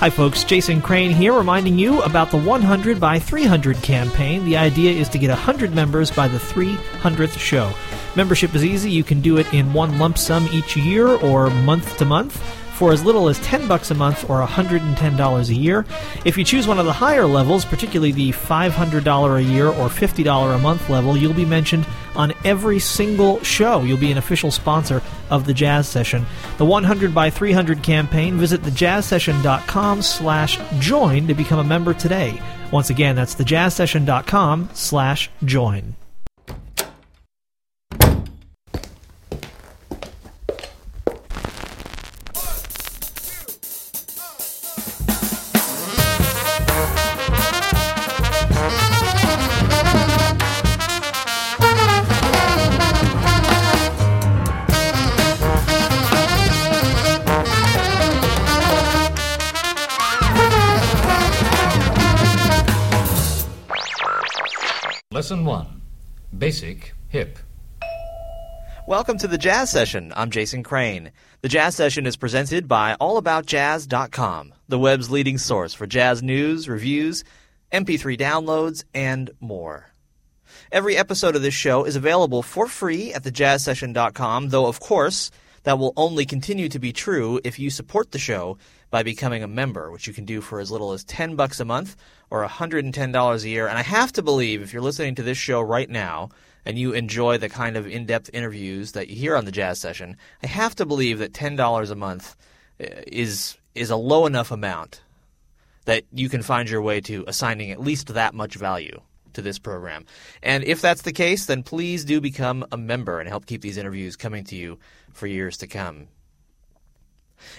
Hi, 0.00 0.10
folks. 0.10 0.44
Jason 0.44 0.80
Crane 0.80 1.10
here, 1.10 1.32
reminding 1.32 1.76
you 1.76 2.00
about 2.02 2.30
the 2.30 2.38
100 2.38 3.00
by 3.00 3.18
300 3.18 3.82
campaign. 3.82 4.44
The 4.44 4.56
idea 4.56 4.92
is 4.92 5.08
to 5.08 5.18
get 5.18 5.30
100 5.30 5.74
members 5.74 6.08
by 6.08 6.28
the 6.28 6.38
300th 6.38 7.36
show. 7.36 7.72
Membership 8.14 8.54
is 8.54 8.64
easy. 8.64 8.92
You 8.92 9.02
can 9.02 9.20
do 9.20 9.38
it 9.38 9.52
in 9.52 9.72
one 9.72 9.98
lump 9.98 10.16
sum 10.16 10.48
each 10.52 10.76
year 10.76 11.08
or 11.08 11.50
month 11.50 11.96
to 11.96 12.04
month 12.04 12.40
for 12.78 12.92
as 12.92 13.04
little 13.04 13.28
as 13.28 13.40
10 13.40 13.66
bucks 13.66 13.90
a 13.90 13.94
month 13.94 14.30
or 14.30 14.40
$110 14.40 15.48
a 15.48 15.54
year. 15.54 15.84
If 16.24 16.38
you 16.38 16.44
choose 16.44 16.68
one 16.68 16.78
of 16.78 16.86
the 16.86 16.92
higher 16.92 17.26
levels, 17.26 17.64
particularly 17.64 18.12
the 18.12 18.30
$500 18.30 19.36
a 19.36 19.42
year 19.42 19.66
or 19.66 19.88
$50 19.88 20.54
a 20.54 20.58
month 20.58 20.88
level, 20.88 21.16
you'll 21.16 21.34
be 21.34 21.44
mentioned 21.44 21.84
on 22.18 22.34
every 22.44 22.78
single 22.78 23.42
show. 23.42 23.82
You'll 23.82 23.96
be 23.96 24.12
an 24.12 24.18
official 24.18 24.50
sponsor 24.50 25.00
of 25.30 25.46
the 25.46 25.54
Jazz 25.54 25.88
Session. 25.88 26.26
The 26.58 26.66
100 26.66 27.14
by 27.14 27.30
300 27.30 27.82
campaign, 27.82 28.36
visit 28.36 28.60
thejazzsession.com 28.62 30.02
slash 30.02 30.58
join 30.80 31.26
to 31.28 31.34
become 31.34 31.60
a 31.60 31.64
member 31.64 31.94
today. 31.94 32.42
Once 32.70 32.90
again, 32.90 33.16
that's 33.16 33.34
thejazzsession.com 33.36 34.70
Basic 66.38 66.94
Hip. 67.08 67.36
Welcome 68.86 69.18
to 69.18 69.26
the 69.26 69.38
Jazz 69.38 69.70
Session. 69.70 70.12
I'm 70.14 70.30
Jason 70.30 70.62
Crane. 70.62 71.10
The 71.42 71.48
Jazz 71.48 71.74
Session 71.74 72.06
is 72.06 72.16
presented 72.16 72.68
by 72.68 72.96
AllAboutJazz.com, 73.00 74.54
the 74.68 74.78
web's 74.78 75.10
leading 75.10 75.36
source 75.36 75.74
for 75.74 75.88
jazz 75.88 76.22
news, 76.22 76.68
reviews, 76.68 77.24
MP3 77.72 78.16
downloads, 78.16 78.84
and 78.94 79.30
more. 79.40 79.90
Every 80.70 80.96
episode 80.96 81.34
of 81.34 81.42
this 81.42 81.54
show 81.54 81.84
is 81.84 81.96
available 81.96 82.44
for 82.44 82.68
free 82.68 83.12
at 83.12 83.24
thejazzsession.com, 83.24 84.50
though, 84.50 84.66
of 84.66 84.78
course, 84.78 85.32
that 85.64 85.78
will 85.78 85.92
only 85.96 86.24
continue 86.24 86.68
to 86.68 86.78
be 86.78 86.92
true 86.92 87.40
if 87.42 87.58
you 87.58 87.68
support 87.68 88.12
the 88.12 88.18
show 88.18 88.58
by 88.90 89.02
becoming 89.02 89.42
a 89.42 89.48
member, 89.48 89.90
which 89.90 90.06
you 90.06 90.12
can 90.12 90.24
do 90.24 90.40
for 90.40 90.60
as 90.60 90.70
little 90.70 90.92
as 90.92 91.04
10 91.04 91.36
bucks 91.36 91.60
a 91.60 91.64
month 91.64 91.96
or 92.30 92.46
$110 92.46 93.44
a 93.44 93.48
year. 93.48 93.66
And 93.66 93.78
I 93.78 93.82
have 93.82 94.12
to 94.14 94.22
believe 94.22 94.62
if 94.62 94.72
you're 94.72 94.82
listening 94.82 95.14
to 95.16 95.22
this 95.22 95.38
show 95.38 95.60
right 95.60 95.88
now 95.88 96.30
and 96.64 96.78
you 96.78 96.92
enjoy 96.92 97.38
the 97.38 97.48
kind 97.48 97.76
of 97.76 97.86
in-depth 97.86 98.30
interviews 98.32 98.92
that 98.92 99.08
you 99.08 99.16
hear 99.16 99.36
on 99.36 99.44
the 99.44 99.52
jazz 99.52 99.78
session, 99.78 100.16
I 100.42 100.46
have 100.46 100.74
to 100.76 100.86
believe 100.86 101.18
that 101.18 101.32
$10 101.32 101.90
a 101.90 101.94
month 101.94 102.36
uh, 102.80 102.86
is 103.06 103.56
is 103.74 103.90
a 103.90 103.96
low 103.96 104.26
enough 104.26 104.50
amount 104.50 105.02
that 105.84 106.04
you 106.12 106.28
can 106.28 106.42
find 106.42 106.68
your 106.68 106.82
way 106.82 107.00
to 107.00 107.24
assigning 107.28 107.70
at 107.70 107.80
least 107.80 108.12
that 108.14 108.34
much 108.34 108.56
value 108.56 109.00
to 109.34 109.42
this 109.42 109.58
program. 109.58 110.04
And 110.42 110.64
if 110.64 110.80
that's 110.80 111.02
the 111.02 111.12
case, 111.12 111.46
then 111.46 111.62
please 111.62 112.04
do 112.04 112.20
become 112.20 112.66
a 112.72 112.76
member 112.76 113.20
and 113.20 113.28
help 113.28 113.46
keep 113.46 113.62
these 113.62 113.78
interviews 113.78 114.16
coming 114.16 114.44
to 114.44 114.56
you 114.56 114.78
for 115.12 115.26
years 115.26 115.56
to 115.58 115.66
come. 115.66 116.08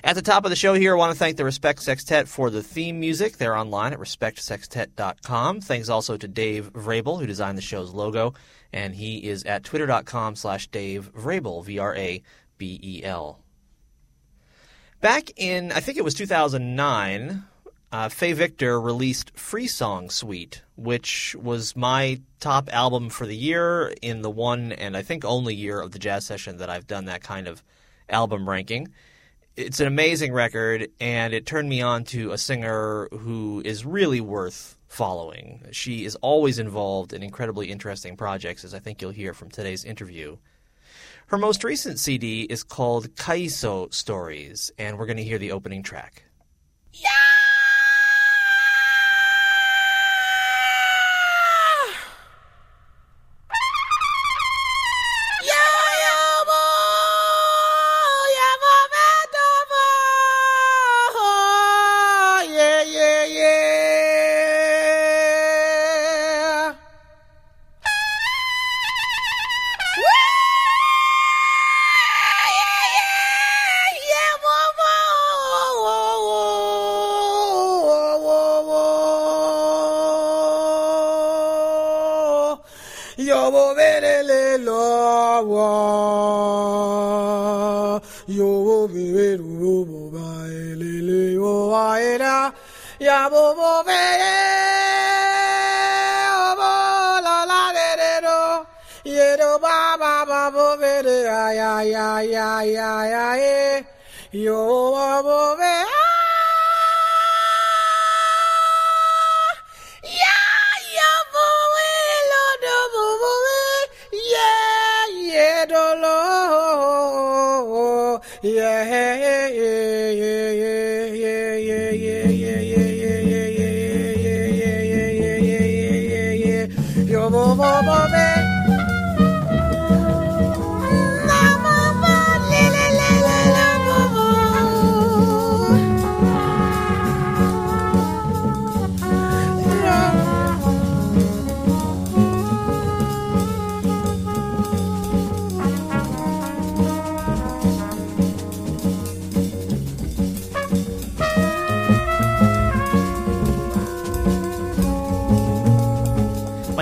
At 0.04 0.16
the 0.16 0.22
top 0.22 0.46
of 0.46 0.50
the 0.50 0.56
show 0.56 0.74
here, 0.74 0.96
I 0.96 0.98
want 0.98 1.14
to 1.14 1.18
thank 1.18 1.38
the 1.38 1.46
Respect 1.46 1.82
Sextet 1.82 2.28
for 2.28 2.50
the 2.50 2.64
theme 2.64 3.00
music. 3.00 3.38
They're 3.38 3.56
online 3.56 3.94
at 3.94 4.00
respectsextet.com. 4.00 5.62
Thanks 5.62 5.90
also 5.90 6.18
to 6.18 6.28
Dave 6.28 6.72
Vrabel, 6.74 7.20
who 7.20 7.26
designed 7.26 7.58
the 7.58 7.62
show's 7.62 7.94
logo, 7.94 8.34
and 8.72 8.96
he 8.96 9.28
is 9.28 9.44
at 9.44 9.64
twitter.com 9.64 10.36
slash 10.36 10.68
Dave 10.68 11.12
Vrabel, 11.14 11.64
V-R-A-B-E-L. 11.66 13.40
Back 15.02 15.32
in, 15.38 15.72
I 15.72 15.80
think 15.80 15.98
it 15.98 16.04
was 16.04 16.14
2009, 16.16 17.44
uh, 17.92 18.10
Fay 18.10 18.34
Victor 18.34 18.80
released 18.80 19.32
Free 19.38 19.68
Song 19.68 20.10
Suite, 20.10 20.62
which 20.76 21.36
was 21.42 21.76
my 21.76 22.22
top 22.40 22.70
album 22.72 23.10
for 23.10 23.26
the 23.26 23.36
year 23.36 23.94
in 24.02 24.22
the 24.22 24.30
one 24.30 24.72
and 24.72 24.96
I 24.96 25.02
think 25.02 25.26
only 25.26 25.56
year 25.56 25.82
of 25.82 25.92
the 25.92 26.00
jazz 26.00 26.26
session 26.26 26.58
that 26.58 26.70
I've 26.70 26.86
done 26.86 27.06
that 27.06 27.24
kind 27.24 27.48
of 27.48 27.64
album 28.10 28.48
ranking. 28.48 28.90
It's 29.60 29.82
an 29.82 29.88
amazing 29.88 30.32
record, 30.32 30.88
and 31.02 31.34
it 31.34 31.46
turned 31.46 31.68
me 31.68 31.82
on 31.82 32.06
to 32.06 32.32
a 32.32 32.38
singer 32.38 33.10
who 33.12 33.62
is 33.66 33.86
really 33.86 34.22
worth 34.22 34.78
following. 34.88 35.66
She 35.72 36.06
is 36.06 36.16
always 36.22 36.60
involved 36.60 37.12
in 37.12 37.24
incredibly 37.24 37.70
interesting 37.70 38.16
projects, 38.16 38.64
as 38.64 38.74
I 38.74 38.80
think 38.80 39.02
you'll 39.02 39.12
hear 39.12 39.34
from 39.34 39.50
today's 39.50 39.84
interview. 39.84 40.38
Her 41.28 41.38
most 41.38 41.66
recent 41.66 42.00
CD 42.00 42.44
is 42.44 42.64
called 42.64 43.14
Kaiso 43.16 43.94
Stories, 43.94 44.72
and 44.78 44.98
we're 44.98 45.08
going 45.08 45.18
to 45.18 45.26
hear 45.26 45.38
the 45.38 45.52
opening 45.52 45.84
track. 45.84 46.24
Yeah! 46.94 47.39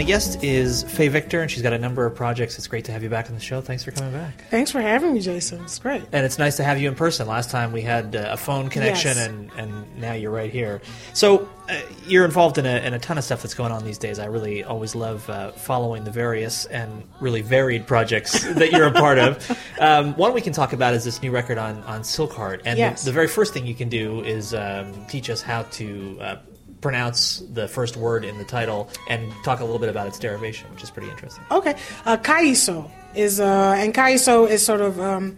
Guest 0.08 0.42
is 0.42 0.84
Fay 0.84 1.10
Victor, 1.10 1.42
and 1.42 1.52
she's 1.52 1.62
got 1.62 1.74
a 1.74 1.78
number 1.78 2.06
of 2.06 2.16
projects. 2.16 2.58
It's 2.58 2.66
great 2.68 2.86
to 2.86 2.94
have 2.94 3.04
you 3.04 3.10
back 3.10 3.28
on 3.28 3.36
the 3.36 3.42
show. 3.42 3.60
Thanks 3.60 3.84
for 3.84 3.92
coming 3.92 4.14
back. 4.14 4.42
Thanks 4.50 4.72
for 4.72 4.80
having 4.80 5.14
me, 5.14 5.20
Jason. 5.20 5.62
It's 5.66 5.80
great. 5.80 6.02
And 6.14 6.26
it's 6.26 6.40
nice 6.40 6.56
to 6.58 6.64
have 6.64 6.80
you 6.80 6.88
in 6.88 6.96
person. 6.96 7.28
Last 7.28 7.52
time 7.52 7.74
we 7.74 7.82
had 7.82 8.16
uh, 8.16 8.30
a 8.32 8.38
phone 8.38 8.70
connection, 8.70 9.18
Yes. 9.18 9.28
and, 9.28 9.52
and 9.58 9.98
now 10.00 10.14
you're 10.14 10.32
right 10.32 10.50
here. 10.50 10.82
So 11.12 11.50
uh, 11.68 11.82
you're 12.06 12.24
involved 12.24 12.58
in 12.58 12.66
a, 12.66 12.78
in 12.86 12.94
a 12.94 13.00
ton 13.00 13.18
of 13.18 13.26
stuff 13.26 13.42
that's 13.42 13.54
going 13.54 13.74
on 13.74 13.84
these 13.84 13.98
days. 13.98 14.18
I 14.18 14.28
really 14.28 14.64
always 14.64 14.96
love 14.96 15.30
uh, 15.30 15.52
following 15.52 16.06
the 16.06 16.12
various 16.12 16.64
and 16.68 17.04
really 17.20 17.42
varied 17.42 17.86
projects 17.86 18.44
that 18.54 18.72
you're 18.72 18.88
a 18.88 18.94
part 18.94 19.20
of. 19.20 19.60
Um, 19.78 20.16
one 20.16 20.32
we 20.34 20.40
can 20.40 20.54
talk 20.54 20.72
about 20.72 20.94
is 20.94 21.04
this 21.04 21.22
new 21.22 21.32
record 21.32 21.58
on, 21.58 21.84
on 21.84 22.04
Silkheart. 22.04 22.62
And 22.64 22.80
Yes. 22.80 23.02
the, 23.04 23.10
the 23.10 23.14
very 23.14 23.28
first 23.28 23.54
thing 23.54 23.68
you 23.68 23.76
can 23.76 23.90
do 23.90 24.22
is 24.24 24.54
um, 24.54 24.94
teach 25.10 25.30
us 25.30 25.42
how 25.42 25.64
to 25.64 26.18
uh, 26.22 26.36
pronounce 26.82 27.44
the 27.54 27.68
first 27.68 27.98
word 27.98 28.24
in 28.24 28.38
the 28.38 28.44
title 28.44 28.90
and 29.10 29.32
talk 29.44 29.60
a 29.60 29.64
little 29.64 29.80
bit 29.80 29.90
about 29.90 30.08
its 30.08 30.20
derivation, 30.20 30.70
which 30.72 30.84
is 30.84 30.92
pretty 30.92 31.10
interesting. 31.10 31.44
Okay, 31.52 31.76
uh, 32.06 32.18
Kaiso 32.18 32.90
is, 33.16 33.40
uh, 33.40 33.76
and 33.78 33.94
Kaiso 33.94 34.50
is 34.50 34.66
sort 34.66 34.82
of, 34.82 35.00
um, 35.00 35.36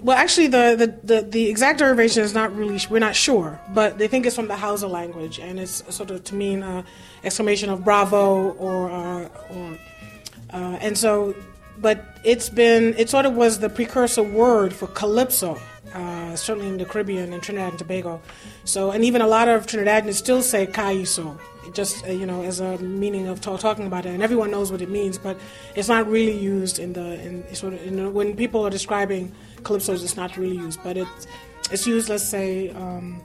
well, 0.00 0.16
actually, 0.16 0.46
the, 0.46 0.76
the, 0.78 1.14
the, 1.14 1.22
the 1.22 1.48
exact 1.48 1.78
derivation 1.78 2.22
is 2.22 2.34
not 2.34 2.54
really, 2.54 2.78
we're 2.88 2.98
not 2.98 3.16
sure, 3.16 3.60
but 3.74 3.98
they 3.98 4.08
think 4.08 4.26
it's 4.26 4.36
from 4.36 4.48
the 4.48 4.56
Hausa 4.56 4.86
language, 4.86 5.38
and 5.38 5.58
it's 5.58 5.82
sort 5.94 6.10
of 6.10 6.22
to 6.24 6.34
mean 6.34 6.62
uh, 6.62 6.82
exclamation 7.24 7.70
of 7.70 7.84
bravo 7.84 8.52
or, 8.52 8.90
uh, 8.90 9.28
or 9.50 9.78
uh, 10.52 10.78
and 10.80 10.96
so, 10.96 11.34
but 11.78 12.04
it's 12.24 12.48
been, 12.48 12.94
it 12.96 13.10
sort 13.10 13.26
of 13.26 13.34
was 13.34 13.58
the 13.58 13.68
precursor 13.68 14.22
word 14.22 14.72
for 14.72 14.86
calypso, 14.86 15.58
uh, 15.96 16.36
certainly 16.36 16.68
in 16.68 16.76
the 16.76 16.84
Caribbean 16.84 17.32
and 17.32 17.42
Trinidad 17.42 17.70
and 17.70 17.78
Tobago. 17.78 18.20
So, 18.64 18.90
and 18.90 19.04
even 19.04 19.22
a 19.22 19.26
lot 19.26 19.48
of 19.48 19.66
Trinidadians 19.66 20.14
still 20.14 20.42
say 20.42 20.66
kaiso, 20.66 21.38
just 21.72 22.06
uh, 22.06 22.10
you 22.10 22.26
know, 22.26 22.42
as 22.42 22.60
a 22.60 22.76
meaning 22.78 23.26
of 23.28 23.40
ta- 23.40 23.56
talking 23.56 23.86
about 23.86 24.04
it, 24.04 24.10
and 24.10 24.22
everyone 24.22 24.50
knows 24.50 24.70
what 24.70 24.82
it 24.82 24.90
means, 24.90 25.16
but 25.16 25.38
it's 25.74 25.88
not 25.88 26.06
really 26.06 26.36
used 26.38 26.78
in 26.78 26.92
the 26.92 27.08
in 27.26 27.54
sort 27.54 27.72
of 27.72 27.86
in 27.86 28.12
when 28.12 28.36
people 28.36 28.66
are 28.66 28.70
describing 28.70 29.32
calypsos, 29.62 30.02
it's 30.04 30.16
not 30.16 30.36
really 30.36 30.56
used, 30.56 30.80
but 30.84 30.96
it's 30.96 31.26
it's 31.70 31.86
used, 31.86 32.08
let's 32.08 32.28
say. 32.28 32.70
Um, 32.70 33.22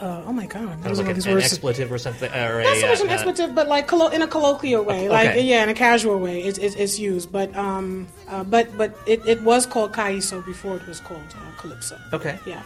uh, 0.00 0.22
oh 0.26 0.32
my 0.32 0.46
God! 0.46 0.52
Kind 0.66 0.74
of 0.74 0.82
those 0.82 1.00
are 1.00 1.04
like 1.04 1.16
an, 1.16 1.28
an 1.30 1.38
expletive 1.38 1.92
or 1.92 1.98
something. 1.98 2.30
Or 2.32 2.62
Not 2.62 2.76
so 2.76 2.88
much 2.88 3.00
an 3.00 3.08
uh, 3.08 3.10
uh, 3.10 3.14
expletive, 3.14 3.54
but 3.54 3.68
like 3.68 3.86
collo- 3.86 4.12
in 4.12 4.22
a 4.22 4.26
colloquial 4.26 4.82
way, 4.82 5.08
like 5.08 5.42
yeah, 5.42 5.62
in 5.62 5.68
a 5.68 5.74
casual 5.74 6.18
way, 6.18 6.42
it's, 6.42 6.58
it's, 6.58 6.74
it's 6.74 6.98
used. 6.98 7.30
But 7.30 7.54
um, 7.56 8.08
uh, 8.28 8.44
but 8.44 8.76
but 8.76 8.96
it, 9.06 9.26
it 9.26 9.42
was 9.42 9.66
called 9.66 9.92
kaiso 9.92 10.44
before 10.44 10.76
it 10.76 10.86
was 10.86 11.00
called 11.00 11.22
uh, 11.36 11.60
calypso. 11.60 11.98
Okay. 12.12 12.38
Yeah, 12.46 12.62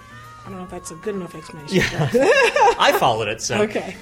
I 0.46 0.48
don't 0.48 0.58
know 0.58 0.64
if 0.64 0.70
that's 0.70 0.90
a 0.90 0.96
good 0.96 1.14
enough 1.14 1.34
explanation. 1.34 1.76
Yeah. 1.76 2.08
I 2.78 2.96
followed 2.98 3.28
it, 3.28 3.42
so. 3.42 3.60
Okay. 3.62 3.96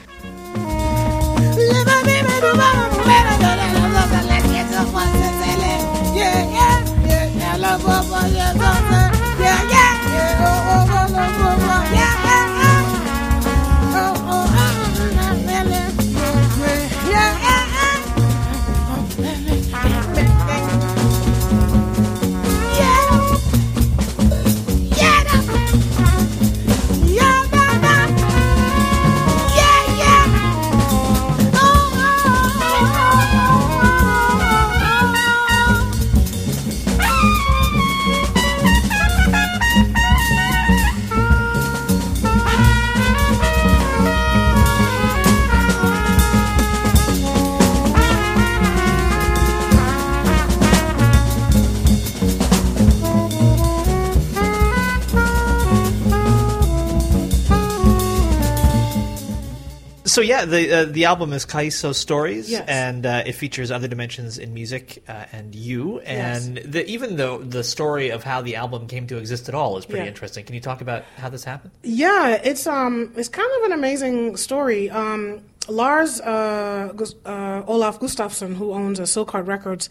Yeah, 60.38 60.44
the 60.44 60.72
uh, 60.72 60.84
the 60.84 61.04
album 61.06 61.32
is 61.32 61.44
Kaiso 61.46 61.94
Stories, 61.94 62.50
Yes. 62.50 62.64
and 62.68 63.04
uh, 63.06 63.22
it 63.26 63.32
features 63.32 63.70
other 63.70 63.88
dimensions 63.88 64.38
in 64.38 64.52
music 64.54 65.02
uh, 65.08 65.24
and 65.32 65.54
you. 65.54 66.00
Yes. 66.02 66.46
And 66.46 66.58
the, 66.58 66.86
even 66.86 67.16
though 67.16 67.38
the 67.38 67.64
story 67.64 68.10
of 68.10 68.22
how 68.24 68.42
the 68.42 68.56
album 68.56 68.86
came 68.86 69.06
to 69.08 69.16
exist 69.18 69.48
at 69.48 69.54
all 69.54 69.76
is 69.78 69.86
pretty 69.86 70.02
Yeah. 70.04 70.08
interesting. 70.08 70.44
Can 70.44 70.54
you 70.54 70.60
talk 70.60 70.80
about 70.80 71.04
how 71.16 71.28
this 71.28 71.44
happened? 71.44 71.72
Yeah, 71.82 72.40
it's 72.42 72.66
um, 72.66 73.12
it's 73.16 73.28
kind 73.28 73.50
of 73.58 73.62
an 73.64 73.72
amazing 73.72 74.36
story. 74.36 74.90
Um, 74.90 75.40
Lars 75.68 76.20
uh, 76.20 76.92
uh, 77.24 77.62
Olaf 77.66 77.98
Gustafsson, 77.98 78.54
who 78.56 78.72
owns 78.72 79.00
uh, 79.00 79.02
Silkheart 79.02 79.46
Records, 79.48 79.88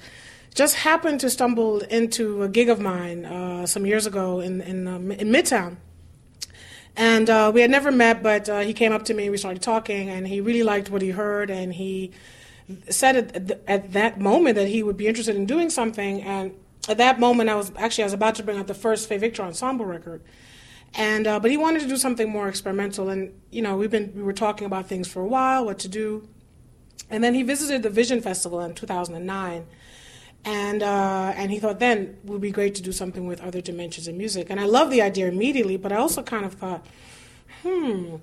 just 0.53 0.75
happened 0.75 1.19
to 1.19 1.29
stumble 1.29 1.79
into 1.81 2.43
a 2.43 2.47
gig 2.47 2.69
of 2.69 2.79
mine 2.79 3.25
uh, 3.25 3.65
some 3.65 3.85
years 3.85 4.05
ago 4.05 4.39
in 4.39 4.61
in, 4.61 4.87
in 5.11 5.29
Midtown. 5.29 5.75
And 6.97 7.29
uh, 7.29 7.51
we 7.53 7.61
had 7.61 7.71
never 7.71 7.91
met, 7.91 8.23
but 8.23 8.47
uh, 8.47 8.59
he 8.61 8.73
came 8.73 8.93
up 8.93 9.03
to 9.05 9.13
me. 9.13 9.23
And 9.23 9.31
we 9.31 9.37
started 9.37 9.61
talking, 9.61 10.09
and 10.09 10.27
he 10.27 10.39
really 10.39 10.63
liked 10.63 10.89
what 10.89 11.01
he 11.01 11.09
heard. 11.09 11.49
And 11.49 11.73
he 11.73 12.11
said 12.89 13.15
at, 13.15 13.47
th- 13.47 13.59
at 13.67 13.93
that 13.93 14.19
moment 14.19 14.55
that 14.55 14.67
he 14.67 14.81
would 14.81 14.97
be 14.97 15.07
interested 15.07 15.35
in 15.35 15.45
doing 15.45 15.69
something. 15.69 16.21
And 16.21 16.55
at 16.87 16.97
that 16.97 17.19
moment, 17.19 17.49
I 17.49 17.55
was 17.55 17.71
actually 17.77 18.03
I 18.03 18.07
was 18.07 18.13
about 18.13 18.35
to 18.35 18.43
bring 18.43 18.57
out 18.57 18.67
the 18.67 18.73
first 18.73 19.09
Fay 19.09 19.17
Victor 19.17 19.43
ensemble 19.43 19.85
record, 19.85 20.21
and 20.93 21.27
uh, 21.27 21.39
but 21.39 21.51
he 21.51 21.57
wanted 21.57 21.81
to 21.81 21.87
do 21.87 21.97
something 21.97 22.29
more 22.29 22.47
experimental. 22.47 23.09
And 23.09 23.33
you 23.51 23.61
know, 23.61 23.75
we've 23.75 23.91
been 23.91 24.13
we 24.15 24.23
were 24.23 24.33
talking 24.33 24.65
about 24.65 24.87
things 24.87 25.07
for 25.07 25.21
a 25.21 25.27
while, 25.27 25.65
what 25.65 25.79
to 25.79 25.87
do. 25.87 26.27
And 27.09 27.23
then 27.23 27.35
he 27.35 27.43
visited 27.43 27.83
the 27.83 27.89
Vision 27.89 28.21
Festival 28.21 28.61
in 28.61 28.73
2009 28.73 29.67
and 30.45 30.81
uh, 30.83 31.33
and 31.35 31.51
he 31.51 31.59
thought 31.59 31.79
then 31.79 32.17
would 32.23 32.39
be 32.41 32.51
great 32.51 32.75
to 32.75 32.81
do 32.83 32.91
something 32.91 33.25
with 33.27 33.41
other 33.41 33.61
dimensions 33.61 34.07
in 34.07 34.17
music. 34.17 34.47
And 34.49 34.59
I 34.59 34.65
loved 34.65 34.91
the 34.91 35.01
idea 35.01 35.27
immediately, 35.27 35.75
but 35.77 35.91
I 35.91 35.97
also 35.97 36.21
kind 36.23 36.45
of 36.45 36.53
thought, 36.53 36.85
hmm, 37.63 38.15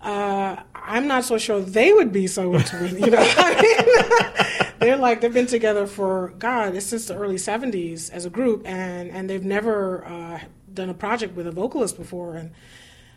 uh, 0.00 0.56
I'm 0.74 1.06
not 1.08 1.24
so 1.24 1.36
sure 1.38 1.60
they 1.60 1.92
would 1.92 2.12
be 2.12 2.26
so 2.28 2.54
into 2.54 2.84
it. 2.84 2.92
You 2.92 3.10
know, 3.10 3.18
I 3.36 3.62
mean, 3.62 4.72
they're 4.78 4.96
like 4.96 5.20
they've 5.20 5.32
been 5.34 5.46
together 5.46 5.86
for 5.86 6.28
God, 6.38 6.74
it's 6.76 6.86
since 6.86 7.06
the 7.06 7.16
early 7.16 7.36
'70s 7.36 8.10
as 8.10 8.24
a 8.24 8.30
group, 8.30 8.66
and 8.66 9.10
and 9.10 9.28
they've 9.28 9.44
never 9.44 10.04
uh, 10.06 10.40
done 10.72 10.90
a 10.90 10.94
project 10.94 11.34
with 11.36 11.46
a 11.46 11.52
vocalist 11.52 11.96
before, 11.98 12.36
and. 12.36 12.50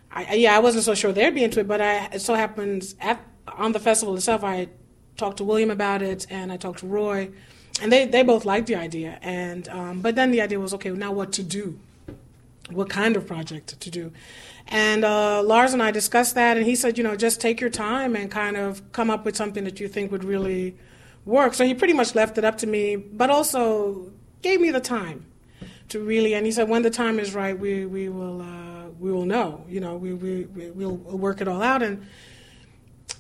I, 0.10 0.24
I- 0.24 0.34
yeah, 0.36 0.56
I 0.56 0.60
wasn't 0.60 0.86
so 0.86 0.96
sure 0.96 1.12
they'd 1.12 1.36
be 1.36 1.44
into 1.44 1.60
it, 1.60 1.68
but 1.68 1.82
I, 1.82 2.06
it 2.14 2.20
so 2.22 2.34
happens 2.34 2.96
at, 3.02 3.22
on 3.46 3.74
the 3.74 3.80
festival 3.80 4.16
itself, 4.16 4.42
I 4.42 4.70
talked 5.18 5.38
to 5.38 5.44
William 5.44 5.70
about 5.70 6.02
it, 6.02 6.26
and 6.30 6.50
I 6.50 6.56
talked 6.56 6.80
to 6.80 6.88
Roy, 6.88 7.30
and 7.82 7.92
they, 7.92 8.06
they 8.06 8.24
both 8.24 8.46
liked 8.46 8.68
the 8.68 8.76
idea. 8.76 9.20
And 9.22 9.68
um, 9.70 10.02
but 10.02 10.16
then 10.16 10.32
the 10.32 10.42
idea 10.42 10.60
was, 10.60 10.74
okay, 10.74 10.90
now 10.92 11.12
what 11.12 11.32
to 11.34 11.44
do? 11.44 11.80
What 12.70 12.90
kind 12.90 13.16
of 13.16 13.26
project 13.26 13.80
to 13.80 13.90
do? 13.90 14.12
And 14.68 15.06
uh, 15.06 15.42
Lars 15.44 15.74
and 15.74 15.82
I 15.82 15.92
discussed 15.92 16.36
that, 16.36 16.58
and 16.58 16.66
he 16.66 16.76
said, 16.76 16.98
you 16.98 17.04
know, 17.04 17.16
just 17.16 17.40
take 17.40 17.62
your 17.62 17.70
time 17.70 18.16
and 18.18 18.30
kind 18.30 18.58
of 18.58 18.82
come 18.92 19.10
up 19.10 19.24
with 19.24 19.38
something 19.38 19.64
that 19.64 19.80
you 19.80 19.88
think 19.88 20.12
would 20.12 20.26
really 20.26 20.76
work. 21.26 21.54
So 21.54 21.66
he 21.66 21.74
pretty 21.74 21.94
much 21.94 22.16
left 22.16 22.38
it 22.38 22.44
up 22.44 22.58
to 22.58 22.68
me, 22.68 22.98
but 22.98 23.30
also 23.30 24.12
gave 24.42 24.60
me 24.60 24.72
the 24.72 24.82
time 24.82 25.26
to 25.90 26.02
really. 26.02 26.34
And 26.34 26.46
he 26.46 26.52
said, 26.52 26.68
when 26.68 26.82
the 26.82 26.90
time 26.90 27.20
is 27.20 27.34
right, 27.34 27.58
we 27.58 27.86
we 27.86 28.10
will 28.10 28.42
uh, 28.42 28.90
we 29.00 29.12
will 29.12 29.26
know. 29.26 29.64
You 29.70 29.80
know, 29.80 29.96
we 29.96 30.14
we 30.14 30.46
we- 30.46 30.72
we'll 30.72 30.98
work 30.98 31.40
it 31.40 31.48
all 31.48 31.62
out. 31.62 31.82
And 31.82 32.06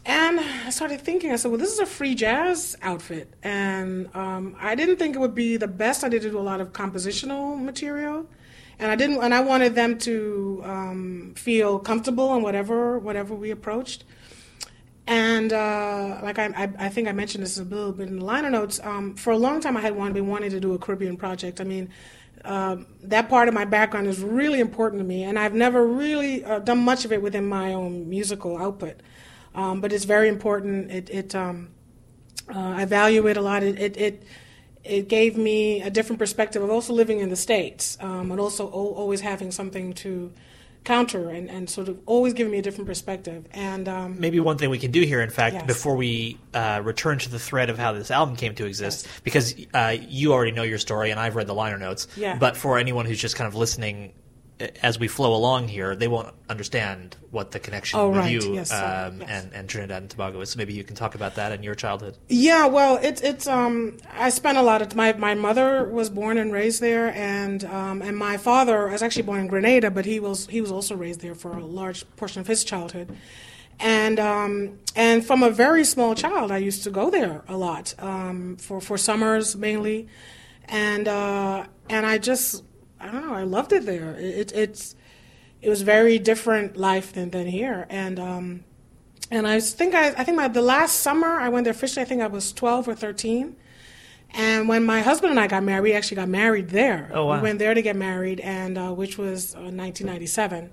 and 0.07 0.39
I 0.39 0.69
started 0.69 1.01
thinking. 1.01 1.31
I 1.31 1.35
said, 1.35 1.51
well, 1.51 1.59
this 1.59 1.73
is 1.73 1.79
a 1.79 1.85
free 1.85 2.15
jazz 2.15 2.77
outfit, 2.81 3.33
and 3.43 4.09
um, 4.15 4.55
I 4.59 4.73
didn't 4.73 4.95
think 4.95 5.15
it 5.15 5.19
would 5.19 5.35
be 5.35 5.57
the 5.57 5.67
best 5.67 6.03
idea 6.03 6.21
to 6.21 6.31
do 6.31 6.39
a 6.39 6.41
lot 6.41 6.61
of 6.61 6.71
compositional 6.71 7.61
material. 7.61 8.25
And 8.79 8.89
I 8.89 8.95
didn't, 8.95 9.21
and 9.21 9.33
I 9.33 9.41
wanted 9.41 9.75
them 9.75 9.97
to 9.99 10.61
um, 10.63 11.33
feel 11.35 11.79
comfortable 11.79 12.33
in 12.35 12.41
whatever 12.41 12.97
whatever 12.99 13.35
we 13.35 13.51
approached. 13.51 14.05
And 15.07 15.51
uh, 15.51 16.19
like 16.23 16.39
I, 16.39 16.45
I, 16.55 16.69
I 16.85 16.89
think 16.89 17.07
I 17.07 17.11
mentioned 17.11 17.43
this 17.43 17.57
a 17.57 17.63
little 17.63 17.91
bit 17.91 18.07
in 18.07 18.19
the 18.19 18.25
liner 18.25 18.49
notes. 18.49 18.79
Um, 18.83 19.15
for 19.15 19.31
a 19.31 19.37
long 19.37 19.61
time, 19.61 19.75
I 19.75 19.81
had 19.81 19.95
wanted, 19.95 20.13
been 20.13 20.27
wanting 20.27 20.51
to 20.51 20.59
do 20.59 20.73
a 20.73 20.77
Caribbean 20.77 21.17
project. 21.17 21.59
I 21.59 21.65
mean, 21.65 21.89
um 22.45 22.85
that 23.03 23.29
part 23.29 23.47
of 23.47 23.53
my 23.53 23.65
background 23.65 24.07
is 24.07 24.21
really 24.21 24.59
important 24.61 25.01
to 25.01 25.05
me, 25.05 25.23
and 25.23 25.37
I've 25.37 25.55
never 25.55 25.85
really 25.85 26.45
uh, 26.45 26.59
done 26.59 26.79
much 26.79 27.03
of 27.03 27.11
it 27.11 27.21
within 27.21 27.45
my 27.49 27.73
own 27.73 28.07
musical 28.09 28.57
output. 28.57 29.01
Um, 29.57 29.81
but 29.81 29.91
it's 29.91 30.05
very 30.05 30.29
important. 30.29 30.91
It, 30.91 31.09
it 31.09 31.35
um, 31.35 31.69
uh, 32.53 32.59
I 32.81 32.85
value 32.85 33.27
it 33.27 33.35
a 33.37 33.41
lot. 33.41 33.63
It, 33.63 33.77
it, 33.79 33.97
it, 33.97 34.23
it 34.83 35.07
gave 35.09 35.35
me 35.35 35.81
a 35.81 35.89
different 35.89 36.19
perspective 36.19 36.61
of 36.61 36.69
also 36.69 36.93
living 36.93 37.19
in 37.19 37.29
the 37.29 37.35
States 37.35 37.97
um, 37.99 38.31
and 38.31 38.39
also 38.39 38.65
al- 38.67 38.93
always 38.95 39.19
having 39.21 39.51
something 39.51 39.93
to 39.95 40.31
counter 40.83 41.29
and, 41.29 41.49
and 41.49 41.69
sort 41.69 41.89
of 41.89 41.99
always 42.05 42.33
giving 42.33 42.51
me 42.51 42.59
a 42.59 42.61
different 42.61 42.87
perspective. 42.87 43.45
And 43.51 43.89
um, 43.89 44.19
maybe 44.21 44.39
one 44.39 44.57
thing 44.57 44.69
we 44.69 44.79
can 44.79 44.91
do 44.91 45.01
here, 45.01 45.19
in 45.21 45.29
fact, 45.31 45.55
Yes. 45.55 45.65
before 45.65 45.95
we 45.97 46.37
uh, 46.53 46.79
return 46.83 47.17
to 47.19 47.29
the 47.29 47.39
thread 47.39 47.69
of 47.69 47.77
how 47.77 47.91
this 47.91 48.09
album 48.11 48.37
came 48.37 48.55
to 48.55 48.65
exist, 48.65 49.05
Yes. 49.05 49.19
because 49.23 49.55
uh, 49.73 49.97
you 50.07 50.31
already 50.31 50.51
know 50.53 50.63
your 50.63 50.77
story 50.77 51.09
and 51.11 51.19
I've 51.19 51.35
read 51.35 51.47
the 51.47 51.53
liner 51.55 51.77
notes. 51.79 52.07
Yeah. 52.15 52.37
But 52.37 52.55
for 52.55 52.77
anyone 52.77 53.05
who's 53.05 53.19
just 53.19 53.35
kind 53.35 53.47
of 53.49 53.55
listening 53.55 54.13
as 54.81 54.97
we 54.97 55.07
flow 55.07 55.35
along 55.35 55.67
here, 55.67 55.95
they 55.95 56.07
won't 56.07 56.33
understand 56.49 57.15
what 57.31 57.51
the 57.51 57.59
connection 57.59 57.99
Oh, 57.99 58.07
with 58.09 58.17
right. 58.17 58.31
you 58.31 58.55
Yes, 58.55 58.71
um, 58.71 59.19
Yes. 59.19 59.29
and, 59.29 59.53
and 59.53 59.69
Trinidad 59.69 60.01
and 60.01 60.09
Tobago 60.09 60.41
is. 60.41 60.49
So 60.51 60.57
maybe 60.57 60.73
you 60.73 60.83
can 60.83 60.95
talk 60.95 61.13
about 61.15 61.35
that 61.35 61.51
and 61.51 61.63
your 61.63 61.75
childhood. 61.75 62.17
Yeah, 62.27 62.65
well, 62.65 62.97
it's 63.01 63.21
it's 63.21 63.45
um 63.47 63.97
I 64.13 64.29
spent 64.29 64.57
a 64.57 64.61
lot 64.63 64.81
of 64.81 64.95
my 64.95 65.13
my 65.13 65.35
mother 65.35 65.83
was 65.85 66.09
born 66.09 66.37
and 66.37 66.51
raised 66.51 66.81
there, 66.81 67.13
and 67.13 67.63
um 67.65 68.01
and 68.01 68.17
my 68.17 68.37
father 68.37 68.87
was 68.87 69.03
actually 69.03 69.23
born 69.23 69.41
in 69.41 69.47
Grenada, 69.47 69.91
but 69.91 70.05
he 70.05 70.19
was 70.19 70.47
he 70.47 70.61
was 70.61 70.71
also 70.71 70.95
raised 70.95 71.21
there 71.21 71.35
for 71.35 71.51
a 71.51 71.65
large 71.65 72.03
portion 72.15 72.39
of 72.41 72.47
his 72.47 72.63
childhood, 72.63 73.15
and 73.79 74.19
um 74.19 74.79
and 74.95 75.23
from 75.25 75.43
a 75.43 75.51
very 75.51 75.83
small 75.85 76.15
child, 76.15 76.51
I 76.51 76.57
used 76.57 76.83
to 76.85 76.89
go 76.89 77.11
there 77.11 77.43
a 77.47 77.57
lot 77.57 77.93
um 77.99 78.57
for 78.57 78.81
for 78.81 78.97
summers 78.97 79.55
mainly, 79.55 80.07
and 80.65 81.07
uh 81.07 81.65
and 81.89 82.05
I 82.05 82.17
just 82.17 82.63
I 82.99 83.11
don't 83.11 83.27
know 83.27 83.33
I 83.33 83.43
loved 83.43 83.73
it 83.73 83.85
there. 83.85 84.15
It, 84.15 84.51
it's 84.53 84.95
it 85.61 85.69
was 85.69 85.81
very 85.81 86.19
different 86.19 86.77
life 86.77 87.13
than 87.13 87.31
than 87.31 87.47
here, 87.47 87.85
and 87.89 88.19
um. 88.19 88.63
And 89.29 89.45
I 89.45 89.59
think 89.59 89.93
I, 89.93 90.07
I 90.07 90.23
think 90.23 90.37
my, 90.37 90.47
the 90.47 90.61
last 90.61 91.01
summer 91.01 91.27
I 91.27 91.49
went 91.49 91.65
there 91.65 91.73
fishing. 91.73 92.01
I 92.01 92.05
think 92.05 92.21
I 92.21 92.27
was 92.27 92.53
12 92.53 92.87
or 92.87 92.95
13. 92.95 93.57
And 94.31 94.69
when 94.69 94.85
my 94.85 95.01
husband 95.01 95.31
and 95.31 95.39
I 95.39 95.47
got 95.47 95.63
married, 95.63 95.81
we 95.81 95.93
actually 95.93 96.15
got 96.15 96.29
married 96.29 96.69
there. 96.69 97.11
Oh, 97.13 97.25
wow. 97.25 97.35
We 97.35 97.41
went 97.41 97.59
there 97.59 97.73
to 97.73 97.81
get 97.81 97.95
married, 97.95 98.39
and 98.39 98.77
uh, 98.77 98.91
which 98.93 99.17
was 99.17 99.53
uh, 99.55 99.67
1997. 99.67 100.71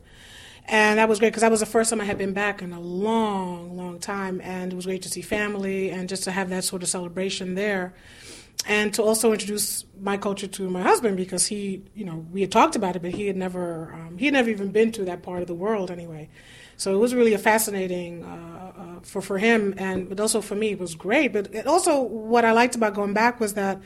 And 0.66 0.98
that 0.98 1.08
was 1.08 1.18
great 1.18 1.28
because 1.28 1.42
that 1.42 1.50
was 1.50 1.60
the 1.60 1.66
first 1.66 1.90
time 1.90 2.00
I 2.00 2.04
had 2.04 2.16
been 2.16 2.32
back 2.32 2.62
in 2.62 2.72
a 2.72 2.80
long, 2.80 3.76
long 3.76 3.98
time. 3.98 4.40
And 4.42 4.72
it 4.72 4.76
was 4.76 4.86
great 4.86 5.02
to 5.02 5.08
see 5.10 5.20
family 5.20 5.90
and 5.90 6.08
just 6.08 6.24
to 6.24 6.30
have 6.30 6.48
that 6.50 6.64
sort 6.64 6.82
of 6.82 6.88
celebration 6.88 7.54
there. 7.54 7.94
And 8.66 8.94
to 8.94 9.02
also 9.02 9.32
introduce 9.32 9.84
my 10.00 10.16
culture 10.16 10.46
to 10.46 10.70
my 10.70 10.80
husband 10.80 11.16
because 11.16 11.46
he, 11.46 11.82
you 11.94 12.04
know, 12.04 12.26
we 12.32 12.40
had 12.40 12.50
talked 12.50 12.76
about 12.76 12.96
it, 12.96 13.02
but 13.02 13.10
he 13.10 13.26
had 13.26 13.36
never, 13.36 13.92
um, 13.92 14.16
he 14.16 14.24
had 14.24 14.34
never 14.34 14.48
even 14.48 14.70
been 14.70 14.90
to 14.92 15.04
that 15.04 15.22
part 15.22 15.42
of 15.42 15.48
the 15.48 15.54
world 15.54 15.90
anyway. 15.90 16.30
So 16.76 16.94
it 16.94 16.98
was 16.98 17.14
really 17.14 17.34
a 17.34 17.38
fascinating 17.38 18.24
uh, 18.24 18.72
uh, 18.76 19.00
for 19.02 19.22
for 19.22 19.38
him, 19.38 19.74
and 19.76 20.08
but 20.08 20.18
also 20.18 20.40
for 20.40 20.54
me, 20.54 20.72
it 20.72 20.78
was 20.78 20.94
great. 20.94 21.32
But 21.32 21.66
also, 21.66 22.00
what 22.00 22.44
I 22.44 22.52
liked 22.52 22.74
about 22.74 22.94
going 22.94 23.14
back 23.14 23.38
was 23.38 23.54
that 23.54 23.80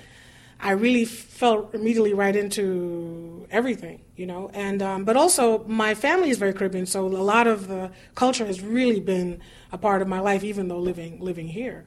I 0.60 0.70
really 0.72 1.04
fell 1.04 1.70
immediately 1.72 2.14
right 2.14 2.34
into 2.34 3.46
everything, 3.50 4.00
you 4.16 4.26
know. 4.26 4.50
And 4.54 4.82
um, 4.82 5.04
but 5.04 5.16
also, 5.16 5.64
my 5.64 5.94
family 5.94 6.30
is 6.30 6.38
very 6.38 6.54
Caribbean, 6.54 6.86
so 6.86 7.06
a 7.06 7.08
lot 7.08 7.46
of 7.46 7.68
the 7.68 7.90
culture 8.14 8.46
has 8.46 8.62
really 8.62 9.00
been 9.00 9.40
a 9.70 9.78
part 9.78 10.00
of 10.00 10.08
my 10.08 10.20
life, 10.20 10.42
even 10.44 10.68
though 10.68 10.78
living 10.78 11.20
living 11.20 11.48
here. 11.48 11.84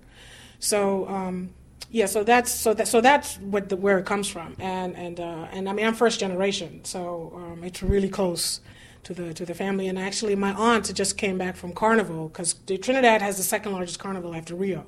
So. 0.60 1.08
Um, 1.08 1.54
yeah, 1.92 2.06
so 2.06 2.24
that's 2.24 2.52
so 2.52 2.74
that 2.74 2.88
so 2.88 3.02
that's 3.02 3.38
what 3.40 3.68
the, 3.68 3.76
where 3.76 4.00
it 4.00 4.06
comes 4.06 4.30
from, 4.30 4.56
and 4.60 4.96
and 4.96 5.20
uh, 5.20 5.48
and 5.52 5.68
I 5.68 5.74
mean 5.74 5.86
I'm 5.86 5.94
first 5.94 6.22
generation, 6.22 6.86
so 6.86 7.34
um, 7.36 7.64
it's 7.66 7.84
really 7.84 8.08
close 8.08 8.62
to 9.04 9.14
the 9.14 9.34
to 9.34 9.46
the 9.46 9.54
family. 9.54 9.88
And 9.90 10.00
actually, 10.00 10.36
my 10.36 10.54
aunt 10.54 10.94
just 10.96 11.18
came 11.18 11.38
back 11.38 11.58
from 11.58 11.74
Carnival 11.74 12.30
because 12.30 12.56
Trinidad 12.82 13.22
has 13.22 13.36
the 13.36 13.44
second 13.44 13.74
largest 13.74 14.00
carnival 14.00 14.34
after 14.34 14.56
Rio 14.56 14.86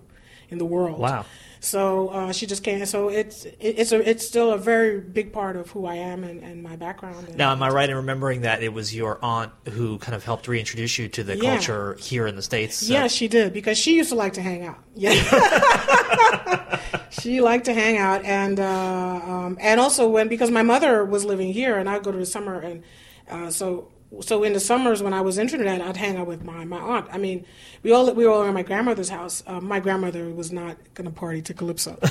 in 0.49 0.59
the 0.59 0.65
world. 0.65 0.99
Wow. 0.99 1.25
So 1.63 2.09
uh, 2.09 2.33
she 2.33 2.45
just 2.45 2.61
came. 2.61 2.85
So 2.85 3.07
it's 3.07 3.45
it's 3.59 3.93
a, 3.93 4.09
it's 4.09 4.27
still 4.27 4.51
a 4.51 4.57
very 4.57 4.99
big 4.99 5.31
part 5.31 5.55
of 5.55 5.69
who 5.71 5.85
I 5.85 5.95
am 5.95 6.25
and, 6.25 6.43
and 6.43 6.61
my 6.61 6.75
background. 6.75 7.25
And, 7.29 7.37
Now, 7.37 7.53
am 7.53 7.63
I 7.63 7.69
right 7.69 7.89
in 7.89 7.95
remembering 7.95 8.41
that 8.41 8.61
it 8.61 8.73
was 8.73 8.93
your 8.93 9.17
aunt 9.23 9.53
who 9.69 9.97
kind 9.99 10.13
of 10.13 10.25
helped 10.25 10.49
reintroduce 10.49 10.99
you 10.99 11.07
to 11.07 11.23
the 11.23 11.37
Yeah. 11.37 11.41
culture 11.55 11.95
here 12.01 12.27
in 12.27 12.35
the 12.35 12.41
States? 12.41 12.83
Yeah, 12.83 13.07
she 13.07 13.29
did 13.29 13.53
because 13.53 13.77
she 13.77 13.95
used 13.95 14.09
to 14.09 14.15
like 14.15 14.33
to 14.33 14.41
hang 14.41 14.65
out. 14.65 14.79
Yeah, 14.93 15.13
she 17.11 17.39
liked 17.39 17.63
to 17.65 17.73
hang 17.73 17.97
out, 17.97 18.25
and 18.25 18.59
uh, 18.59 19.21
um, 19.25 19.57
and 19.61 19.79
also 19.79 20.09
when 20.09 20.27
because 20.27 20.51
my 20.51 20.63
mother 20.63 21.05
was 21.05 21.23
living 21.23 21.53
here, 21.53 21.77
and 21.77 21.89
I'd 21.89 22.03
go 22.03 22.11
to 22.11 22.17
the 22.17 22.25
summer, 22.25 22.59
and 22.59 22.83
uh, 23.29 23.49
so 23.51 23.87
so 24.21 24.43
in 24.43 24.53
the 24.53 24.59
summers 24.59 25.01
when 25.01 25.13
I 25.13 25.21
was 25.21 25.37
in 25.37 25.47
Trinidad, 25.47 25.81
I'd 25.81 25.97
hang 25.97 26.17
out 26.17 26.27
with 26.27 26.43
my 26.43 26.65
my 26.65 26.79
aunt. 26.79 27.07
I 27.11 27.17
mean, 27.17 27.45
we 27.81 27.91
all 27.91 28.11
we 28.13 28.25
were 28.25 28.31
all 28.31 28.43
at 28.43 28.53
my 28.53 28.63
grandmother's 28.63 29.09
house. 29.09 29.43
Uh, 29.47 29.59
my 29.59 29.79
grandmother 29.79 30.29
was 30.29 30.51
not 30.51 30.77
going 30.93 31.09
to 31.09 31.11
party 31.11 31.41
to 31.41 31.53
calypso. 31.53 31.97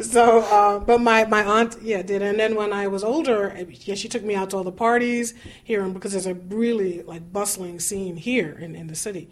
so, 0.00 0.40
uh, 0.40 0.78
but 0.78 1.00
my, 1.00 1.24
my 1.24 1.44
aunt, 1.44 1.76
yeah, 1.82 2.02
did. 2.02 2.22
And 2.22 2.38
then 2.38 2.54
when 2.54 2.72
I 2.72 2.86
was 2.86 3.04
older, 3.04 3.56
yeah, 3.68 3.94
she 3.94 4.08
took 4.08 4.22
me 4.22 4.34
out 4.34 4.50
to 4.50 4.56
all 4.56 4.64
the 4.64 4.72
parties 4.72 5.34
here, 5.62 5.86
because 5.88 6.12
there's 6.12 6.26
a 6.26 6.34
really 6.34 7.02
like 7.02 7.32
bustling 7.32 7.80
scene 7.80 8.16
here 8.16 8.56
in, 8.60 8.74
in 8.74 8.86
the 8.86 8.94
city. 8.94 9.30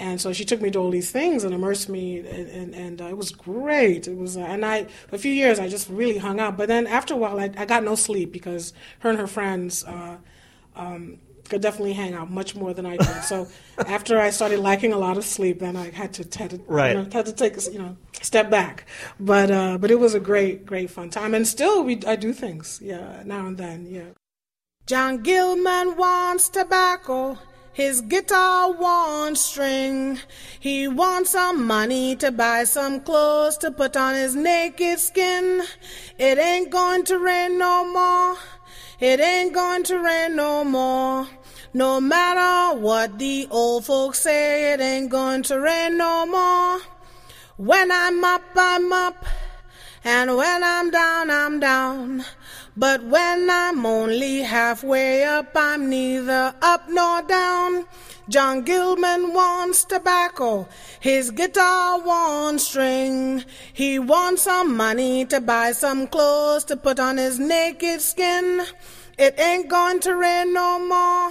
And 0.00 0.20
so 0.20 0.32
she 0.32 0.44
took 0.44 0.60
me 0.60 0.70
to 0.72 0.78
all 0.80 0.90
these 0.90 1.10
things 1.12 1.44
and 1.44 1.54
immersed 1.54 1.88
me, 1.88 2.18
and, 2.18 2.48
and, 2.48 2.74
and 2.74 3.00
uh, 3.00 3.04
it 3.06 3.16
was 3.16 3.30
great. 3.30 4.08
It 4.08 4.16
was, 4.16 4.36
uh, 4.36 4.40
and 4.40 4.64
I, 4.64 4.84
for 5.08 5.14
a 5.14 5.18
few 5.18 5.32
years, 5.32 5.60
I 5.60 5.68
just 5.68 5.88
really 5.88 6.18
hung 6.18 6.40
out. 6.40 6.56
But 6.56 6.66
then 6.66 6.86
after 6.88 7.14
a 7.14 7.16
while, 7.16 7.38
I, 7.38 7.50
I 7.56 7.64
got 7.64 7.84
no 7.84 7.94
sleep 7.94 8.32
because 8.32 8.72
her 9.00 9.10
and 9.10 9.18
her 9.20 9.28
friends, 9.28 9.84
uh, 9.84 10.16
um, 10.74 11.18
could 11.48 11.60
definitely 11.60 11.92
hang 11.92 12.14
out 12.14 12.30
much 12.30 12.56
more 12.56 12.72
than 12.72 12.86
I 12.86 12.96
did. 12.96 13.22
So 13.24 13.46
after 13.86 14.18
I 14.18 14.30
started 14.30 14.60
lacking 14.60 14.92
a 14.92 14.98
lot 14.98 15.16
of 15.16 15.24
sleep, 15.24 15.58
then 15.60 15.76
I 15.76 15.90
had 15.90 16.14
to 16.14 16.38
had 16.38 16.50
to, 16.50 16.60
Right. 16.66 16.96
you 16.96 17.02
know, 17.02 17.08
had 17.12 17.26
to 17.26 17.32
take 17.32 17.56
a, 17.56 17.60
you 17.70 17.78
know 17.78 17.96
step 18.22 18.48
back. 18.50 18.86
But 19.20 19.50
uh, 19.50 19.76
but 19.78 19.90
it 19.90 20.00
was 20.00 20.14
a 20.14 20.20
great 20.20 20.64
great 20.64 20.90
fun 20.90 21.10
time, 21.10 21.34
and 21.34 21.46
still 21.46 21.84
we 21.84 22.00
I 22.06 22.16
do 22.16 22.32
things 22.32 22.80
yeah 22.82 23.22
now 23.26 23.46
and 23.46 23.58
then 23.58 23.86
yeah. 23.90 24.10
John 24.86 25.22
Gilman 25.22 25.96
wants 25.96 26.48
tobacco. 26.48 27.38
His 27.74 28.02
guitar 28.02 28.70
wants 28.70 29.40
string. 29.40 30.20
He 30.60 30.86
wants 30.86 31.30
some 31.30 31.66
money 31.66 32.14
to 32.16 32.30
buy 32.30 32.62
some 32.62 33.00
clothes 33.00 33.58
to 33.58 33.72
put 33.72 33.96
on 33.96 34.14
his 34.14 34.36
naked 34.36 35.00
skin. 35.00 35.64
It 36.16 36.38
ain't 36.38 36.70
going 36.70 37.02
to 37.06 37.18
rain 37.18 37.58
no 37.58 37.84
more. 37.84 38.36
It 39.00 39.18
ain't 39.18 39.52
going 39.52 39.82
to 39.84 39.98
rain 39.98 40.36
no 40.36 40.62
more. 40.62 41.26
No 41.72 42.00
matter 42.00 42.78
what 42.78 43.18
the 43.18 43.48
old 43.50 43.86
folks 43.86 44.20
say, 44.20 44.72
it 44.72 44.80
ain't 44.80 45.10
going 45.10 45.42
to 45.42 45.58
rain 45.58 45.98
no 45.98 46.26
more. 46.26 46.80
When 47.56 47.90
I'm 47.90 48.22
up, 48.22 48.42
I'm 48.54 48.92
up. 48.92 49.26
And 50.04 50.36
when 50.36 50.62
I'm 50.62 50.92
down, 50.92 51.28
I'm 51.28 51.58
down. 51.58 52.24
But 52.76 53.04
when 53.04 53.48
I'm 53.48 53.86
only 53.86 54.40
halfway 54.40 55.22
up, 55.22 55.52
I'm 55.54 55.88
neither 55.88 56.54
up 56.60 56.88
nor 56.88 57.22
down. 57.22 57.86
John 58.28 58.62
Gilman 58.62 59.32
wants 59.32 59.84
tobacco. 59.84 60.66
His 60.98 61.30
guitar 61.30 62.00
wants 62.00 62.66
string. 62.66 63.44
He 63.72 64.00
wants 64.00 64.42
some 64.42 64.76
money 64.76 65.24
to 65.26 65.40
buy 65.40 65.70
some 65.70 66.08
clothes 66.08 66.64
to 66.64 66.76
put 66.76 66.98
on 66.98 67.16
his 67.16 67.38
naked 67.38 68.00
skin. 68.00 68.64
It 69.18 69.38
ain't 69.38 69.68
going 69.68 70.00
to 70.00 70.16
rain 70.16 70.52
no 70.52 70.80
more. 70.80 71.30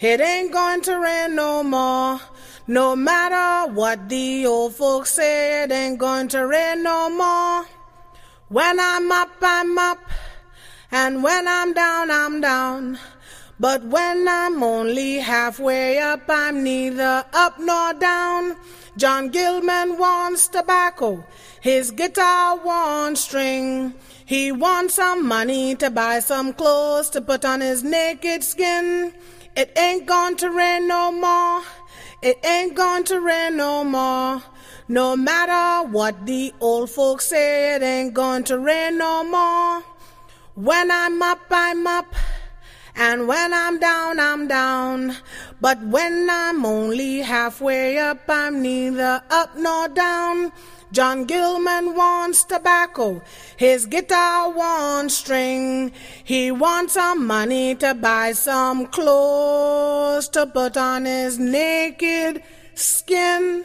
It 0.00 0.20
ain't 0.20 0.52
going 0.52 0.82
to 0.82 0.98
rain 0.98 1.34
no 1.34 1.62
more. 1.62 2.20
No 2.66 2.94
matter 2.94 3.72
what 3.72 4.10
the 4.10 4.44
old 4.44 4.74
folks 4.74 5.12
say, 5.12 5.62
it 5.62 5.72
ain't 5.72 5.98
going 5.98 6.28
to 6.28 6.46
rain 6.46 6.82
no 6.82 7.08
more. 7.08 7.64
When 8.48 8.78
I'm 8.78 9.10
up, 9.10 9.30
I'm 9.40 9.78
up. 9.78 9.98
And 10.96 11.24
when 11.24 11.48
I'm 11.48 11.72
down, 11.72 12.08
I'm 12.12 12.40
down. 12.40 13.00
But 13.58 13.82
when 13.82 14.28
I'm 14.28 14.62
only 14.62 15.18
halfway 15.18 15.98
up, 15.98 16.22
I'm 16.28 16.62
neither 16.62 17.24
up 17.32 17.58
nor 17.58 17.94
down. 17.94 18.56
John 18.96 19.30
Gilman 19.30 19.98
wants 19.98 20.46
tobacco. 20.46 21.26
His 21.60 21.90
guitar 21.90 22.56
wants 22.58 23.22
string. 23.22 23.94
He 24.24 24.52
wants 24.52 24.94
some 24.94 25.26
money 25.26 25.74
to 25.74 25.90
buy 25.90 26.20
some 26.20 26.52
clothes 26.52 27.10
to 27.10 27.20
put 27.20 27.44
on 27.44 27.60
his 27.60 27.82
naked 27.82 28.44
skin. 28.44 29.14
It 29.56 29.76
ain't 29.76 30.06
going 30.06 30.36
to 30.36 30.48
rain 30.48 30.86
no 30.86 31.10
more. 31.10 31.64
It 32.22 32.38
ain't 32.46 32.76
going 32.76 33.02
to 33.06 33.18
rain 33.18 33.56
no 33.56 33.82
more. 33.82 34.44
No 34.86 35.16
matter 35.16 35.88
what 35.88 36.24
the 36.24 36.54
old 36.60 36.88
folks 36.88 37.26
say, 37.26 37.74
it 37.74 37.82
ain't 37.82 38.14
going 38.14 38.44
to 38.44 38.60
rain 38.60 38.98
no 38.98 39.24
more. 39.24 39.82
When 40.54 40.90
I'm 40.90 41.20
up, 41.20 41.40
I'm 41.50 41.84
up. 41.86 42.14
And 42.94 43.26
when 43.26 43.52
I'm 43.52 43.80
down, 43.80 44.20
I'm 44.20 44.46
down. 44.46 45.16
But 45.60 45.82
when 45.82 46.28
I'm 46.30 46.64
only 46.64 47.22
halfway 47.22 47.98
up, 47.98 48.20
I'm 48.28 48.62
neither 48.62 49.20
up 49.30 49.56
nor 49.56 49.88
down. 49.88 50.52
John 50.92 51.24
Gilman 51.24 51.96
wants 51.96 52.44
tobacco. 52.44 53.20
His 53.56 53.86
guitar 53.86 54.48
wants 54.48 55.16
string. 55.16 55.90
He 56.22 56.52
wants 56.52 56.94
some 56.94 57.26
money 57.26 57.74
to 57.76 57.94
buy 57.94 58.30
some 58.30 58.86
clothes 58.86 60.28
to 60.28 60.46
put 60.46 60.76
on 60.76 61.04
his 61.04 61.36
naked 61.36 62.44
skin. 62.74 63.64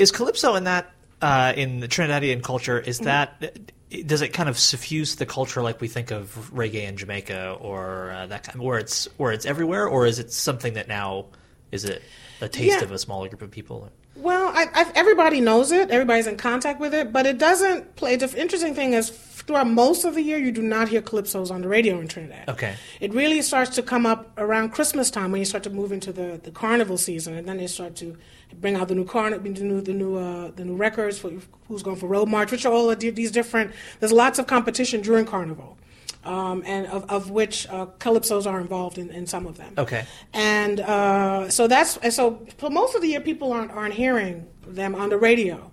Is 0.00 0.10
calypso 0.10 0.56
in 0.56 0.64
that 0.64 0.90
uh, 1.20 1.52
in 1.54 1.78
the 1.78 1.86
Trinidadian 1.86 2.42
culture? 2.42 2.80
Is 2.80 2.98
that 3.00 3.62
does 4.06 4.22
it 4.22 4.28
kind 4.28 4.48
of 4.48 4.58
suffuse 4.58 5.16
the 5.16 5.26
culture 5.26 5.62
like 5.62 5.80
we 5.80 5.88
think 5.88 6.10
of 6.10 6.50
reggae 6.54 6.88
in 6.88 6.96
Jamaica 6.96 7.56
or 7.60 8.10
uh, 8.12 8.26
that 8.26 8.44
kind, 8.44 8.60
where 8.60 8.78
it's 8.78 9.06
where 9.18 9.32
it's 9.32 9.44
everywhere, 9.46 9.86
or 9.86 10.06
is 10.06 10.18
it 10.18 10.32
something 10.32 10.74
that 10.74 10.88
now 10.88 11.26
is 11.70 11.84
it 11.84 12.02
a 12.40 12.48
taste 12.48 12.78
Yeah. 12.78 12.84
of 12.84 12.92
a 12.92 12.98
smaller 12.98 13.28
group 13.28 13.42
of 13.42 13.50
people? 13.50 13.90
Well, 14.16 14.52
I, 14.54 14.66
I, 14.74 14.92
everybody 14.94 15.40
knows 15.40 15.72
it. 15.72 15.90
Everybody's 15.90 16.26
in 16.26 16.36
contact 16.36 16.80
with 16.80 16.92
it, 16.94 17.12
but 17.12 17.24
it 17.26 17.38
doesn't 17.38 17.96
play. 17.96 18.16
The 18.16 18.28
interesting 18.40 18.74
thing 18.74 18.92
is, 18.92 19.08
throughout 19.46 19.68
most 19.68 20.04
of 20.04 20.14
the 20.14 20.22
year, 20.22 20.38
you 20.38 20.52
do 20.52 20.62
not 20.62 20.88
hear 20.88 21.02
calypsos 21.02 21.50
on 21.50 21.62
the 21.62 21.68
radio 21.68 22.00
in 22.00 22.08
Trinidad. 22.08 22.48
Okay. 22.48 22.74
It 23.00 23.12
really 23.12 23.42
starts 23.42 23.74
to 23.76 23.82
come 23.82 24.06
up 24.06 24.32
around 24.38 24.70
Christmas 24.70 25.10
time 25.10 25.32
when 25.32 25.40
you 25.40 25.44
start 25.44 25.64
to 25.64 25.70
move 25.70 25.92
into 25.92 26.12
the, 26.12 26.40
the 26.42 26.50
carnival 26.50 26.96
season, 26.96 27.34
and 27.34 27.48
then 27.48 27.56
they 27.58 27.66
start 27.66 27.96
to 27.96 28.16
bring 28.60 28.76
out 28.76 28.88
the 28.88 28.94
new 28.94 29.04
carnival, 29.04 29.52
the 29.52 29.64
new 29.64 29.80
the 29.80 29.92
new 29.92 30.16
uh, 30.16 30.50
the 30.54 30.64
new 30.64 30.76
records 30.76 31.18
for 31.18 31.32
who's 31.68 31.82
going 31.82 31.96
for 31.96 32.06
road 32.06 32.28
march, 32.28 32.50
which 32.52 32.64
are 32.66 32.72
all 32.72 32.94
these 32.94 33.30
different. 33.30 33.72
There's 34.00 34.12
lots 34.12 34.38
of 34.38 34.46
competition 34.46 35.00
during 35.00 35.26
carnival. 35.26 35.78
Um, 36.24 36.62
and 36.64 36.86
of, 36.86 37.10
of 37.10 37.30
which 37.32 37.66
uh, 37.68 37.86
calypsos 37.98 38.46
are 38.46 38.60
involved 38.60 38.96
in, 38.96 39.10
in 39.10 39.26
some 39.26 39.44
of 39.44 39.56
them. 39.56 39.74
Okay. 39.76 40.04
And 40.32 40.78
uh, 40.78 41.50
so 41.50 41.66
that's 41.66 41.96
and 41.96 42.12
so 42.12 42.46
for 42.58 42.70
most 42.70 42.94
of 42.94 43.02
the 43.02 43.08
year, 43.08 43.20
people 43.20 43.52
aren't 43.52 43.72
aren't 43.72 43.94
hearing 43.94 44.46
them 44.64 44.94
on 44.94 45.08
the 45.08 45.18
radio, 45.18 45.71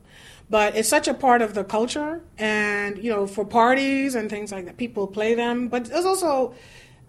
but 0.49 0.75
it's 0.75 0.89
such 0.89 1.07
a 1.07 1.13
part 1.13 1.41
of 1.41 1.53
the 1.53 1.63
culture, 1.63 2.21
and 2.37 2.97
you 3.03 3.11
know, 3.11 3.27
for 3.27 3.45
parties 3.45 4.15
and 4.15 4.29
things 4.29 4.51
like 4.51 4.65
that, 4.65 4.77
people 4.77 5.07
play 5.07 5.35
them. 5.35 5.67
But 5.67 5.85
there's 5.85 6.05
also 6.05 6.53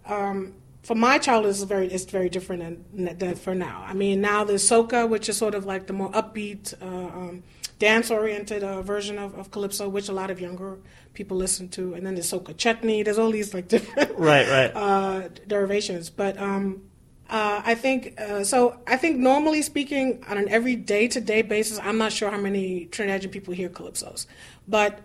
um, 0.05 0.53
for 0.83 0.95
my 0.95 1.17
child, 1.17 1.45
it's 1.45 1.63
very 1.63 1.87
it's 1.87 2.05
very 2.05 2.29
different 2.29 2.61
than, 2.95 3.17
than 3.17 3.35
for 3.35 3.53
now. 3.55 3.83
I 3.87 3.93
mean, 3.93 4.21
now 4.21 4.43
there's 4.43 4.67
soca, 4.67 5.07
which 5.09 5.29
is 5.29 5.37
sort 5.37 5.55
of 5.55 5.65
like 5.65 5.87
the 5.87 5.93
more 5.93 6.11
upbeat, 6.11 6.73
uh, 6.81 6.85
um, 6.85 7.43
dance-oriented 7.79 8.63
uh, 8.63 8.81
version 8.83 9.17
of, 9.17 9.33
of 9.37 9.49
calypso, 9.51 9.89
which 9.89 10.07
a 10.09 10.13
lot 10.13 10.29
of 10.29 10.39
younger 10.39 10.77
people 11.13 11.35
listen 11.35 11.67
to, 11.69 11.93
and 11.95 12.05
then 12.05 12.13
there's 12.15 12.31
soca 12.31 12.55
chutney. 12.55 13.03
There's 13.03 13.17
all 13.19 13.31
these 13.31 13.53
like 13.53 13.67
different 13.75 14.11
Right, 14.17 14.47
right. 14.47 14.71
uh, 14.75 15.29
derivations. 15.47 16.09
But 16.09 16.37
um, 16.37 16.83
uh, 17.31 17.61
I 17.63 17.75
think 17.75 18.19
uh, 18.19 18.43
so. 18.43 18.77
I 18.85 18.97
think 18.97 19.17
normally 19.17 19.61
speaking, 19.61 20.21
on 20.27 20.37
an 20.37 20.49
every 20.49 20.75
day 20.75 21.07
to 21.07 21.21
day 21.21 21.41
basis, 21.41 21.79
I'm 21.81 21.97
not 21.97 22.11
sure 22.11 22.29
how 22.29 22.37
many 22.37 22.87
Trinidadian 22.87 23.31
people 23.31 23.53
hear 23.53 23.69
calypsos, 23.69 24.25
but 24.67 24.99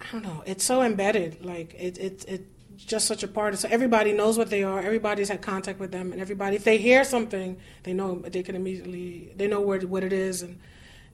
I 0.00 0.04
don't 0.12 0.22
know. 0.22 0.44
It's 0.46 0.62
so 0.62 0.82
embedded. 0.82 1.44
Like 1.44 1.74
it, 1.74 1.98
it, 1.98 2.24
it 2.28 2.46
just 2.76 3.08
such 3.08 3.24
a 3.24 3.28
part 3.28 3.54
of. 3.54 3.58
So 3.58 3.68
everybody 3.68 4.12
knows 4.12 4.38
what 4.38 4.50
they 4.50 4.62
are. 4.62 4.78
Everybody's 4.80 5.28
had 5.28 5.42
contact 5.42 5.80
with 5.80 5.90
them, 5.90 6.12
and 6.12 6.20
everybody, 6.20 6.54
if 6.54 6.62
they 6.62 6.78
hear 6.78 7.02
something, 7.02 7.56
they 7.82 7.92
know 7.92 8.20
they 8.20 8.44
can 8.44 8.54
immediately 8.54 9.32
they 9.34 9.48
know 9.48 9.60
where 9.60 9.80
what 9.80 10.04
it 10.04 10.12
is 10.12 10.42
and. 10.42 10.60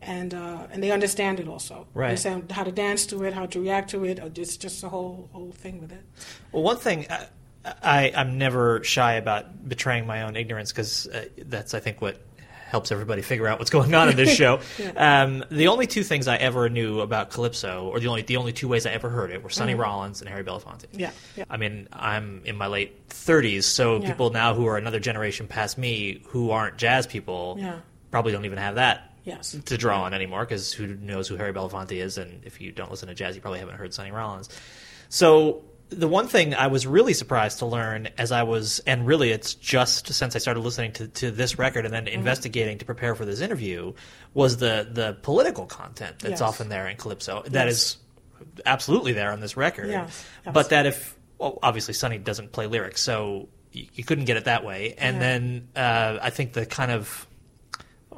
And 0.04 0.35
uh, 0.35 0.66
and 0.73 0.83
they 0.83 0.90
understand 0.90 1.38
it 1.38 1.47
also. 1.47 1.87
Right. 1.95 2.09
Understand 2.09 2.50
how 2.50 2.64
to 2.64 2.73
dance 2.73 3.07
to 3.07 3.23
it, 3.23 3.35
how 3.35 3.47
to 3.47 3.61
react 3.61 3.90
to 3.90 4.04
it. 4.04 4.19
It's 4.37 4.57
just 4.57 4.83
a 4.83 4.88
whole 4.88 5.28
whole 5.33 5.52
thing 5.52 5.81
with 5.81 5.92
it. 5.92 6.02
Well, 6.50 6.64
one 6.64 6.78
thing 6.78 7.07
I, 7.64 8.12
I'm 8.14 8.38
never 8.38 8.83
shy 8.85 9.14
about 9.14 9.69
betraying 9.69 10.07
my 10.07 10.23
own 10.23 10.37
ignorance 10.37 10.73
because 10.73 11.07
uh, 11.07 11.26
that's 11.38 11.75
I 11.75 11.81
think 11.81 12.00
what 12.00 12.21
helps 12.69 12.90
everybody 12.90 13.21
figure 13.21 13.47
out 13.47 13.59
what's 13.59 13.71
going 13.71 13.95
on 13.95 14.09
in 14.09 14.16
this 14.16 14.35
show. 14.37 14.59
um, 14.97 15.45
the 15.50 15.69
only 15.69 15.87
two 15.87 16.02
things 16.02 16.26
I 16.26 16.37
ever 16.37 16.69
knew 16.71 17.00
about 17.00 17.31
calypso, 17.31 17.87
or 17.88 18.00
the 18.00 18.09
only 18.09 18.23
the 18.23 18.37
only 18.38 18.52
two 18.52 18.66
ways 18.66 18.87
I 18.87 18.90
ever 18.92 19.11
heard 19.11 19.31
it, 19.31 19.42
were 19.42 19.50
Sonny 19.50 19.75
Rollins 19.75 20.21
and 20.23 20.28
Harry 20.31 20.42
Belafonte. 20.42 20.87
Mm-hmm. 20.87 21.00
Yeah, 21.00 21.11
yeah. 21.37 21.45
I 21.50 21.57
mean, 21.59 21.87
I'm 21.92 22.40
in 22.47 22.57
my 22.57 22.66
late 22.66 23.09
30s, 23.11 23.64
so 23.64 24.00
Yeah. 24.00 24.09
people 24.09 24.31
now 24.31 24.54
who 24.54 24.66
are 24.66 24.76
another 24.78 24.99
generation 25.00 25.47
past 25.47 25.76
me 25.78 26.23
who 26.28 26.50
aren't 26.50 26.78
jazz 26.78 27.07
people 27.07 27.57
Yeah. 27.61 27.81
probably 28.11 28.33
don't 28.33 28.47
even 28.47 28.59
have 28.59 28.75
that 28.76 29.14
Yes. 29.25 29.54
to 29.66 29.76
draw 29.78 30.02
on 30.04 30.14
anymore 30.14 30.40
because 30.40 30.73
who 30.73 30.87
knows 30.88 31.28
who 31.28 31.37
Harry 31.37 31.52
Belafonte 31.52 31.92
is, 31.92 32.16
and 32.19 32.42
if 32.45 32.61
you 32.61 32.73
don't 32.73 32.90
listen 32.90 33.07
to 33.09 33.14
jazz, 33.14 33.37
you 33.37 33.40
probably 33.42 33.61
haven't 33.61 33.76
heard 33.76 33.92
Sonny 33.95 34.11
Rollins. 34.11 34.49
So 35.11 35.62
the 35.97 36.09
one 36.09 36.27
thing 36.29 36.55
I 36.55 36.67
was 36.67 36.87
really 36.87 37.15
surprised 37.15 37.59
to 37.61 37.67
learn 37.67 38.09
as 38.19 38.33
I 38.33 38.43
was, 38.43 38.81
and 38.87 39.07
really 39.07 39.31
it's 39.31 39.55
just 39.55 40.13
since 40.13 40.35
I 40.37 40.39
started 40.39 40.61
listening 40.61 40.93
to, 40.95 41.09
to 41.09 41.31
this 41.31 41.59
record 41.59 41.85
and 41.85 41.93
then 41.95 42.07
Mm-hmm. 42.07 42.15
investigating 42.19 42.79
to 42.79 42.85
prepare 42.85 43.15
for 43.15 43.25
this 43.25 43.41
interview, 43.41 43.93
was 44.35 44.57
the 44.57 44.89
the 44.91 45.17
political 45.23 45.67
content 45.67 46.19
that's 46.21 46.33
Yes. 46.33 46.41
often 46.41 46.69
there 46.69 46.89
in 46.89 46.97
calypso. 46.97 47.43
That 47.47 47.67
Yes. 47.67 47.75
is 47.75 47.97
absolutely 48.67 49.13
there 49.13 49.31
on 49.33 49.41
this 49.41 49.57
record. 49.57 49.89
Yes. 49.89 50.25
But 50.51 50.71
that 50.71 50.87
if 50.87 51.17
well, 51.39 51.59
obviously 51.63 51.95
Sonny 51.95 52.19
doesn't 52.19 52.53
play 52.53 52.67
lyrics, 52.67 53.01
so 53.03 53.49
you, 53.73 53.87
you 53.95 54.05
couldn't 54.05 54.25
get 54.27 54.37
it 54.37 54.45
that 54.45 54.65
way. 54.65 54.95
And 54.99 55.17
Yeah. 55.17 55.21
then 55.21 55.69
uh, 55.77 56.19
I 56.23 56.31
think 56.31 56.53
the 56.53 56.67
kind 56.67 56.91
of 56.91 57.27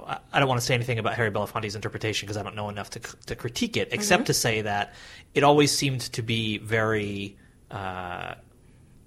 I- 0.06 0.18
I 0.32 0.38
don't 0.40 0.48
want 0.48 0.60
to 0.60 0.66
say 0.66 0.74
anything 0.74 0.98
about 0.98 1.14
Harry 1.14 1.30
Belafonte's 1.30 1.76
interpretation 1.76 2.26
because 2.26 2.36
I 2.36 2.42
don't 2.42 2.56
know 2.56 2.68
enough 2.68 2.90
to 2.90 3.00
to 3.26 3.36
critique 3.36 3.76
it, 3.76 3.88
except 3.92 4.22
Mm-hmm. 4.22 4.26
to 4.26 4.34
say 4.34 4.62
that 4.62 4.94
it 5.34 5.42
always 5.44 5.76
seemed 5.76 6.00
to 6.12 6.22
be 6.22 6.58
very. 6.58 7.36
Uh, 7.74 8.34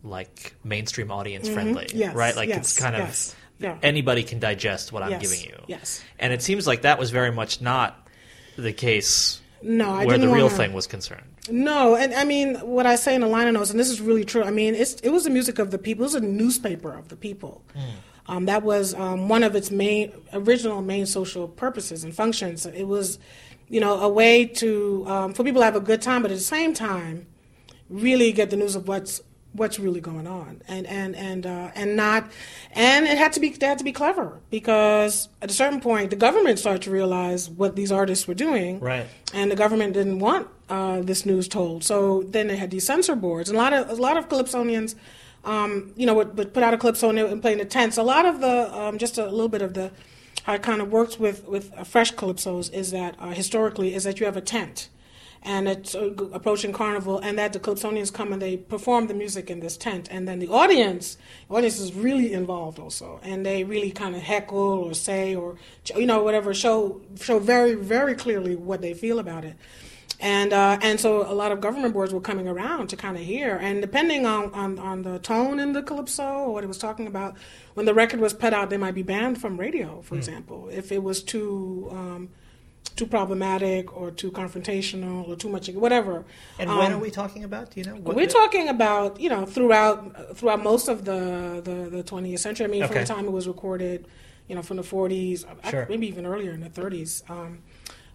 like 0.04 0.54
mainstream 0.64 1.12
audience 1.12 1.48
friendly, 1.50 1.86
Mm-hmm. 1.86 1.98
Yes, 1.98 2.16
right? 2.16 2.36
Like 2.36 2.50
yes, 2.50 2.58
it's 2.60 2.80
kind 2.80 2.96
yes, 2.96 3.34
of 3.34 3.40
yeah. 3.64 3.78
anybody 3.82 4.24
can 4.24 4.40
digest 4.40 4.92
what 4.92 5.04
I'm 5.04 5.20
giving 5.20 5.42
you. 5.42 5.56
yes. 5.68 6.04
and 6.20 6.32
it 6.34 6.42
seems 6.42 6.68
like 6.68 6.82
that 6.84 7.00
was 7.00 7.10
very 7.12 7.32
much 7.32 7.62
not 7.62 8.08
the 8.58 8.74
case 8.74 9.42
No, 9.64 9.90
I 9.90 10.06
where 10.06 10.18
the 10.18 10.28
real 10.28 10.46
wanna- 10.46 10.58
thing 10.58 10.74
was 10.74 10.86
concerned. 10.88 11.24
No, 11.50 11.96
and 11.96 12.14
I 12.14 12.26
mean 12.26 12.56
what 12.56 12.86
I 12.86 12.96
say 12.98 13.16
in 13.16 13.22
the 13.22 13.28
liner 13.28 13.52
notes, 13.54 13.72
and 13.72 13.80
this 13.80 13.90
is 13.90 14.02
really 14.02 14.26
true. 14.26 14.44
I 14.44 14.52
mean, 14.52 14.76
it's 14.76 14.96
it 14.96 15.10
was 15.10 15.24
the 15.24 15.30
music 15.30 15.60
of 15.60 15.72
the 15.72 15.78
people. 15.78 16.04
It 16.04 16.08
was 16.12 16.16
a 16.16 16.20
newspaper 16.20 16.92
of 16.94 17.08
the 17.08 17.16
people. 17.16 17.64
Um, 18.28 18.46
that 18.48 18.64
was 18.64 18.94
um, 18.94 19.30
one 19.30 19.44
of 19.44 19.56
its 19.56 19.72
main 19.72 20.12
original 20.34 20.82
main 20.82 21.06
social 21.06 21.48
purposes 21.48 22.04
and 22.04 22.14
functions. 22.14 22.66
It 22.66 22.84
was, 22.84 23.18
you 23.70 23.80
know, 23.80 23.94
a 24.02 24.10
way 24.10 24.44
to 24.62 25.06
um, 25.08 25.34
for 25.34 25.46
people 25.46 25.62
to 25.62 25.66
have 25.66 25.78
a 25.78 25.86
good 25.92 26.02
time, 26.02 26.22
but 26.22 26.32
at 26.32 26.38
the 26.38 26.44
same 26.58 26.74
time, 26.74 27.28
really 27.90 28.32
get 28.32 28.50
the 28.50 28.58
news 28.58 28.76
of 28.76 28.88
what's 28.88 29.22
what's 29.54 29.80
really 29.80 30.02
going 30.02 30.28
on, 30.28 30.62
and 30.68 30.86
and 30.86 31.16
and 31.16 31.46
uh, 31.46 31.72
and 31.74 31.96
not, 31.96 32.30
and 32.74 33.06
it 33.08 33.18
had 33.18 33.34
to 33.34 33.40
be 33.40 33.50
they 33.50 33.66
had 33.66 33.78
to 33.80 33.84
be 33.84 33.92
clever 33.92 34.40
because 34.52 35.30
at 35.42 35.50
a 35.50 35.54
certain 35.54 35.80
point 35.82 36.10
the 36.12 36.16
government 36.16 36.60
started 36.60 36.82
to 36.84 36.92
realize 36.92 37.50
what 37.50 37.76
these 37.76 37.92
artists 37.92 38.28
were 38.28 38.36
doing, 38.36 38.80
Right. 38.80 39.08
and 39.34 39.50
the 39.50 39.56
government 39.56 39.94
didn't 39.94 40.20
want 40.20 40.48
uh, 40.70 41.02
this 41.02 41.26
news 41.26 41.48
told. 41.48 41.84
So 41.84 42.24
then 42.28 42.48
they 42.48 42.58
had 42.58 42.70
these 42.72 42.86
censor 42.86 43.16
boards, 43.16 43.50
and 43.50 43.58
a 43.58 43.62
lot 43.62 43.74
of 43.74 43.90
a 43.90 43.96
lot 43.96 44.18
of 44.18 44.30
Calypsonians, 44.30 44.96
um, 45.46 45.94
you 45.96 46.06
know, 46.06 46.14
would, 46.14 46.38
would 46.38 46.54
put 46.54 46.62
out 46.62 46.74
a 46.74 46.78
Calypso 46.78 47.10
and, 47.10 47.42
play 47.42 47.54
in 47.54 47.58
the 47.58 47.66
tents. 47.66 47.98
A 47.98 48.04
lot 48.04 48.26
of 48.26 48.42
the 48.42 48.78
um, 48.78 48.98
just 48.98 49.18
a 49.18 49.26
little 49.26 49.50
bit 49.50 49.62
of 49.64 49.74
the 49.74 49.92
how 50.44 50.54
it 50.54 50.62
kind 50.62 50.82
of 50.82 50.92
works 50.92 51.18
with 51.18 51.48
with 51.48 51.74
fresh 51.88 52.14
Calypsos 52.14 52.72
is 52.72 52.92
that 52.92 53.16
uh, 53.18 53.30
historically 53.30 53.96
is 53.96 54.04
that 54.04 54.20
you 54.20 54.26
have 54.26 54.38
a 54.38 54.42
tent. 54.42 54.90
And 55.50 55.70
it's 55.70 55.96
uh, 55.96 56.10
approaching 56.34 56.74
carnival, 56.74 57.20
and 57.20 57.38
that 57.40 57.54
the 57.54 57.60
Calypsonians 57.60 58.12
come 58.12 58.34
and 58.34 58.42
they 58.42 58.58
perform 58.58 59.08
the 59.08 59.14
music 59.14 59.50
in 59.50 59.62
this 59.62 59.78
tent, 59.78 60.10
and 60.12 60.28
then 60.28 60.40
the 60.40 60.50
audience, 60.50 61.18
audience 61.50 61.80
is 61.80 61.94
really 61.94 62.34
involved 62.34 62.80
also, 62.80 63.22
and 63.24 63.46
they 63.46 63.64
really 63.64 63.92
kind 63.92 64.14
of 64.14 64.22
heckle 64.22 64.58
or 64.86 64.94
say 64.94 65.36
or 65.36 65.56
you 65.96 66.06
know 66.06 66.22
whatever 66.22 66.54
show 66.54 67.00
show 67.28 67.40
very 67.40 67.76
very 67.76 68.14
clearly 68.14 68.56
what 68.70 68.82
they 68.82 68.94
feel 68.94 69.20
about 69.20 69.46
it. 69.46 69.56
And 70.20 70.52
uh, 70.52 70.80
and 70.82 71.00
so 71.00 71.10
a 71.32 71.36
lot 71.42 71.52
of 71.52 71.62
government 71.62 71.94
boards 71.94 72.12
were 72.12 72.26
coming 72.32 72.48
around 72.48 72.88
to 72.88 72.98
kind 72.98 73.16
of 73.16 73.24
hear, 73.24 73.56
and 73.56 73.82
depending 73.82 74.26
on, 74.26 74.52
on, 74.54 74.80
on 74.80 75.04
the 75.04 75.20
tone 75.20 75.60
in 75.60 75.74
the 75.74 75.84
calypso 75.84 76.24
or 76.24 76.54
what 76.54 76.64
it 76.64 76.68
was 76.68 76.80
talking 76.80 77.08
about, 77.08 77.38
when 77.76 77.86
the 77.86 77.94
record 77.94 78.20
was 78.20 78.34
put 78.34 78.52
out, 78.52 78.70
they 78.70 78.78
might 78.78 78.96
be 78.96 79.04
banned 79.04 79.40
from 79.40 79.60
radio, 79.60 80.02
for 80.02 80.16
example, 80.16 80.70
if 80.70 80.92
it 80.92 81.04
was 81.04 81.22
too 81.22 81.88
um, 81.92 82.30
too 82.98 83.06
problematic 83.06 83.96
or 83.96 84.12
too 84.12 84.32
confrontational 84.32 85.28
or 85.30 85.36
too 85.36 85.48
much 85.56 85.70
whatever. 85.70 86.26
And 86.60 86.70
when 86.70 86.92
Um, 86.92 86.94
are 87.00 87.04
we 87.08 87.12
talking 87.12 87.44
about? 87.50 87.72
Do 87.72 87.80
you 87.80 87.86
know? 87.86 87.96
What 87.96 88.16
we're 88.18 88.26
the- 88.26 88.34
talking 88.42 88.68
about 88.68 89.20
you 89.24 89.30
know 89.30 89.46
throughout 89.46 89.98
throughout 90.38 90.62
most 90.72 90.88
of 90.90 91.06
the 91.06 91.22
the, 91.64 91.78
the 91.98 92.04
20th 92.04 92.40
century. 92.40 92.66
I 92.66 92.70
mean, 92.70 92.86
from 92.88 92.96
the 92.98 93.06
time 93.06 93.26
it 93.26 93.32
was 93.32 93.48
recorded, 93.48 94.08
you 94.50 94.56
know, 94.56 94.62
from 94.70 94.78
the 94.78 94.84
40s, 94.84 95.46
uh, 95.46 95.70
Sure. 95.70 95.86
maybe 95.90 96.08
even 96.08 96.26
earlier 96.26 96.52
in 96.52 96.62
the 96.68 96.70
30s, 96.70 97.12
um, 97.30 97.60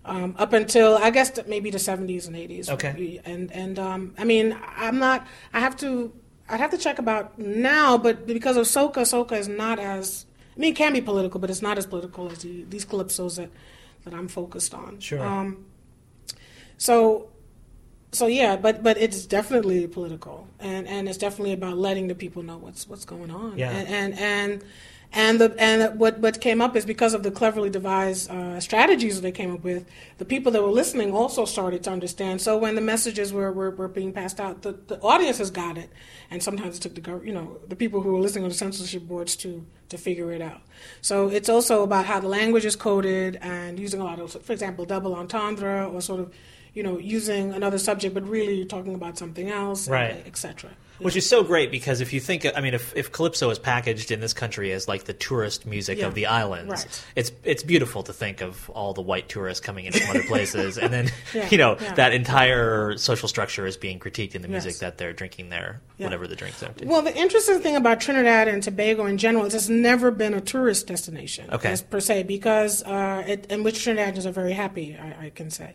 um, 0.05 0.35
up 0.39 0.53
until 0.53 0.91
I 0.97 1.11
guess 1.11 1.29
maybe 1.47 1.71
the 1.71 1.79
70s 1.79 2.27
and 2.27 2.35
80s. 2.37 2.69
Okay. 2.77 3.21
And 3.25 3.51
and 3.53 3.79
um, 3.79 4.15
I 4.19 4.25
mean, 4.25 4.47
I'm 4.85 4.99
not. 4.99 5.19
I 5.55 5.61
have 5.61 5.77
to. 5.85 6.13
I'd 6.49 6.61
have 6.61 6.73
to 6.73 6.79
check 6.87 6.99
about 6.99 7.39
now, 7.39 7.97
but 7.97 8.27
because 8.27 8.57
of 8.61 8.65
soca, 8.67 9.03
soca 9.15 9.39
is 9.39 9.49
not 9.49 9.79
as. 9.79 10.27
I 10.57 10.61
mean, 10.61 10.73
it 10.73 10.77
can 10.77 10.93
be 10.93 11.01
political, 11.01 11.41
but 11.41 11.49
it's 11.49 11.63
not 11.63 11.79
as 11.79 11.87
political 11.87 12.31
as 12.31 12.39
the, 12.45 12.65
these 12.69 12.85
calypsos 12.85 13.37
that 13.37 13.49
that 14.05 14.15
I'm 14.15 14.29
focused 14.29 14.75
on. 14.75 15.01
Sure. 15.01 15.25
Um, 15.25 15.67
so 16.77 17.29
so 18.13 18.27
yeah, 18.27 18.57
but 18.57 18.83
but 18.83 18.99
it's 18.99 19.25
definitely 19.25 19.87
political, 19.87 20.47
and 20.61 20.87
and 20.87 21.09
it's 21.09 21.19
definitely 21.19 21.53
about 21.53 21.79
letting 21.79 22.09
the 22.09 22.15
people 22.15 22.43
know 22.43 22.59
what's 22.59 22.87
what's 22.87 23.07
going 23.07 23.31
on. 23.31 23.59
Yeah. 23.59 23.71
And 23.71 23.89
and 23.89 24.19
and, 24.19 24.65
and 25.15 25.41
the 25.41 25.55
and 25.59 25.99
what 25.99 26.19
what 26.21 26.41
came 26.41 26.61
up 26.63 26.75
is 26.77 26.85
because 26.87 27.13
of 27.15 27.23
the 27.23 27.31
cleverly 27.31 27.71
devised 27.71 28.31
uh, 28.31 28.59
strategies 28.61 29.17
that 29.17 29.23
they 29.23 29.33
came 29.33 29.53
up 29.53 29.63
with. 29.63 29.85
The 30.19 30.25
people 30.25 30.53
that 30.53 30.63
were 30.63 30.71
listening 30.71 31.13
also 31.13 31.45
started 31.45 31.83
to 31.85 31.91
understand. 31.91 32.41
So 32.41 32.57
when 32.57 32.75
the 32.75 32.81
messages 32.81 33.33
were 33.33 33.53
were, 33.53 33.71
were 33.71 33.89
being 33.89 34.13
passed 34.13 34.41
out, 34.41 34.63
the, 34.63 34.73
the 34.73 34.99
audiences 35.01 35.51
got 35.51 35.77
it, 35.77 35.91
and 36.31 36.43
sometimes 36.43 36.79
it 36.79 36.81
took 36.83 36.95
the 36.95 37.21
you 37.25 37.33
know 37.35 37.59
the 37.69 37.77
people 37.77 38.01
who 38.01 38.13
were 38.13 38.21
listening 38.21 38.45
on 38.45 38.51
the 38.51 38.57
censorship 38.57 39.03
boards 39.03 39.37
to 39.37 39.65
to 39.91 39.99
figure 39.99 40.33
it 40.33 40.41
out. 40.41 40.63
So 41.03 41.29
it's 41.29 41.49
also 41.51 41.83
about 41.83 42.07
how 42.07 42.19
the 42.21 42.29
language 42.29 42.65
is 42.65 42.77
coded 42.77 43.39
and 43.43 43.79
using 43.79 44.01
a 44.01 44.05
lot 44.05 44.19
of, 44.21 44.33
for 44.43 44.53
example, 44.55 44.87
double 44.87 45.15
entendre 45.15 45.87
or 45.87 46.01
sort 46.01 46.21
of 46.21 46.33
you 46.75 46.83
know, 46.83 46.97
using 46.99 47.53
another 47.53 47.77
subject, 47.79 48.15
but 48.15 48.27
really 48.27 48.65
talking 48.65 48.95
about 48.95 49.19
something 49.19 49.51
else, 49.51 49.87
Right. 49.89 50.27
etc. 50.27 50.71
Which 50.99 51.17
is 51.17 51.29
so 51.29 51.43
great 51.43 51.71
because 51.73 52.01
if 52.01 52.13
you 52.13 52.21
think, 52.21 52.47
I 52.55 52.61
mean, 52.61 52.75
if, 52.75 52.95
if 52.97 53.11
calypso 53.11 53.51
is 53.51 53.59
packaged 53.59 54.13
in 54.13 54.21
this 54.21 54.33
country 54.33 54.71
as 54.73 54.87
like 54.87 55.05
the 55.05 55.13
tourist 55.13 55.67
music 55.67 55.99
Yeah. 55.99 56.07
of 56.07 56.15
the 56.15 56.27
islands, 56.27 56.71
Right. 56.71 57.05
it's 57.17 57.33
it's 57.43 57.63
beautiful 57.65 58.03
to 58.05 58.13
think 58.13 58.41
of 58.41 58.71
all 58.71 58.93
the 58.95 59.01
white 59.03 59.29
tourists 59.29 59.65
coming 59.65 59.87
in 59.87 59.93
from 59.93 60.11
other 60.11 60.23
places, 60.25 60.79
and 60.79 60.93
then 60.93 61.11
Yeah, 61.35 61.49
you 61.51 61.59
know 61.59 61.77
yeah. 61.81 61.95
that 61.95 62.13
entire 62.13 62.97
social 62.99 63.27
structure 63.29 63.67
is 63.67 63.77
being 63.77 63.99
critiqued 63.99 64.35
in 64.37 64.43
the 64.43 64.49
music 64.49 64.73
Yes. 64.75 64.79
that 64.81 64.99
they're 64.99 65.13
drinking 65.13 65.49
there, 65.49 65.81
whatever 65.99 66.29
the 66.29 66.37
drinks 66.37 66.63
are. 66.63 66.73
Well, 66.85 67.03
the 67.03 67.17
interesting 67.17 67.61
thing 67.61 67.75
about 67.75 68.01
Trinidad 68.01 68.47
and 68.47 68.63
Tobago 68.63 69.07
in 69.07 69.19
general 69.19 69.45
is 69.47 69.55
it's 69.55 69.69
never 69.69 70.11
been 70.13 70.35
a 70.35 70.41
tourist 70.41 70.87
destination, 70.87 71.49
Okay. 71.51 71.71
as 71.73 71.83
per 71.83 71.99
se, 72.01 72.25
because 72.25 72.83
uh, 72.85 73.25
it, 73.27 73.47
in 73.51 73.65
which 73.65 73.77
Trinidadians 73.81 74.25
are 74.27 74.31
very 74.33 74.53
happy, 74.53 74.97
I, 74.97 75.27
I 75.27 75.31
can 75.31 75.51
say, 75.51 75.75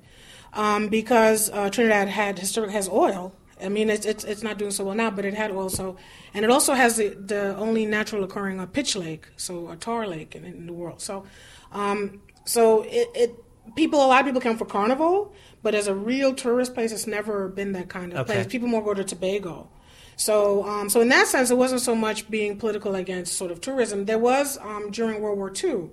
um, 0.53 0.87
because 0.87 1.49
uh, 1.49 1.69
Trinidad 1.69 2.07
had 2.07 2.39
historic 2.39 2.71
has 2.71 2.87
oil. 2.87 3.33
I 3.63 3.69
mean, 3.69 3.89
it's, 3.89 4.05
it's 4.05 4.23
it's 4.23 4.43
not 4.43 4.57
doing 4.57 4.71
so 4.71 4.83
well 4.83 4.95
now, 4.95 5.09
but 5.09 5.25
it 5.25 5.33
had 5.33 5.51
also, 5.51 5.97
and 6.33 6.45
it 6.45 6.51
also 6.51 6.73
has 6.73 6.97
the, 6.97 7.09
the 7.09 7.55
only 7.57 7.85
natural 7.85 8.23
occurring 8.23 8.59
uh, 8.59 8.65
pitch 8.65 8.95
lake, 8.95 9.27
so 9.37 9.69
a 9.69 9.75
tar 9.75 10.05
lake 10.07 10.35
in, 10.35 10.45
in 10.45 10.67
the 10.67 10.73
world. 10.73 11.01
So, 11.01 11.25
um, 11.71 12.21
so 12.45 12.83
it, 12.83 13.09
it 13.15 13.35
people 13.75 14.03
a 14.03 14.07
lot 14.07 14.21
of 14.21 14.25
people 14.25 14.41
come 14.41 14.57
for 14.57 14.65
carnival, 14.65 15.33
but 15.63 15.75
as 15.75 15.87
a 15.87 15.95
real 15.95 16.33
tourist 16.33 16.73
place, 16.73 16.91
it's 16.91 17.07
never 17.07 17.47
been 17.47 17.71
that 17.73 17.89
kind 17.89 18.13
of 18.13 18.19
Okay. 18.19 18.33
place. 18.33 18.47
People 18.47 18.67
more 18.67 18.83
go 18.83 18.93
to 18.93 19.03
Tobago. 19.03 19.69
So, 20.15 20.63
um, 20.67 20.89
so 20.89 21.01
in 21.01 21.09
that 21.09 21.27
sense, 21.27 21.51
it 21.51 21.57
wasn't 21.57 21.81
so 21.81 21.93
much 21.95 22.29
being 22.29 22.57
political 22.57 22.95
against 22.95 23.33
sort 23.37 23.51
of 23.51 23.61
tourism. 23.61 24.05
There 24.05 24.17
was 24.17 24.57
um, 24.59 24.89
during 24.91 25.21
World 25.21 25.37
War 25.37 25.51
II, 25.63 25.89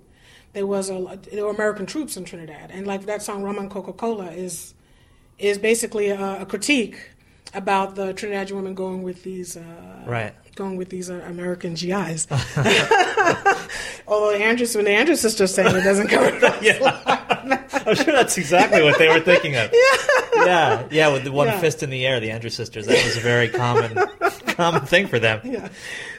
there 0.54 0.66
was 0.66 0.88
a 0.88 1.18
there 1.32 1.44
were 1.44 1.50
American 1.50 1.84
troops 1.86 2.16
in 2.16 2.24
Trinidad, 2.24 2.70
and 2.70 2.86
like 2.86 3.06
that 3.06 3.22
song 3.22 3.42
"Rum 3.42 3.58
and 3.58 3.70
Coca 3.70 3.92
Cola" 3.92 4.30
is 4.30 4.74
is 5.38 5.58
basically 5.58 6.08
a, 6.08 6.42
a 6.42 6.46
critique 6.46 7.10
about 7.54 7.94
the 7.94 8.12
Trinidadian 8.14 8.52
women 8.52 8.74
going 8.74 9.02
with 9.02 9.22
these 9.22 9.56
uh, 9.56 9.62
Right. 10.06 10.34
going 10.56 10.76
with 10.76 10.88
these 10.90 11.08
uh, 11.10 11.22
American 11.26 11.74
GIs. 11.74 12.26
Although 14.06 14.36
the 14.36 14.44
Andrews, 14.44 14.76
when 14.76 14.84
the 14.84 14.90
Andrews 14.92 15.20
sisters 15.20 15.54
say 15.54 15.64
it, 15.66 15.74
it 15.74 15.82
doesn't 15.82 16.08
come 16.08 16.24
across. 16.34 17.86
I'm 17.86 17.94
sure 17.94 18.12
that's 18.12 18.36
exactly 18.36 18.82
what 18.82 18.98
they 18.98 19.08
were 19.08 19.20
thinking 19.20 19.56
of. 19.56 19.70
Yeah, 19.72 20.44
yeah, 20.46 20.86
yeah. 20.90 21.08
With 21.12 21.24
the 21.24 21.32
one 21.32 21.46
Yeah. 21.48 21.60
fist 21.60 21.82
in 21.82 21.90
the 21.90 22.06
air, 22.06 22.20
the 22.20 22.30
Andrews 22.30 22.54
sisters. 22.54 22.86
That 22.86 23.02
was 23.04 23.16
a 23.16 23.20
very 23.20 23.48
common 23.48 23.96
common 24.48 24.84
thing 24.86 25.06
for 25.06 25.18
them. 25.18 25.40
Yeah. 25.44 25.68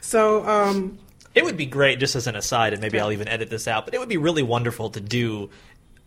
So, 0.02 0.45
um, 0.48 0.98
It 1.36 1.43
would 1.43 1.58
be 1.58 1.65
great, 1.65 2.00
just 2.00 2.15
as 2.15 2.28
an 2.28 2.36
aside, 2.36 2.74
and 2.74 2.82
maybe 2.82 3.00
I'll 3.00 3.12
even 3.12 3.28
edit 3.28 3.50
this 3.50 3.67
out, 3.67 3.86
but 3.86 3.93
it 3.93 4.00
would 4.00 4.10
be 4.10 4.17
really 4.17 4.43
wonderful 4.43 4.89
to 4.91 5.00
do 5.02 5.50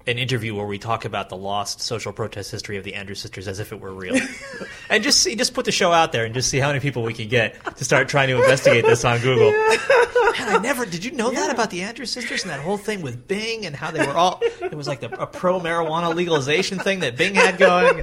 an 0.08 0.18
interview 0.18 0.54
where 0.54 0.66
we 0.66 0.78
talk 0.78 1.04
about 1.04 1.28
the 1.28 1.36
lost 1.36 1.82
social 1.82 2.12
protest 2.12 2.50
history 2.50 2.78
of 2.78 2.84
the 2.84 2.94
Andrews 2.94 3.20
sisters 3.20 3.46
as 3.46 3.60
if 3.60 3.72
it 3.72 3.80
were 3.80 3.92
real. 3.92 4.16
and 4.90 5.04
just 5.04 5.20
see, 5.20 5.36
just 5.36 5.52
put 5.52 5.66
the 5.66 5.72
show 5.72 5.92
out 5.92 6.12
there 6.12 6.24
and 6.24 6.34
just 6.34 6.48
see 6.48 6.58
how 6.58 6.68
many 6.68 6.80
people 6.80 7.02
we 7.02 7.12
can 7.12 7.28
get 7.28 7.76
to 7.76 7.84
start 7.84 8.08
trying 8.08 8.28
to 8.28 8.36
investigate 8.36 8.86
this 8.86 9.04
on 9.04 9.20
Google. 9.20 9.50
Man, 9.50 10.56
I 10.56 10.58
never 10.62 10.86
did 10.86 11.04
you 11.04 11.10
know 11.12 11.30
that 11.30 11.50
about 11.50 11.70
the 11.70 11.82
Andrews 11.82 12.10
sisters 12.10 12.42
and 12.42 12.50
that 12.50 12.60
whole 12.60 12.78
thing 12.78 13.02
with 13.02 13.28
Bing 13.28 13.66
and 13.66 13.76
how 13.76 13.90
they 13.90 14.06
were 14.06 14.14
all 14.14 14.40
it 14.42 14.74
was 14.74 14.88
like 14.88 15.00
the, 15.00 15.20
a 15.20 15.26
pro 15.26 15.60
marijuana 15.60 16.14
legalization 16.14 16.78
thing 16.78 17.00
that 17.00 17.16
Bing 17.16 17.34
had 17.34 17.58
going. 17.58 18.02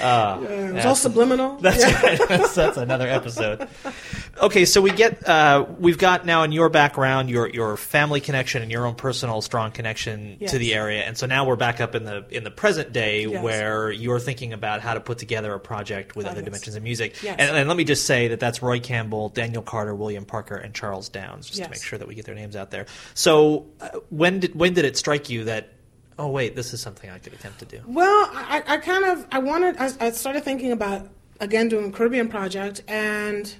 Uh, 0.00 0.38
it 0.48 0.74
was 0.74 0.86
all 0.86 0.94
subliminal. 0.94 1.56
that's 1.56 1.82
right. 2.02 2.20
That's, 2.28 2.54
that's 2.54 2.76
another 2.76 3.08
episode. 3.08 3.68
Okay, 4.40 4.64
so 4.64 4.80
we 4.80 4.90
get 4.92 5.26
uh, 5.28 5.66
we've 5.78 5.98
got 5.98 6.24
now 6.24 6.44
in 6.44 6.52
your 6.52 6.68
background 6.68 7.28
your 7.28 7.48
your 7.48 7.76
family 7.76 8.20
connection 8.20 8.62
and 8.62 8.70
your 8.70 8.86
own 8.86 8.94
personal 8.94 9.40
strong 9.42 9.72
connection 9.72 10.36
Yes. 10.40 10.52
to 10.52 10.58
the 10.58 10.74
area, 10.74 11.02
and 11.02 11.18
so 11.18 11.26
now 11.26 11.44
we're 11.44 11.56
back 11.56 11.80
up 11.80 11.94
in 11.94 12.04
the 12.04 12.24
in 12.30 12.44
the 12.44 12.50
present 12.50 12.92
day 12.92 13.26
Yes. 13.26 13.42
where 13.42 13.90
you're 13.90 14.20
thinking 14.20 14.52
about 14.52 14.80
how 14.80 14.94
to 14.94 15.00
put 15.00 15.18
together 15.18 15.52
a 15.54 15.60
project 15.60 16.14
with 16.14 16.26
Oh, 16.26 16.30
other 16.30 16.40
yes. 16.40 16.44
dimensions 16.46 16.76
of 16.76 16.82
music. 16.82 17.16
And, 17.24 17.40
and 17.40 17.68
let 17.68 17.76
me 17.76 17.84
just 17.84 18.06
say 18.06 18.28
that 18.28 18.38
that's 18.40 18.62
Roy 18.62 18.78
Campbell, 18.80 19.28
Daniel 19.30 19.62
Carter, 19.62 19.94
William 19.94 20.24
Parker, 20.24 20.56
and 20.56 20.72
Charles 20.72 21.08
Downs, 21.08 21.48
just 21.48 21.62
to 21.64 21.68
make 21.68 21.82
sure 21.82 21.98
that 21.98 22.06
we 22.06 22.14
get 22.14 22.26
their 22.26 22.34
names 22.36 22.54
out 22.54 22.70
there. 22.70 22.86
So 23.14 23.66
uh, 23.80 23.88
when 24.10 24.38
did 24.40 24.54
when 24.54 24.72
did 24.74 24.84
it 24.84 24.96
strike 24.96 25.28
you 25.30 25.44
that 25.44 25.68
oh 26.20 26.28
wait 26.28 26.54
this 26.54 26.72
is 26.74 26.80
something 26.80 27.08
I 27.10 27.18
could 27.18 27.32
attempt 27.32 27.58
to 27.60 27.64
do? 27.64 27.80
Well, 27.86 28.20
I, 28.32 28.62
I 28.66 28.76
kind 28.90 29.04
of 29.04 29.26
I 29.32 29.38
wanted 29.50 29.76
I, 29.78 29.90
I 30.06 30.10
started 30.10 30.44
thinking 30.44 30.70
about 30.72 31.08
again 31.40 31.68
doing 31.68 31.86
a 31.88 31.92
Caribbean 31.92 32.28
project, 32.28 32.82
and 32.86 33.52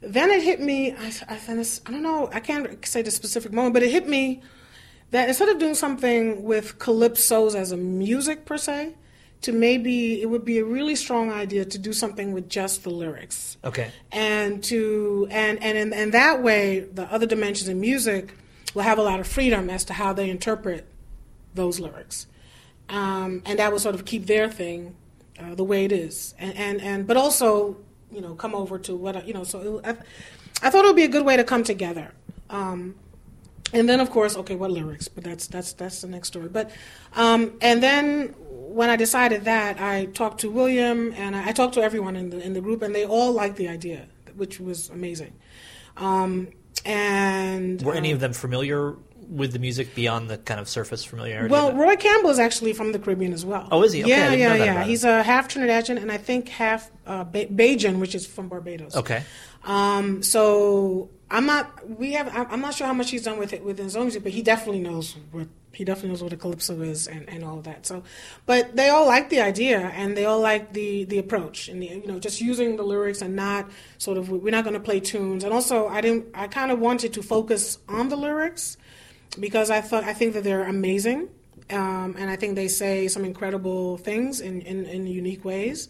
then 0.00 0.30
it 0.30 0.42
hit 0.42 0.60
me. 0.60 0.92
I, 0.92 1.12
I, 1.28 1.38
I 1.48 1.90
don't 1.92 2.02
know. 2.02 2.28
I 2.32 2.40
can't 2.40 2.84
say 2.86 3.02
the 3.02 3.10
specific 3.10 3.52
moment, 3.52 3.74
but 3.74 3.82
it 3.82 3.90
hit 3.90 4.08
me 4.08 4.42
that 5.10 5.28
instead 5.28 5.48
of 5.48 5.58
doing 5.58 5.74
something 5.74 6.42
with 6.42 6.78
calypsos 6.78 7.54
as 7.54 7.72
a 7.72 7.76
music 7.76 8.44
per 8.44 8.56
se, 8.58 8.94
to 9.42 9.52
maybe 9.52 10.20
it 10.22 10.26
would 10.26 10.44
be 10.44 10.58
a 10.58 10.64
really 10.64 10.96
strong 10.96 11.30
idea 11.30 11.64
to 11.64 11.78
do 11.78 11.92
something 11.92 12.32
with 12.32 12.48
just 12.48 12.82
the 12.84 12.90
lyrics 12.90 13.56
Okay. 13.64 13.90
and 14.10 14.64
to 14.64 15.28
and 15.30 15.62
and 15.62 15.78
in, 15.78 15.92
and 15.92 16.12
that 16.12 16.42
way 16.42 16.80
the 16.80 17.04
other 17.12 17.26
dimensions 17.26 17.68
in 17.68 17.80
music 17.80 18.34
will 18.74 18.82
have 18.82 18.98
a 18.98 19.02
lot 19.02 19.20
of 19.20 19.26
freedom 19.26 19.70
as 19.70 19.84
to 19.84 19.92
how 19.92 20.12
they 20.12 20.28
interpret 20.30 20.86
those 21.56 21.80
lyrics. 21.80 22.26
Um, 22.88 23.42
and 23.44 23.58
that 23.58 23.72
will 23.72 23.80
sort 23.80 23.94
of 23.94 24.04
keep 24.04 24.26
their 24.26 24.48
thing 24.48 24.94
uh, 25.38 25.54
the 25.54 25.64
way 25.64 25.84
it 25.84 25.92
is. 25.92 26.34
And, 26.38 26.56
and 26.56 26.80
and 26.80 27.06
but 27.06 27.16
also 27.16 27.76
you 28.12 28.20
know 28.20 28.34
come 28.34 28.54
over 28.54 28.78
to 28.80 28.94
what 28.94 29.26
you 29.26 29.34
know 29.34 29.44
so 29.44 29.78
it, 29.78 29.86
I, 29.86 30.66
I 30.66 30.70
thought 30.70 30.84
it 30.84 30.88
would 30.88 30.96
be 30.96 31.04
a 31.04 31.08
good 31.08 31.24
way 31.24 31.36
to 31.36 31.44
come 31.44 31.64
together. 31.64 32.12
Um, 32.48 32.94
and 33.72 33.88
then 33.88 33.98
of 33.98 34.10
course 34.10 34.36
okay 34.36 34.54
what 34.54 34.70
lyrics? 34.70 35.08
But 35.08 35.24
that's 35.24 35.48
that's 35.48 35.72
that's 35.72 36.00
the 36.02 36.08
next 36.08 36.28
story. 36.28 36.48
But 36.48 36.70
um, 37.14 37.58
and 37.60 37.82
then 37.82 38.34
when 38.38 38.88
I 38.88 38.96
decided 38.96 39.44
that 39.44 39.80
I 39.80 40.06
talked 40.06 40.40
to 40.42 40.50
William 40.50 41.12
and 41.16 41.34
I, 41.34 41.48
I 41.48 41.52
talked 41.52 41.74
to 41.74 41.82
everyone 41.82 42.14
in 42.14 42.30
the 42.30 42.40
in 42.40 42.52
the 42.52 42.60
group 42.60 42.82
and 42.82 42.94
they 42.94 43.04
all 43.04 43.32
liked 43.32 43.56
the 43.56 43.68
idea 43.68 44.06
which 44.36 44.60
was 44.60 44.90
amazing. 44.90 45.32
Um, 45.96 46.48
and 46.84 47.82
Were 47.82 47.94
any 47.94 48.12
um, 48.12 48.14
of 48.16 48.20
them 48.20 48.32
familiar 48.32 48.94
with 49.28 49.52
the 49.52 49.58
music 49.58 49.94
beyond 49.94 50.30
the 50.30 50.38
kind 50.38 50.60
of 50.60 50.68
surface 50.68 51.04
familiarity? 51.04 51.50
well. 51.50 51.72
Roy 51.72 51.96
Campbell 51.96 52.30
is 52.30 52.38
actually 52.38 52.72
from 52.72 52.92
the 52.92 52.98
Caribbean 52.98 53.32
as 53.32 53.44
well. 53.44 53.68
Oh, 53.70 53.82
is 53.82 53.92
he? 53.92 54.02
Okay, 54.02 54.10
yeah, 54.10 54.32
yeah, 54.32 54.54
yeah. 54.54 54.84
He's 54.84 55.04
a 55.04 55.22
half 55.22 55.48
Trinidadian 55.48 56.00
and 56.00 56.10
I 56.10 56.16
think 56.16 56.48
half 56.48 56.90
uh, 57.06 57.24
ba- 57.24 57.46
Bajan, 57.46 57.98
which 57.98 58.14
is 58.14 58.26
from 58.26 58.48
Barbados. 58.48 58.96
okay. 58.96 59.22
Um, 59.64 60.22
so 60.22 61.10
I'm 61.30 61.46
not. 61.46 61.88
We 61.98 62.12
have. 62.12 62.28
I'm 62.34 62.46
I'm 62.52 62.60
not 62.60 62.74
sure 62.74 62.86
how 62.86 62.92
much 62.92 63.10
he's 63.10 63.24
done 63.24 63.38
with 63.38 63.52
it 63.52 63.64
with 63.64 63.78
his 63.78 63.96
own 63.96 64.04
music, 64.04 64.22
but 64.22 64.32
he 64.32 64.42
definitely 64.42 64.80
knows 64.80 65.16
what 65.32 65.48
he 65.72 65.84
definitely 65.84 66.10
knows 66.10 66.22
what 66.22 66.32
a 66.32 66.36
calypso 66.36 66.80
is 66.80 67.06
and, 67.06 67.28
and 67.28 67.44
all 67.44 67.58
of 67.58 67.64
that. 67.64 67.84
So, 67.84 68.02
but 68.46 68.74
they 68.76 68.88
all 68.88 69.06
like 69.06 69.28
the 69.28 69.40
idea 69.40 69.78
and 69.78 70.16
they 70.16 70.24
all 70.24 70.40
like 70.40 70.72
the 70.72 71.04
the 71.04 71.18
approach 71.18 71.68
and 71.68 71.82
the, 71.82 71.86
you 71.86 72.06
know 72.06 72.18
just 72.18 72.40
using 72.40 72.76
the 72.76 72.82
lyrics 72.82 73.20
and 73.20 73.36
not 73.36 73.68
sort 73.98 74.16
of 74.16 74.30
we're 74.30 74.50
not 74.50 74.64
going 74.64 74.74
to 74.74 74.80
play 74.80 75.00
tunes. 75.00 75.42
And 75.42 75.52
also, 75.52 75.88
I 75.88 76.00
didn't. 76.00 76.26
I 76.32 76.46
kind 76.46 76.70
of 76.70 76.78
wanted 76.78 77.12
to 77.14 77.22
focus 77.22 77.78
on 77.88 78.08
the 78.08 78.16
lyrics 78.16 78.76
because 79.38 79.70
I 79.70 79.80
thought 79.80 80.04
I 80.04 80.12
think 80.12 80.34
that 80.34 80.44
they're 80.44 80.64
amazing. 80.64 81.28
Um, 81.68 82.14
and 82.16 82.30
I 82.30 82.36
think 82.36 82.54
they 82.54 82.68
say 82.68 83.08
some 83.08 83.24
incredible 83.24 83.96
things 83.98 84.40
in, 84.40 84.62
in, 84.62 84.86
in 84.86 85.08
unique 85.08 85.44
ways 85.44 85.88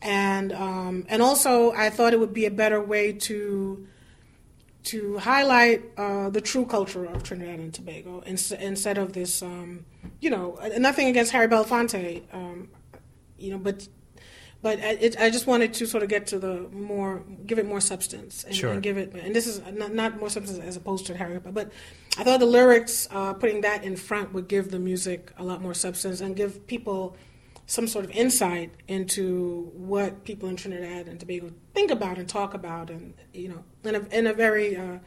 and 0.00 0.52
um, 0.52 1.04
and 1.08 1.22
also 1.22 1.72
I 1.72 1.90
thought 1.90 2.12
it 2.12 2.20
would 2.20 2.34
be 2.34 2.46
a 2.46 2.50
better 2.50 2.80
way 2.80 3.12
to 3.12 3.86
to 4.84 5.18
highlight 5.18 5.82
uh, 5.96 6.28
the 6.30 6.40
true 6.40 6.66
culture 6.66 7.04
of 7.04 7.22
Trinidad 7.22 7.60
and 7.60 7.72
Tobago 7.72 8.20
ins- 8.26 8.50
instead 8.50 8.98
of 8.98 9.12
this, 9.12 9.40
um, 9.40 9.84
you 10.20 10.28
know, 10.28 10.58
nothing 10.78 11.06
against 11.06 11.30
Harry 11.30 11.46
Belafonte, 11.46 12.22
um, 12.32 12.68
you 13.38 13.52
know, 13.52 13.58
but 13.58 13.86
but 14.62 14.78
I, 14.78 14.90
it, 14.92 15.20
I 15.20 15.28
just 15.28 15.46
wanted 15.46 15.74
to 15.74 15.86
sort 15.86 16.02
of 16.04 16.08
get 16.08 16.28
to 16.28 16.38
the 16.38 16.68
more, 16.72 17.22
give 17.46 17.58
it 17.58 17.66
more 17.66 17.80
substance, 17.80 18.44
and, 18.44 18.54
Sure. 18.54 18.72
and 18.72 18.82
give 18.82 18.96
it, 18.96 19.12
and 19.12 19.34
this 19.34 19.46
is 19.46 19.60
not, 19.72 19.92
not 19.92 20.18
more 20.20 20.30
substance 20.30 20.60
as 20.60 20.76
opposed 20.76 21.06
to 21.06 21.16
Harry, 21.16 21.38
but, 21.40 21.52
but 21.52 21.72
I 22.16 22.24
thought 22.24 22.38
the 22.40 22.46
lyrics, 22.46 23.08
uh, 23.10 23.32
putting 23.34 23.62
that 23.62 23.82
in 23.82 23.96
front 23.96 24.32
would 24.32 24.46
give 24.48 24.70
the 24.70 24.78
music 24.78 25.32
a 25.36 25.42
lot 25.44 25.60
more 25.60 25.74
substance 25.74 26.20
and 26.20 26.36
give 26.36 26.66
people 26.68 27.16
some 27.66 27.86
sort 27.88 28.04
of 28.04 28.10
insight 28.12 28.70
into 28.86 29.70
what 29.74 30.24
people 30.24 30.48
in 30.48 30.56
Trinidad 30.56 31.08
and 31.08 31.18
Tobago 31.18 31.50
think 31.74 31.90
about 31.90 32.18
and 32.18 32.28
talk 32.28 32.54
about, 32.54 32.90
and 32.90 33.14
you 33.32 33.48
know, 33.48 33.64
in 33.84 33.94
a 33.94 34.00
in 34.16 34.26
a 34.26 34.32
very 34.32 34.76
uh, 34.76 34.98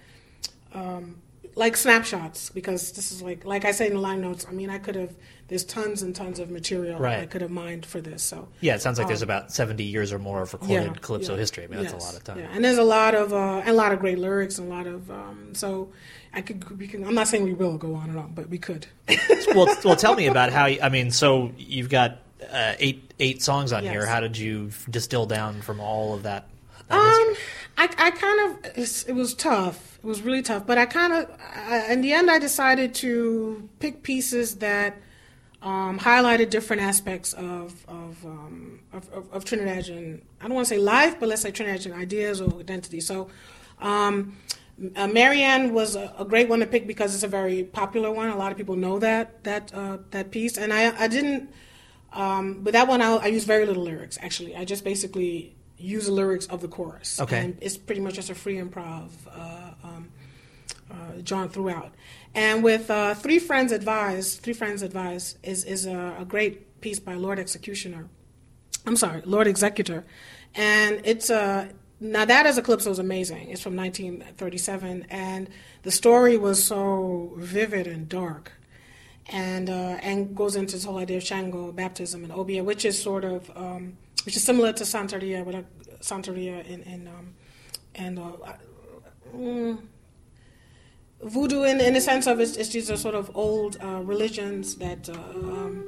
um, 0.73 1.21
like 1.55 1.77
snapshots 1.77 2.49
because 2.49 2.91
this 2.93 3.11
is 3.11 3.21
like 3.21 3.45
like 3.45 3.65
I 3.65 3.71
say 3.71 3.87
in 3.87 3.93
the 3.93 3.99
line 3.99 4.21
notes. 4.21 4.45
I 4.49 4.51
mean, 4.51 4.69
I 4.69 4.79
could 4.79 4.95
have 4.95 5.15
there's 5.47 5.63
tons 5.63 6.01
and 6.01 6.15
tons 6.15 6.39
of 6.39 6.49
material 6.49 6.99
Right. 6.99 7.19
I 7.19 7.25
could 7.25 7.41
have 7.41 7.51
mined 7.51 7.85
for 7.85 8.01
this. 8.01 8.23
So 8.23 8.47
Yeah, 8.61 8.75
it 8.75 8.81
sounds 8.81 8.97
like 8.97 9.07
there's 9.07 9.21
Um, 9.21 9.29
about 9.29 9.51
70 9.51 9.83
years 9.83 10.11
or 10.11 10.19
more 10.19 10.41
of 10.41 10.53
recorded 10.53 11.01
calypso 11.01 11.35
history. 11.35 11.65
I 11.65 11.67
mean, 11.67 11.81
that's 11.83 11.93
a 11.93 11.97
lot 11.97 12.15
of 12.15 12.23
time. 12.23 12.39
Yeah, 12.39 12.49
and 12.51 12.63
there's 12.63 12.77
a 12.79 12.83
lot 12.83 13.13
of 13.13 13.33
uh, 13.33 13.59
and 13.59 13.69
a 13.69 13.73
lot 13.73 13.91
of 13.91 13.99
great 13.99 14.17
lyrics 14.17 14.57
and 14.57 14.71
a 14.71 14.75
lot 14.75 14.87
of 14.87 15.09
um, 15.11 15.49
so 15.53 15.89
I 16.33 16.41
could 16.41 16.77
we 16.79 16.87
can. 16.87 17.05
I'm 17.05 17.15
not 17.15 17.27
saying 17.27 17.43
we 17.43 17.53
will 17.53 17.77
go 17.77 17.95
on 17.95 18.09
and 18.09 18.19
on, 18.19 18.33
but 18.33 18.49
we 18.49 18.57
could. 18.57 18.87
well, 19.55 19.73
well, 19.85 19.95
tell 19.95 20.15
me 20.15 20.27
about 20.27 20.51
how. 20.51 20.65
You, 20.65 20.81
I 20.81 20.89
mean, 20.89 21.11
so 21.11 21.51
you've 21.57 21.89
got 21.89 22.19
uh, 22.51 22.73
eight 22.79 23.13
eight 23.19 23.41
songs 23.41 23.71
on 23.71 23.83
Yes. 23.83 23.93
here. 23.93 24.05
How 24.05 24.19
did 24.19 24.37
you 24.37 24.71
distill 24.89 25.27
down 25.27 25.61
from 25.61 25.79
all 25.79 26.13
of 26.13 26.23
that? 26.23 26.49
that? 26.89 26.97
Um, 26.97 27.35
I, 27.77 27.83
I 27.97 28.11
kind 28.11 28.39
of 28.65 28.71
it's, 28.77 29.03
it 29.03 29.13
was 29.13 29.33
tough. 29.33 29.97
It 30.03 30.07
was 30.07 30.21
really 30.23 30.41
tough, 30.41 30.65
but 30.67 30.77
I 30.77 30.85
kind 30.85 31.13
of 31.13 31.31
I, 31.55 31.91
in 31.93 32.01
the 32.01 32.11
end 32.11 32.29
I 32.29 32.37
decided 32.39 32.93
to 32.95 33.69
pick 33.79 34.03
pieces 34.03 34.55
that 34.57 34.97
um, 35.65 35.99
highlighted 35.99 36.49
different 36.51 36.81
aspects 36.81 37.33
of 37.33 37.85
of, 37.87 38.23
um, 38.25 38.79
of, 38.93 39.11
of, 39.11 39.33
of 39.33 39.45
Trinidadian. 39.45 40.21
I 40.39 40.43
don't 40.45 40.53
want 40.53 40.67
to 40.67 40.73
say 40.75 40.79
life, 40.79 41.19
but 41.19 41.27
let's 41.27 41.41
say 41.41 41.51
Trinidadian 41.51 41.93
ideas 41.93 42.39
or 42.39 42.59
identity. 42.59 43.01
So. 43.01 43.29
Um, 43.79 44.37
uh, 44.97 45.07
Maryanne 45.07 45.71
was 45.71 45.95
a, 45.95 46.13
a, 46.19 46.25
great 46.25 46.49
one 46.49 46.59
to 46.59 46.65
pick 46.65 46.85
because 46.85 47.13
it's 47.13 47.23
a 47.23 47.29
very 47.29 47.63
popular 47.63 48.11
one. 48.11 48.27
A 48.27 48.35
lot 48.35 48.51
of 48.51 48.57
people 48.57 48.75
know 48.75 48.99
that 48.99 49.41
that 49.45 49.73
uh, 49.73 49.99
that 50.11 50.31
piece, 50.31 50.57
and 50.57 50.73
I 50.73 50.93
I 51.01 51.07
didn't. 51.07 51.49
Um, 52.11 52.59
but 52.61 52.73
that 52.73 52.85
one 52.85 53.01
I, 53.01 53.15
I 53.15 53.27
use 53.27 53.45
very 53.45 53.65
little 53.65 53.83
lyrics 53.83 54.17
actually. 54.21 54.53
I 54.53 54.65
just 54.65 54.83
basically 54.83 55.55
use 55.77 56.07
the 56.07 56.11
lyrics 56.11 56.45
of 56.47 56.61
the 56.61 56.67
chorus. 56.67 57.21
Okay. 57.21 57.39
And 57.39 57.57
it's 57.61 57.77
pretty 57.77 58.01
much 58.01 58.15
just 58.15 58.29
a 58.29 58.35
free 58.35 58.55
improv 58.55 59.11
uh, 59.33 59.71
um, 59.83 60.09
uh, 60.91 61.21
drawn 61.23 61.49
throughout. 61.49 61.93
And 62.35 62.63
with 62.63 62.91
uh, 62.91 63.15
Three 63.15 63.39
Friends' 63.39 63.71
Advice, 63.71 64.35
Three 64.35 64.53
Friends' 64.53 64.81
Advice 64.81 65.37
is, 65.41 65.63
is 65.63 65.85
a, 65.85 66.17
a, 66.19 66.25
great 66.25 66.81
piece 66.81 66.99
by 66.99 67.13
Lord 67.13 67.39
Executioner. 67.39 68.09
I'm 68.85 68.97
sorry, 68.97 69.21
Lord 69.25 69.47
Executor. 69.47 70.05
And 70.53 71.01
it's 71.05 71.29
a, 71.29 71.69
now 72.01 72.25
that 72.25 72.45
as 72.45 72.59
calypso 72.59 72.91
is 72.91 72.99
amazing. 72.99 73.49
It's 73.49 73.61
from 73.61 73.77
1937. 73.77 75.07
And 75.09 75.49
the 75.83 75.91
story 75.91 76.37
was 76.37 76.61
so 76.61 77.33
vivid 77.37 77.87
and 77.87 78.09
dark. 78.09 78.51
And, 79.27 79.69
uh, 79.69 79.97
and 80.03 80.35
goes 80.35 80.55
into 80.55 80.73
this 80.73 80.83
whole 80.83 80.97
idea 80.97 81.17
of 81.17 81.23
Shango, 81.23 81.71
baptism, 81.71 82.23
and 82.23 82.31
Obeah, 82.31 82.63
which 82.63 82.85
is 82.85 83.01
sort 83.01 83.23
of 83.23 83.49
um, 83.55 83.97
which 84.25 84.35
is 84.35 84.43
similar 84.43 84.73
to 84.73 84.83
Santeria, 84.83 85.45
but 85.45 85.55
uh, 85.55 85.61
Santeria 86.01 86.65
in, 86.67 86.81
in 86.83 87.07
um, 87.07 87.33
and 87.93 88.19
uh, 88.19 88.31
mm, 89.35 89.79
voodoo 91.23 91.63
in, 91.63 91.79
in 91.81 91.93
the 91.93 92.01
sense 92.01 92.27
of 92.27 92.39
it's, 92.39 92.55
it's 92.57 92.69
these 92.69 92.91
are 92.91 92.97
sort 92.97 93.15
of 93.15 93.31
old 93.35 93.77
uh, 93.81 94.01
religions 94.03 94.75
that 94.75 95.09
uh, 95.09 95.13
um, 95.13 95.85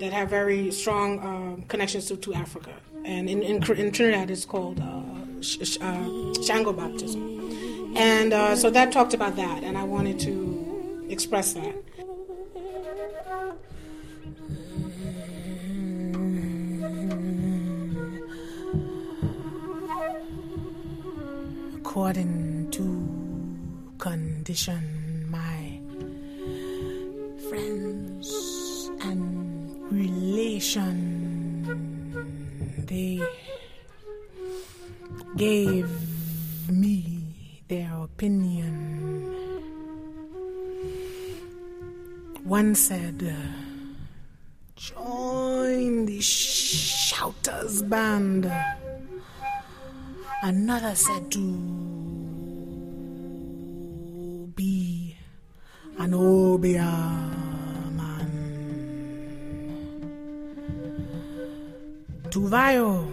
that 0.00 0.12
have 0.12 0.28
very 0.28 0.70
strong 0.70 1.18
um, 1.20 1.62
connections 1.68 2.06
to, 2.06 2.16
to 2.16 2.34
Africa, 2.34 2.74
and 3.04 3.30
in, 3.30 3.42
in, 3.42 3.62
in 3.72 3.90
Trinidad 3.92 4.30
it's 4.30 4.44
called 4.44 4.80
uh, 4.80 5.40
sh- 5.40 5.78
uh, 5.80 6.42
Shango 6.42 6.72
baptism, 6.72 7.94
and 7.96 8.58
so 8.58 8.70
that 8.70 8.92
talked 8.92 9.14
about 9.14 9.36
that, 9.36 9.64
and 9.64 9.78
I 9.78 9.84
wanted 9.84 10.18
to 10.20 11.06
express 11.08 11.54
that. 11.54 11.74
according 21.96 22.45
condition, 24.46 25.26
my 25.28 25.80
friends 27.48 28.90
and 29.00 29.74
relation, 29.90 30.96
they 32.86 33.20
gave 35.36 35.90
me 36.70 37.24
their 37.66 37.90
opinion. 38.04 39.34
One 42.44 42.76
said, 42.76 43.20
uh, 43.26 43.34
join 44.76 46.06
the 46.06 46.20
Shouters 46.20 47.82
Band. 47.82 48.48
Another 50.44 50.94
said 50.94 51.32
to 51.32 52.05
an 56.06 56.14
Obeah 56.14 56.82
man. 57.98 58.30
To 62.30 62.46
Vio, 62.46 63.12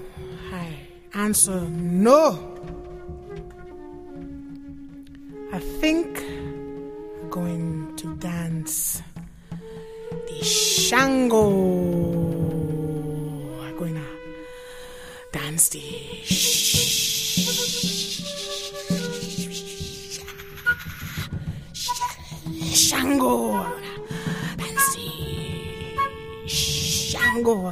I 0.51 0.77
answer 1.15 1.61
no. 1.61 2.52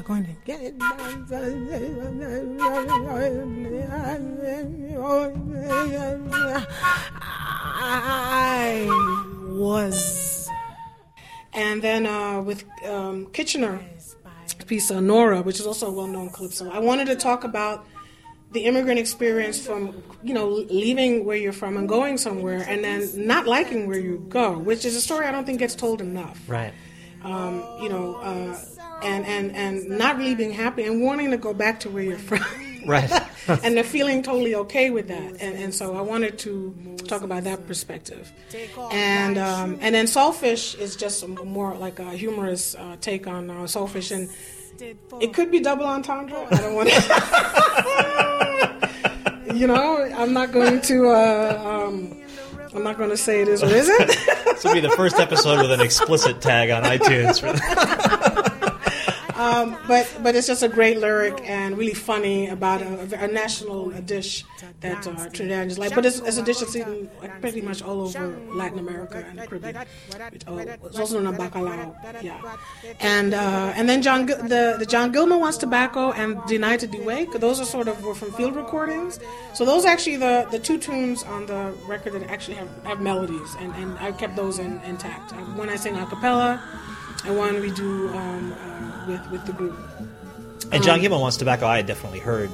I'm 0.02 0.08
going 0.08 0.26
to 0.26 0.32
get 0.46 0.62
it. 0.62 0.76
I 7.84 8.88
was. 9.48 10.50
And 11.54 11.84
then 11.84 12.08
uh, 12.08 12.42
with 12.42 12.66
um, 12.84 13.28
Kitchener, 13.28 13.80
piece 14.66 14.90
of 14.90 15.04
Nora, 15.04 15.44
which 15.44 15.60
is 15.60 15.68
also 15.68 15.90
a 15.90 15.92
well 15.92 16.08
known 16.08 16.32
calypso, 16.32 16.72
I 16.72 16.80
wanted 16.80 17.06
to 17.06 17.16
talk 17.16 17.44
about 17.44 17.86
the 18.54 18.62
immigrant 18.62 19.00
experience 19.00 19.64
from 19.64 20.02
you 20.24 20.34
know 20.34 20.48
leaving 20.50 21.26
where 21.26 21.38
you're 21.38 21.54
from 21.54 21.78
and 21.78 21.88
going 21.88 22.18
somewhere 22.18 22.66
and 22.68 22.84
then 22.84 23.08
not 23.16 23.46
liking 23.46 23.88
where 23.88 24.00
you 24.00 24.26
go 24.28 24.58
which 24.58 24.84
is 24.84 24.94
a 24.94 25.00
story 25.00 25.26
i 25.26 25.32
don't 25.32 25.46
think 25.46 25.60
gets 25.60 25.74
told 25.74 26.02
enough 26.02 26.38
right 26.50 26.74
um, 27.24 27.64
you 27.82 27.88
know 27.88 28.16
uh, 28.16 28.54
and 29.04 29.26
and 29.26 29.56
and 29.56 29.90
not 29.90 30.18
really 30.18 30.36
being 30.36 30.52
happy 30.52 30.84
and 30.84 31.02
wanting 31.02 31.32
to 31.32 31.38
go 31.38 31.54
back 31.54 31.80
to 31.80 31.90
where 31.90 32.04
you're 32.04 32.18
from 32.18 32.44
right 32.86 33.12
and 33.64 33.76
they're 33.76 33.84
feeling 33.84 34.24
totally 34.24 34.56
okay 34.56 34.90
with 34.90 35.08
that 35.08 35.32
and, 35.40 35.56
and 35.56 35.74
so 35.74 35.96
i 35.96 36.02
wanted 36.02 36.38
to 36.40 36.74
talk 37.08 37.22
about 37.22 37.44
that 37.44 37.68
perspective 37.68 38.32
and 38.92 39.38
um, 39.38 39.78
and 39.82 39.94
then 39.94 40.06
Saltfish 40.06 40.80
is 40.80 40.96
just 40.96 41.28
more 41.28 41.76
like 41.76 42.00
a 42.00 42.12
humorous 42.12 42.76
uh, 42.76 42.96
take 43.02 43.28
on 43.28 43.50
uh, 43.50 43.54
Saltfish 43.64 44.12
and 44.16 44.30
it 45.20 45.34
could 45.34 45.52
be 45.52 45.60
double 45.60 45.86
entendre. 45.86 46.48
I 46.50 46.56
don't 46.58 46.74
want 46.74 46.90
to. 49.46 49.56
you 49.56 49.68
know, 49.68 49.98
I'm 50.16 50.34
not 50.34 50.52
going 50.52 50.82
to. 50.82 51.10
Uh, 51.10 51.86
um, 51.88 52.18
I'm 52.74 52.84
not 52.84 52.98
going 52.98 53.10
to 53.10 53.18
say 53.18 53.42
it 53.42 53.48
is 53.48 53.62
or 53.62 53.68
isn't. 53.68 54.08
this 54.08 54.64
will 54.64 54.74
be 54.74 54.80
the 54.80 54.90
first 54.92 55.20
episode 55.20 55.62
with 55.62 55.72
an 55.72 55.82
explicit 55.82 56.42
tag 56.42 56.70
on 56.72 56.84
iTunes. 56.84 57.42
Um, 59.42 59.78
but 59.88 60.06
but 60.22 60.36
it's 60.36 60.48
just 60.48 60.62
a 60.62 60.70
great 60.70 60.98
lyric 61.00 61.42
and 61.50 61.76
really 61.78 61.96
funny 61.96 62.48
about 62.50 62.82
a, 62.82 63.26
a 63.26 63.28
national 63.28 63.90
dish 64.14 64.46
that 64.82 65.08
uh, 65.08 65.12
Trinidadians 65.36 65.80
like. 65.80 65.96
But 65.96 66.06
it's, 66.06 66.20
it's 66.20 66.38
a 66.38 66.44
dish 66.44 66.60
that's 66.60 66.76
eaten 66.76 67.10
pretty 67.40 67.62
much 67.62 67.82
all 67.82 68.02
over 68.02 68.38
Latin 68.54 68.78
America 68.78 69.18
and 69.28 69.40
the 69.40 69.48
Caribbean. 69.48 69.78
It, 70.32 70.44
uh, 70.48 70.58
it's 70.86 71.00
also 71.00 71.20
known 71.20 71.34
as 71.34 71.40
bacalao. 71.40 71.88
Yeah, 72.22 72.40
and 73.00 73.34
uh, 73.34 73.74
and 73.78 73.90
then 73.90 74.04
John 74.04 74.28
the 74.28 74.76
the 74.78 74.86
John 74.86 75.12
Gilman 75.12 75.40
wants 75.40 75.58
tobacco 75.58 76.12
and 76.12 76.40
Deny 76.48 76.78
to 76.78 76.88
Wake. 77.00 77.32
Those 77.34 77.60
are 77.60 77.66
sort 77.66 77.88
of 77.88 78.04
were 78.04 78.14
from 78.14 78.32
field 78.34 78.56
recordings. 78.56 79.20
So 79.56 79.66
those 79.66 79.86
are 79.86 79.90
actually 79.90 80.18
the 80.18 80.48
the 80.52 80.60
two 80.60 80.78
tunes 80.78 81.24
on 81.24 81.48
the 81.48 81.74
record 81.88 82.14
that 82.14 82.30
actually 82.30 82.58
have, 82.58 82.70
have 82.84 83.02
melodies, 83.02 83.56
and, 83.60 83.74
and 83.74 83.98
I 83.98 84.12
kept 84.12 84.36
those 84.36 84.60
in, 84.60 84.80
intact. 84.82 85.32
When 85.58 85.70
I 85.70 85.78
sing 85.78 85.98
a 85.98 86.06
cappella 86.06 86.62
and 87.26 87.38
one 87.38 87.60
we 87.62 87.72
do 87.72 88.10
um, 88.10 88.54
uh, 88.54 89.06
with 89.08 89.32
with 89.32 89.46
the 89.46 89.54
group. 89.54 89.78
And 90.72 90.84
John 90.84 90.96
um, 90.96 91.02
Gilman 91.02 91.20
wants 91.20 91.38
tobacco. 91.38 91.68
I 91.68 91.78
had 91.78 91.86
definitely 91.86 92.20
heard 92.20 92.50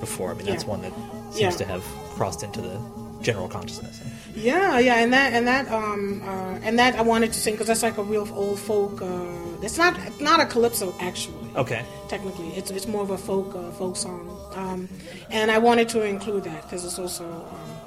before. 0.00 0.30
I 0.30 0.34
mean, 0.34 0.46
that's 0.46 0.64
yeah. 0.64 0.70
one 0.70 0.82
that 0.82 0.92
seems 1.32 1.40
yeah. 1.40 1.50
to 1.50 1.64
have 1.64 1.82
crossed 2.14 2.42
into 2.42 2.60
the 2.60 2.80
general 3.22 3.48
consciousness. 3.48 4.00
Yeah, 4.34 4.78
yeah, 4.78 4.96
and 4.96 5.12
that 5.12 5.32
and 5.32 5.46
that 5.48 5.70
um 5.70 6.22
uh, 6.24 6.58
and 6.62 6.78
that 6.78 6.94
I 6.96 7.02
wanted 7.02 7.32
to 7.32 7.40
sing 7.40 7.54
because 7.54 7.66
that's 7.66 7.82
like 7.82 7.98
a 7.98 8.02
real 8.02 8.28
old 8.34 8.58
folk. 8.58 9.02
Uh, 9.02 9.26
it's 9.62 9.78
not 9.78 9.98
not 10.20 10.40
a 10.40 10.46
calypso 10.46 10.94
actually. 11.00 11.50
Okay. 11.56 11.84
Technically, 12.08 12.48
it's 12.50 12.70
it's 12.70 12.86
more 12.86 13.02
of 13.02 13.10
a 13.10 13.18
folk 13.18 13.54
uh, 13.54 13.70
folk 13.72 13.96
song, 13.96 14.30
um, 14.54 14.88
and 15.30 15.50
I 15.50 15.58
wanted 15.58 15.88
to 15.90 16.02
include 16.02 16.44
that 16.44 16.62
because 16.62 16.84
it's 16.84 16.98
also. 16.98 17.24
Um, 17.24 17.78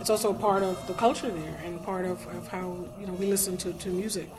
it's 0.00 0.10
also 0.10 0.32
part 0.32 0.62
of 0.62 0.86
the 0.86 0.94
culture 0.94 1.28
there 1.28 1.60
and 1.64 1.82
part 1.84 2.06
of, 2.06 2.24
of 2.28 2.46
how 2.46 2.78
you 3.00 3.06
know 3.06 3.12
we 3.14 3.26
listen 3.26 3.56
to, 3.58 3.72
to 3.74 3.88
music 3.88 4.30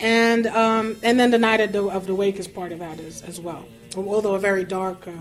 and 0.00 0.46
um, 0.46 0.96
and 1.02 1.18
then 1.18 1.30
the 1.30 1.38
night 1.38 1.60
of 1.60 1.72
the, 1.72 1.84
of 1.84 2.06
the 2.06 2.14
wake 2.14 2.36
is 2.36 2.48
part 2.48 2.72
of 2.72 2.80
that 2.80 3.00
as, 3.00 3.22
as 3.22 3.40
well. 3.40 3.64
Although 3.96 4.34
a 4.34 4.38
very 4.38 4.64
dark, 4.64 5.06
uh, 5.06 5.12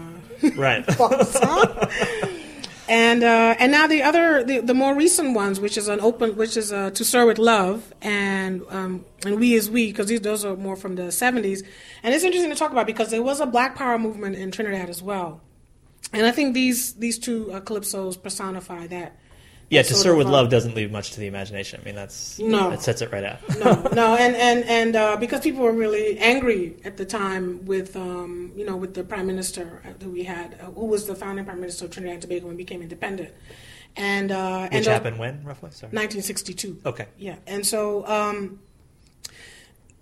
right? 0.55 0.83
and 2.89 3.23
uh, 3.23 3.55
and 3.57 3.71
now 3.71 3.87
the 3.87 4.03
other 4.03 4.43
the, 4.43 4.59
the 4.59 4.73
more 4.73 4.93
recent 4.93 5.33
ones, 5.33 5.59
which 5.59 5.77
is 5.77 5.87
an 5.87 6.01
open, 6.01 6.35
which 6.35 6.57
is 6.57 6.73
uh, 6.73 6.91
to 6.91 7.05
sir 7.05 7.25
with 7.25 7.39
love, 7.39 7.93
and 8.01 8.63
um, 8.69 9.05
and 9.25 9.39
we 9.39 9.53
is 9.53 9.69
we, 9.69 9.87
because 9.87 10.07
these 10.07 10.21
those 10.21 10.43
are 10.43 10.55
more 10.55 10.75
from 10.75 10.95
the 10.95 11.03
'70s, 11.03 11.65
and 12.03 12.13
it's 12.13 12.23
interesting 12.23 12.51
to 12.51 12.57
talk 12.57 12.71
about 12.71 12.85
because 12.85 13.11
there 13.11 13.23
was 13.23 13.39
a 13.39 13.45
Black 13.45 13.75
Power 13.75 13.97
movement 13.97 14.35
in 14.35 14.51
Trinidad 14.51 14.89
as 14.89 15.01
well, 15.01 15.41
and 16.11 16.25
I 16.25 16.31
think 16.31 16.53
these 16.53 16.93
these 16.93 17.17
two 17.17 17.51
uh, 17.51 17.61
calypsos 17.61 18.21
personify 18.21 18.87
that 18.87 19.17
Yeah, 19.69 19.81
to 19.81 19.93
sir 19.95 20.15
with 20.15 20.27
uh, 20.27 20.31
love 20.31 20.49
doesn't 20.49 20.75
leave 20.75 20.91
much 20.91 21.11
to 21.11 21.19
the 21.19 21.25
imagination. 21.27 21.79
I 21.81 21.85
mean, 21.85 21.95
that's 21.95 22.37
No. 22.39 22.69
that 22.69 22.81
sets 22.83 23.01
it 23.01 23.11
right 23.11 23.23
out. 23.23 23.39
no, 23.57 23.81
no, 23.93 24.15
and 24.15 24.35
and 24.35 24.63
and 24.65 24.95
uh, 24.95 25.17
because 25.17 25.41
people 25.41 25.61
were 25.63 25.71
really 25.71 26.19
angry 26.19 26.77
at 26.85 26.97
the 26.97 27.05
time 27.05 27.65
with 27.65 27.95
um, 27.95 28.51
you 28.55 28.65
know 28.65 28.75
with 28.75 28.93
the 28.93 29.03
prime 29.03 29.25
minister 29.25 29.81
who 30.01 30.11
we 30.11 30.23
had, 30.23 30.57
uh, 30.61 30.65
who 30.65 30.85
was 30.85 31.07
the 31.07 31.15
founding 31.15 31.45
prime 31.45 31.59
minister 31.59 31.85
of 31.85 31.91
Trinidad 31.91 32.13
and 32.15 32.21
Tobago 32.21 32.45
when 32.45 32.55
we 32.55 32.63
became 32.63 32.81
independent, 32.83 33.33
and 33.95 34.31
uh, 34.31 34.63
Which 34.63 34.73
and, 34.73 34.87
uh, 34.87 34.91
happened 34.91 35.17
when 35.17 35.43
roughly? 35.43 35.71
Sorry. 35.71 35.89
1962. 35.89 36.81
Okay. 36.85 37.07
Yeah, 37.17 37.37
and 37.47 37.65
so 37.65 38.05
um, 38.07 38.59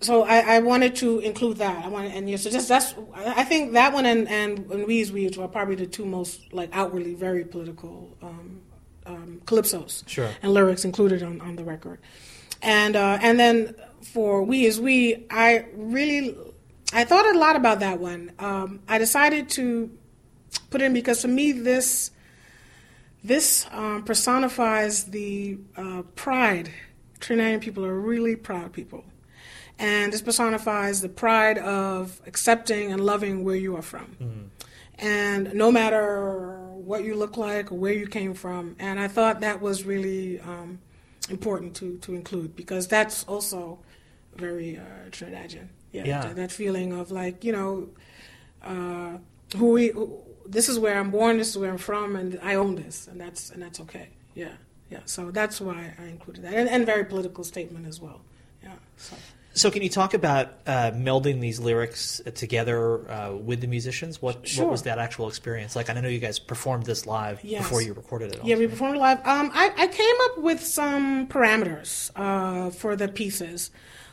so 0.00 0.24
I, 0.24 0.56
I 0.56 0.58
wanted 0.58 0.94
to 0.96 1.20
include 1.20 1.56
that. 1.58 1.82
I 1.84 1.88
wanted, 1.88 2.12
and 2.12 2.28
yeah, 2.28 2.36
so 2.36 2.50
just 2.50 2.68
that's 2.68 2.94
I 3.14 3.44
think 3.44 3.72
that 3.72 3.94
one 3.94 4.04
and 4.04 4.28
and, 4.28 4.70
and 4.70 4.86
We's 4.86 5.10
We's 5.10 5.38
were 5.38 5.48
probably 5.48 5.76
the 5.76 5.86
two 5.86 6.04
most 6.04 6.52
like 6.52 6.68
outwardly 6.72 7.14
very 7.14 7.44
political 7.44 8.14
um, 8.22 8.60
um, 9.06 9.40
calypsos 9.46 10.02
Sure. 10.08 10.30
and 10.42 10.52
lyrics 10.52 10.84
included 10.84 11.22
on, 11.22 11.40
on 11.40 11.56
the 11.56 11.64
record. 11.64 11.98
And 12.62 12.96
uh, 12.96 13.18
and 13.20 13.38
then 13.38 13.74
for 14.02 14.42
We 14.42 14.64
Is 14.66 14.80
We, 14.80 15.26
I 15.30 15.66
really 15.74 16.36
I 16.92 17.04
thought 17.04 17.26
a 17.34 17.38
lot 17.38 17.56
about 17.56 17.80
that 17.80 17.98
one. 18.00 18.32
Um, 18.38 18.80
I 18.88 18.98
decided 18.98 19.48
to 19.50 19.90
put 20.70 20.80
in 20.82 20.92
because 20.92 21.20
for 21.22 21.28
me 21.28 21.52
this 21.52 22.10
this 23.22 23.66
um, 23.72 24.04
personifies 24.04 25.04
the 25.04 25.58
uh, 25.76 26.02
pride. 26.14 26.70
Trinidadian 27.20 27.60
people 27.60 27.84
are 27.84 27.98
really 27.98 28.36
proud 28.36 28.72
people. 28.72 29.04
And 29.78 30.12
this 30.12 30.22
personifies 30.22 31.00
the 31.00 31.08
pride 31.08 31.58
of 31.58 32.20
accepting 32.26 32.92
and 32.92 33.00
loving 33.04 33.42
where 33.42 33.56
you 33.56 33.76
are 33.76 33.82
from. 33.82 34.50
And 34.98 35.52
no 35.54 35.72
matter 35.72 36.63
what 36.74 37.04
you 37.04 37.14
look 37.14 37.36
like 37.36 37.72
or 37.72 37.76
where 37.76 37.92
you 37.92 38.06
came 38.06 38.34
from. 38.34 38.76
And 38.78 38.98
I 39.00 39.08
thought 39.08 39.40
that 39.40 39.60
was 39.60 39.84
really 39.84 40.40
um, 40.40 40.78
important 41.30 41.74
to, 41.76 41.98
to 41.98 42.14
include 42.14 42.56
because 42.56 42.88
that's 42.88 43.24
also 43.24 43.78
very 44.36 44.78
uh, 44.78 45.10
Trinidadian. 45.10 45.68
Yeah, 45.92 46.04
Yeah. 46.04 46.20
That, 46.22 46.36
that 46.36 46.52
feeling 46.52 46.92
of 46.92 47.10
like, 47.10 47.44
you 47.44 47.52
know, 47.52 47.88
uh, 48.62 49.18
who 49.56 49.72
we, 49.72 49.88
who, 49.88 50.20
this 50.46 50.68
is 50.68 50.78
where 50.78 50.98
I'm 50.98 51.10
born, 51.10 51.38
this 51.38 51.48
is 51.48 51.58
where 51.58 51.70
I'm 51.70 51.78
from, 51.78 52.16
and 52.16 52.38
I 52.42 52.54
own 52.54 52.74
this, 52.74 53.08
and 53.08 53.20
that's 53.20 53.50
and 53.50 53.62
that's 53.62 53.80
okay. 53.80 54.08
Yeah, 54.34 54.52
yeah. 54.90 55.00
So 55.04 55.30
that's 55.30 55.60
why 55.60 55.94
I 55.98 56.04
included 56.06 56.44
that, 56.44 56.54
and, 56.54 56.68
and 56.68 56.86
very 56.86 57.04
political 57.04 57.44
statement 57.44 57.86
as 57.86 58.00
well. 58.00 58.20
Yeah. 58.62 58.72
So. 58.96 59.16
So, 59.56 59.70
can 59.70 59.82
you 59.82 59.88
talk 59.88 60.14
about 60.14 60.48
uh, 60.66 60.90
melding 60.90 61.40
these 61.40 61.60
lyrics 61.60 62.20
together 62.34 63.08
uh, 63.10 63.34
with 63.36 63.60
the 63.60 63.68
musicians? 63.68 64.20
What 64.20 64.46
Sure. 64.46 64.64
what 64.64 64.72
was 64.72 64.82
that 64.82 64.98
actual 64.98 65.28
experience 65.28 65.76
like? 65.76 65.88
I 65.88 65.92
know 65.94 66.08
you 66.08 66.18
guys 66.18 66.38
performed 66.40 66.86
this 66.86 67.06
live 67.06 67.38
Yes. 67.44 67.62
before 67.62 67.80
you 67.80 67.92
recorded 67.92 68.32
it. 68.34 68.40
Yeah, 68.44 68.54
also. 68.54 68.60
we 68.60 68.66
performed 68.66 68.98
live. 68.98 69.18
Um, 69.26 69.50
I, 69.54 69.72
I 69.76 69.86
came 69.86 70.14
up 70.24 70.38
with 70.38 70.60
some 70.60 71.28
parameters 71.28 72.10
uh, 72.16 72.70
for 72.70 72.96
the 72.96 73.06
pieces. 73.06 73.70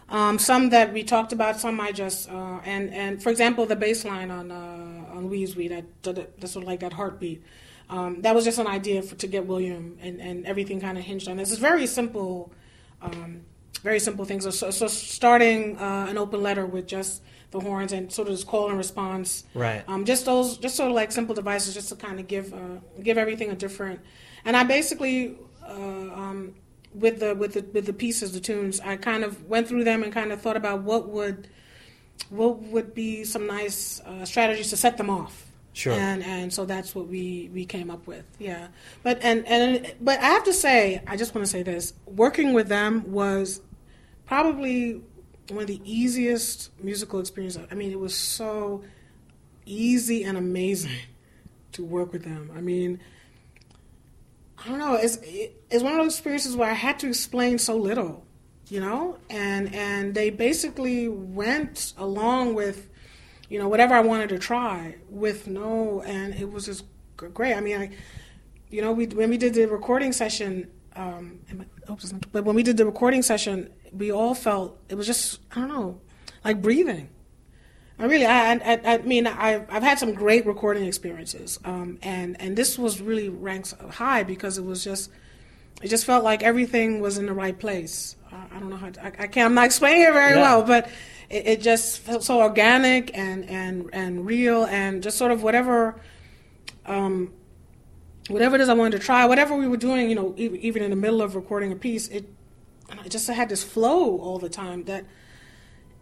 Um, 0.10 0.38
some 0.38 0.70
that 0.70 0.94
we 0.94 1.04
talked 1.04 1.34
about, 1.34 1.60
some 1.60 1.80
I 1.82 1.92
just 1.92 2.30
uh, 2.30 2.60
and 2.64 2.94
and 2.94 3.24
for 3.24 3.30
example, 3.30 3.66
the 3.66 3.76
bass 3.76 4.06
line 4.06 4.30
on 4.30 4.52
uh, 4.52 5.16
on 5.16 5.30
We's 5.30 5.56
We 5.56 5.70
that 5.70 5.86
that, 6.04 6.40
that 6.40 6.48
sort 6.48 6.64
of 6.64 6.68
like 6.68 6.82
that 6.82 6.94
heartbeat. 6.94 7.42
Um, 7.90 8.22
that 8.22 8.36
was 8.36 8.46
just 8.46 8.60
an 8.60 8.68
idea 8.68 9.02
for, 9.02 9.16
to 9.16 9.28
get 9.28 9.48
William, 9.48 9.98
and, 10.02 10.22
and 10.22 10.46
everything 10.46 10.80
kind 10.80 10.98
of 10.98 11.04
hinged 11.04 11.28
on 11.28 11.36
this. 11.38 11.52
It's 11.52 11.60
very 11.60 11.86
simple, 11.88 12.54
um, 13.02 13.42
very 13.80 14.00
simple 14.00 14.26
things. 14.26 14.44
So, 14.56 14.72
so 14.72 14.88
starting 14.88 15.78
uh, 15.78 16.08
an 16.10 16.18
open 16.18 16.42
letter 16.42 16.66
with 16.66 16.88
just 16.88 17.22
the 17.52 17.60
horns 17.60 17.94
and 17.94 18.12
sort 18.12 18.28
of 18.28 18.34
this 18.34 18.44
call 18.44 18.70
and 18.70 18.78
response. 18.78 19.44
Right. 19.54 19.84
Um, 19.88 20.06
just 20.06 20.26
those, 20.26 20.58
just 20.58 20.76
sort 20.76 20.90
of 20.90 20.96
like 20.96 21.12
simple 21.12 21.36
devices, 21.36 21.74
just 21.74 21.90
to 21.90 21.96
kind 21.96 22.20
of 22.20 22.28
give 22.28 22.54
uh, 22.54 22.80
give 23.04 23.18
everything 23.18 23.50
a 23.52 23.56
different. 23.56 24.00
And 24.46 24.56
I 24.56 24.64
basically, 24.64 25.38
uh, 25.64 25.74
um, 25.74 26.56
with 26.94 27.20
the 27.20 27.36
with 27.36 27.54
the 27.54 27.62
with 27.74 27.86
the 27.86 27.94
pieces, 27.94 28.32
the 28.34 28.40
tunes, 28.40 28.80
I 28.80 28.98
kind 28.98 29.24
of 29.24 29.48
went 29.48 29.68
through 29.68 29.84
them 29.84 30.04
and 30.04 30.14
kind 30.14 30.32
of 30.32 30.42
thought 30.42 30.58
about 30.58 30.82
what 30.82 31.10
would 31.10 31.48
what 32.30 32.62
would 32.62 32.94
be 32.94 33.24
some 33.24 33.48
nice 33.48 34.00
uh, 34.02 34.26
strategies 34.26 34.70
to 34.70 34.78
set 34.78 34.98
them 34.98 35.10
off. 35.10 35.51
Sure. 35.74 35.94
And 35.94 36.24
and 36.24 36.54
so 36.54 36.66
that's 36.66 36.94
what 36.94 37.08
we 37.08 37.50
we 37.54 37.66
came 37.66 37.90
up 37.90 38.06
with. 38.08 38.26
Yeah. 38.40 38.68
But 39.04 39.20
and 39.24 39.48
and 39.48 39.94
but 40.02 40.20
I 40.20 40.26
have 40.26 40.44
to 40.46 40.54
say, 40.54 41.02
I 41.08 41.16
just 41.16 41.34
want 41.34 41.46
to 41.46 41.52
say 41.52 41.64
this: 41.64 41.94
working 42.06 42.54
with 42.54 42.68
them 42.68 43.12
was 43.12 43.62
probably 44.26 45.02
one 45.50 45.62
of 45.62 45.68
the 45.68 45.82
easiest 45.84 46.72
musical 46.84 47.20
experiences. 47.20 47.68
I 47.72 47.76
mean, 47.76 47.92
it 47.92 48.00
was 48.00 48.16
so 48.16 48.84
easy 49.66 50.24
and 50.24 50.38
amazing 50.38 50.92
to 51.74 51.86
work 51.86 52.12
with 52.12 52.24
them. 52.24 52.52
I 52.56 52.62
mean, 52.62 53.00
I 54.58 54.70
don't 54.70 54.80
know. 54.80 54.96
It's 54.96 55.20
it's 55.24 55.84
one 55.84 55.94
of 55.94 56.00
those 56.00 56.14
experiences 56.14 56.56
where 56.56 56.70
I 56.70 56.74
had 56.74 57.00
to 57.00 57.08
explain 57.08 57.58
so 57.58 57.78
little, 57.78 58.26
you 58.70 58.80
know, 58.80 59.18
and 59.30 59.74
and 59.74 60.14
they 60.14 60.30
basically 60.30 61.08
went 61.08 61.94
along 61.98 62.56
with, 62.56 62.90
you 63.52 63.60
know, 63.60 63.68
whatever 63.68 63.94
I 63.94 64.00
wanted 64.12 64.30
to 64.30 64.40
try 64.40 64.96
with 65.10 65.40
no, 65.48 66.02
and 66.14 66.34
it 66.36 66.50
was 66.50 66.66
just 66.66 66.86
great. 67.18 67.54
I 67.54 67.60
mean, 67.60 67.78
I, 67.84 67.90
you 68.70 68.82
know, 68.82 68.92
we 68.94 69.06
when 69.08 69.30
we 69.30 69.38
did 69.38 69.54
the 69.54 69.66
recording 69.68 70.14
session, 70.14 70.72
um, 70.96 71.40
but 72.32 72.46
when 72.46 72.56
we 72.56 72.64
did 72.64 72.78
the 72.78 72.86
recording 72.86 73.22
session, 73.22 73.70
we 73.92 74.12
all 74.12 74.34
felt 74.34 74.80
it 74.88 74.96
was 74.96 75.06
just 75.06 75.42
I 75.52 75.56
don't 75.60 75.68
know, 75.68 76.00
like 76.46 76.62
breathing. 76.62 77.10
I 78.00 78.06
really, 78.06 78.26
I, 78.26 78.54
I, 78.54 78.80
I 78.84 78.98
mean, 79.00 79.28
I've, 79.28 79.66
I've 79.70 79.84
had 79.84 80.00
some 80.00 80.14
great 80.16 80.48
recording 80.48 80.86
experiences, 80.86 81.60
um, 81.66 82.00
and 82.02 82.40
and 82.42 82.58
this 82.58 82.80
was 82.80 83.00
really 83.02 83.30
ranks 83.30 83.76
high 83.92 84.24
because 84.24 84.58
it 84.58 84.66
was 84.66 84.84
just, 84.84 85.12
it 85.84 85.90
just 85.90 86.06
felt 86.06 86.24
like 86.24 86.42
everything 86.42 87.00
was 87.00 87.20
in 87.20 87.28
the 87.28 87.34
right 87.34 87.58
place. 87.60 88.16
Uh, 88.32 88.38
I 88.56 88.60
don't 88.60 88.70
know 88.72 88.78
how 88.78 88.90
to, 88.90 89.06
I, 89.06 89.08
I 89.08 89.28
can't, 89.28 89.46
I'm 89.46 89.54
not 89.54 89.66
explaining 89.66 90.02
it 90.04 90.14
very 90.14 90.34
Yeah. 90.36 90.42
well, 90.42 90.64
but 90.64 90.90
it, 91.32 91.48
it 91.48 91.62
just 91.62 92.00
felt 92.00 92.24
so 92.24 92.42
organic 92.42 93.16
and 93.18 93.50
and 93.50 93.90
and 93.94 94.26
real, 94.26 94.66
and 94.66 95.02
just 95.04 95.18
sort 95.18 95.32
of 95.32 95.44
whatever, 95.44 95.96
um, 96.86 97.34
whatever 98.30 98.56
it 98.56 98.62
is 98.62 98.70
I 98.70 98.74
wanted 98.74 98.98
to 99.00 99.04
try, 99.06 99.26
whatever 99.26 99.56
we 99.56 99.68
were 99.68 99.78
doing, 99.78 100.10
you 100.10 100.16
know, 100.16 100.34
e- 100.38 100.58
even 100.62 100.84
in 100.84 100.90
the 100.90 100.96
middle 100.96 101.22
of 101.22 101.36
recording 101.36 101.72
a 101.72 101.76
piece, 101.76 102.08
it, 102.10 102.26
it 103.06 103.10
just 103.10 103.28
had 103.30 103.50
this 103.50 103.64
flow 103.64 104.18
all 104.20 104.40
the 104.40 104.50
time 104.50 104.84
that 104.86 105.06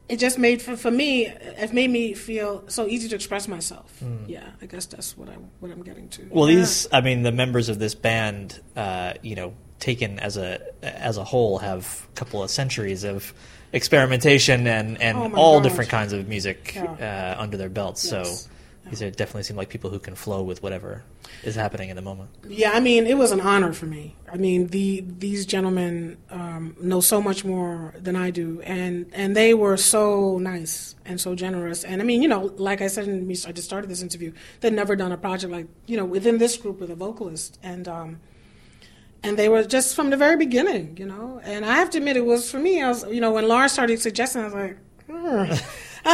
it 0.07 0.17
just 0.17 0.39
made 0.39 0.59
for, 0.59 0.75
for 0.75 0.89
me 0.89 1.27
it 1.27 1.71
made 1.71 1.89
me 1.91 2.15
feel 2.15 2.63
so 2.67 2.87
easy 2.87 3.07
to 3.07 3.13
express 3.13 3.47
myself 3.47 4.01
yeah 4.25 4.49
i 4.59 4.65
guess 4.65 4.87
that's 4.87 5.15
what 5.15 5.29
i'm 5.29 5.51
what 5.59 5.69
i'm 5.71 5.83
getting 5.83 6.09
to. 6.09 6.25
Well, 6.31 6.49
Yeah. 6.49 6.55
these, 6.61 6.87
I 6.91 7.01
mean, 7.01 7.21
the 7.21 7.31
members 7.31 7.69
of 7.69 7.77
this 7.77 7.93
band, 7.93 8.59
uh, 8.75 9.13
you 9.21 9.35
know, 9.35 9.53
taken 9.79 10.19
as 10.19 10.35
a 10.35 10.59
as 10.81 11.17
a 11.17 11.23
whole, 11.23 11.59
have 11.59 12.07
a 12.11 12.15
couple 12.15 12.41
of 12.41 12.49
centuries 12.49 13.03
of 13.03 13.33
experimentation 13.73 14.67
and 14.67 15.01
and 15.01 15.17
Oh 15.17 15.31
all 15.35 15.59
gosh. 15.59 15.69
different 15.69 15.89
kinds 15.89 16.13
of 16.13 16.27
music 16.27 16.73
Yeah. 16.75 17.35
uh, 17.37 17.41
under 17.41 17.57
their 17.57 17.69
belts. 17.69 18.03
Yes. 18.11 18.43
So 18.43 18.49
these 18.89 19.01
are 19.03 19.11
definitely 19.11 19.43
seem 19.43 19.55
like 19.57 19.69
people 19.69 19.89
who 19.91 19.99
can 19.99 20.15
flow 20.15 20.41
with 20.41 20.63
whatever 20.63 21.03
is 21.43 21.53
happening 21.55 21.89
in 21.89 21.95
the 21.95 22.01
moment. 22.01 22.29
yeah 22.47 22.71
i 22.73 22.79
mean 22.79 23.05
it 23.05 23.15
was 23.15 23.31
an 23.31 23.39
honor 23.39 23.71
for 23.71 23.85
me 23.85 24.15
i 24.33 24.35
mean 24.35 24.67
the 24.67 25.03
these 25.19 25.45
gentlemen 25.45 26.17
um, 26.31 26.75
know 26.81 26.99
so 26.99 27.21
much 27.21 27.45
more 27.45 27.93
than 27.99 28.15
i 28.15 28.31
do 28.31 28.59
and 28.61 29.05
and 29.13 29.35
they 29.35 29.53
were 29.53 29.77
so 29.77 30.39
nice 30.39 30.95
and 31.05 31.21
so 31.21 31.35
generous 31.35 31.83
and 31.83 32.01
i 32.01 32.05
mean 32.05 32.23
you 32.23 32.27
know 32.27 32.51
like 32.57 32.81
i 32.81 32.87
said 32.87 33.05
we 33.27 33.35
I 33.47 33.51
just 33.51 33.65
started 33.71 33.91
this 33.91 34.01
interview 34.01 34.31
they'd 34.61 34.73
never 34.73 34.95
done 34.95 35.11
a 35.11 35.17
project 35.17 35.51
like 35.51 35.67
you 35.85 35.95
know 35.95 36.05
within 36.05 36.39
this 36.39 36.57
group 36.57 36.79
with 36.79 36.89
a 36.89 36.95
vocalist 36.95 37.59
and 37.61 37.87
um 37.87 38.19
and 39.23 39.37
they 39.37 39.49
were 39.49 39.63
just 39.63 39.95
from 39.95 40.09
the 40.09 40.17
very 40.17 40.37
beginning, 40.37 40.97
you 40.97 41.05
know. 41.05 41.41
And 41.43 41.65
I 41.65 41.75
have 41.75 41.89
to 41.91 41.97
admit, 41.97 42.17
it 42.17 42.25
was 42.25 42.49
for 42.49 42.59
me. 42.59 42.81
I 42.81 42.89
was, 42.89 43.05
you 43.07 43.21
know, 43.21 43.31
when 43.31 43.47
Lauren 43.47 43.69
started 43.69 43.99
suggesting, 43.99 44.41
I 44.41 44.45
was 44.45 44.53
like, 44.53 44.77
hmm. 45.07 45.51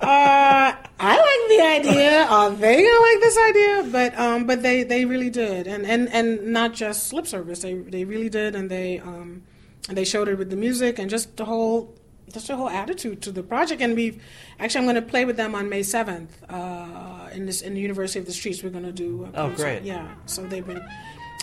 uh, 0.00 0.74
I 1.02 1.16
like 1.16 1.48
the 1.48 1.62
idea. 1.88 2.24
Are 2.26 2.50
they 2.50 2.82
gonna 2.82 3.00
like 3.00 3.20
this 3.20 3.38
idea? 3.48 3.88
But 3.90 4.18
um, 4.18 4.46
but 4.46 4.62
they 4.62 4.82
they 4.82 5.04
really 5.04 5.30
did, 5.30 5.66
and 5.66 5.86
and 5.86 6.08
and 6.10 6.52
not 6.52 6.74
just 6.74 7.12
lip 7.12 7.26
service. 7.26 7.60
They 7.60 7.74
they 7.74 8.04
really 8.04 8.28
did, 8.28 8.54
and 8.54 8.70
they 8.70 8.98
um, 8.98 9.42
and 9.88 9.96
they 9.96 10.04
showed 10.04 10.28
it 10.28 10.36
with 10.36 10.50
the 10.50 10.56
music 10.56 10.98
and 10.98 11.08
just 11.08 11.36
the 11.36 11.44
whole. 11.44 11.94
Just 12.32 12.46
the 12.46 12.54
whole 12.54 12.70
attitude 12.70 13.22
to 13.22 13.32
the 13.32 13.42
project, 13.42 13.82
and 13.82 13.96
we've 13.96 14.22
actually 14.60 14.78
I'm 14.78 14.84
going 14.84 14.94
to 14.94 15.02
play 15.02 15.24
with 15.24 15.36
them 15.36 15.52
on 15.56 15.68
May 15.68 15.82
seventh 15.82 16.40
uh, 16.48 17.28
in 17.32 17.46
this 17.46 17.60
in 17.60 17.74
the 17.74 17.80
University 17.80 18.20
of 18.20 18.26
the 18.26 18.32
Streets. 18.32 18.62
We're 18.62 18.70
going 18.70 18.84
to 18.84 18.92
do. 18.92 19.28
A 19.34 19.46
Oh, 19.46 19.50
great. 19.50 19.82
Yeah, 19.82 20.14
so 20.26 20.46
they've 20.46 20.64
been, 20.64 20.80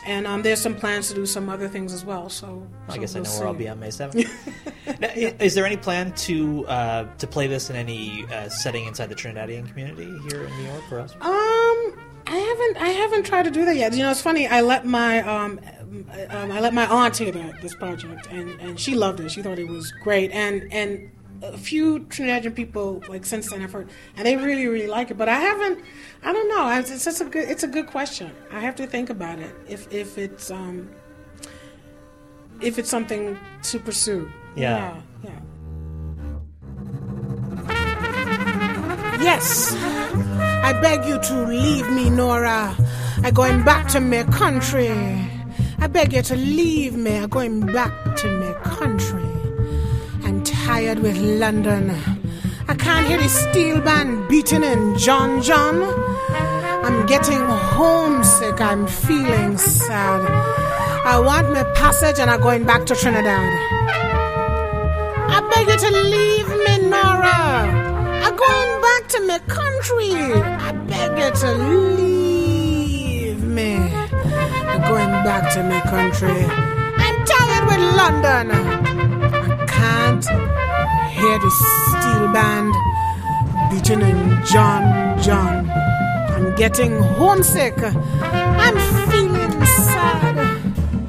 and 0.08 0.26
um, 0.26 0.42
there's 0.42 0.62
some 0.62 0.74
plans 0.74 1.10
to 1.10 1.14
do 1.14 1.26
some 1.26 1.50
other 1.50 1.68
things 1.68 1.94
as 1.94 2.06
well. 2.06 2.30
So 2.30 2.66
I 2.88 2.96
so 2.96 3.00
guess 3.02 3.16
I 3.16 3.20
we'll 3.20 3.30
know 3.30 3.40
where 3.40 3.48
I'll 3.48 3.54
be 3.54 3.68
on 3.68 3.80
May 3.80 3.92
seventh. 3.92 4.26
Is 5.16 5.54
there 5.54 5.66
any 5.66 5.78
plan 5.78 6.14
to 6.14 6.66
uh, 6.68 7.08
to 7.18 7.28
play 7.28 7.48
this 7.48 7.70
in 7.70 7.76
any 7.76 8.26
uh, 8.32 8.50
setting 8.50 8.86
inside 8.86 9.10
the 9.10 9.16
Trinidadian 9.16 9.68
community 9.68 10.18
here 10.30 10.44
in 10.44 10.58
New 10.58 10.64
York 10.64 10.92
or 10.92 11.00
elsewhere? 11.00 11.24
Um, 11.24 12.00
I 12.26 12.38
haven't 12.38 12.78
I 12.84 12.90
haven't 12.90 13.26
tried 13.26 13.44
to 13.44 13.52
do 13.52 13.66
that 13.66 13.76
yet. 13.76 13.94
You 13.94 14.04
know, 14.04 14.12
it's 14.12 14.22
funny. 14.22 14.48
I 14.48 14.62
let 14.62 14.86
my 14.86 15.20
um, 15.22 15.60
um 16.30 16.52
I 16.52 16.62
let 16.62 16.74
my 16.74 16.86
aunt 16.88 17.18
hear 17.18 17.32
that 17.32 17.62
this 17.62 17.76
project, 17.76 18.28
and 18.32 18.60
and 18.62 18.80
she 18.80 18.96
loved 18.96 19.20
it. 19.20 19.30
She 19.30 19.42
thought 19.42 19.60
it 19.60 19.68
was 19.68 19.92
great, 20.04 20.32
and 20.32 20.72
and 20.72 21.12
a 21.42 21.58
few 21.58 22.00
Trinidadian 22.02 22.56
people 22.56 23.02
like 23.08 23.26
since 23.26 23.50
then 23.50 23.62
I've 23.62 23.72
heard, 23.72 23.90
and 24.16 24.26
they 24.26 24.36
really 24.36 24.68
really 24.68 24.88
like 24.88 25.12
it. 25.12 25.18
But 25.18 25.30
I 25.30 25.40
haven't. 25.40 25.84
I 26.24 26.34
don't 26.34 26.50
know. 26.50 26.70
It's, 26.78 26.92
it's 26.92 27.06
just 27.06 27.22
a 27.22 27.26
good. 27.26 27.50
It's 27.50 27.64
a 27.64 27.68
good 27.68 27.88
question. 27.88 28.32
I 28.52 28.60
have 28.60 28.76
to 28.78 28.88
think 28.88 29.10
about 29.10 29.40
it. 29.40 29.54
If 29.68 29.92
if 29.92 30.18
it's 30.18 30.52
um 30.52 30.90
if 32.62 32.78
it's 32.80 32.90
something 32.90 33.38
to 33.64 33.80
pursue. 33.80 34.32
Yeah. 34.56 35.02
Yeah. 35.24 35.32
Yes, 39.20 39.74
I 39.76 40.80
beg 40.80 41.06
you 41.06 41.20
to 41.20 41.46
leave 41.48 41.90
me, 41.90 42.10
Nora. 42.10 42.76
I'm 43.24 43.34
going 43.34 43.64
back 43.64 43.88
to 43.90 44.00
my 44.00 44.24
country. 44.24 44.90
I 45.80 45.88
beg 45.88 46.14
you 46.14 46.22
to 46.22 46.36
leave 46.36 46.96
me. 46.96 47.18
I'm 47.18 47.30
going 47.30 47.62
back 47.62 48.16
to 48.18 48.28
my 48.40 48.54
country. 48.76 49.27
Tired 50.68 51.00
with 51.00 51.18
London. 51.18 51.96
I 52.68 52.76
can't 52.76 53.08
hear 53.08 53.18
the 53.18 53.30
steel 53.30 53.80
band 53.80 54.28
beating 54.28 54.64
in 54.64 54.98
John 54.98 55.42
John. 55.42 55.82
I'm 56.86 57.06
getting 57.06 57.40
homesick. 57.40 58.60
I'm 58.60 58.86
feeling 58.86 59.58
sad. 59.58 60.22
I 61.06 61.20
want 61.20 61.54
my 61.54 61.64
passage 61.74 62.20
and 62.20 62.30
I'm 62.30 62.42
going 62.42 62.66
back 62.66 62.86
to 62.88 62.96
Trinidad. 62.96 63.50
I 65.36 65.40
beg 65.52 65.68
you 65.70 65.78
to 65.78 65.92
leave 66.16 66.50
me, 66.50 66.90
Nora. 66.90 67.40
I'm 68.26 68.36
going 68.36 68.82
back 68.82 69.08
to 69.14 69.22
my 69.22 69.40
country. 69.48 70.12
I 70.68 70.74
beg 70.92 71.18
you 71.18 71.32
to 71.44 71.50
leave 71.96 73.42
me. 73.42 73.76
I'm 74.68 74.82
going 74.82 75.14
back 75.24 75.50
to 75.54 75.64
my 75.64 75.80
country. 75.80 76.44
I'm 77.04 77.26
tired 77.26 77.66
with 77.70 77.82
London. 77.96 78.52
I 78.52 79.66
can't 79.66 80.47
hear 81.18 81.40
the 81.40 81.50
steel 81.50 82.32
band 82.32 82.74
beating 83.72 84.02
in 84.02 84.46
John 84.46 85.18
John. 85.20 85.70
I'm 85.70 86.56
getting 86.56 87.02
homesick. 87.18 87.74
I'm 87.82 88.78
feeling 89.10 89.66
sad. 89.66 90.38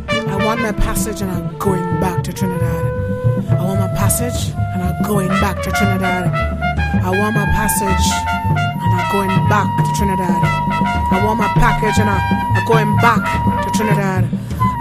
I 0.09 0.36
want 0.44 0.62
my 0.62 0.72
passage 0.72 1.20
and 1.20 1.30
I'm 1.30 1.59
going 1.59 2.00
back 2.00 2.24
to 2.24 2.32
Trinidad. 2.32 2.84
I 3.50 3.64
want 3.64 3.80
my 3.80 3.88
passage 3.88 4.54
and 4.56 4.82
I'm 4.82 5.02
going 5.02 5.28
back 5.28 5.62
to 5.62 5.70
Trinidad. 5.70 6.32
I 7.04 7.11
want 7.11 7.34
my 7.34 7.44
passage 7.61 8.06
and 8.84 8.92
I'm 8.98 9.12
going 9.12 9.34
back 9.52 9.68
to 9.84 9.92
Trinidad. 9.98 10.40
I 11.12 11.22
want 11.24 11.38
my 11.38 11.48
package 11.48 11.98
and 12.00 12.09
I'm 12.09 12.64
going 12.66 12.96
back 12.96 13.22
to 13.64 13.70
Trinidad. 13.76 14.24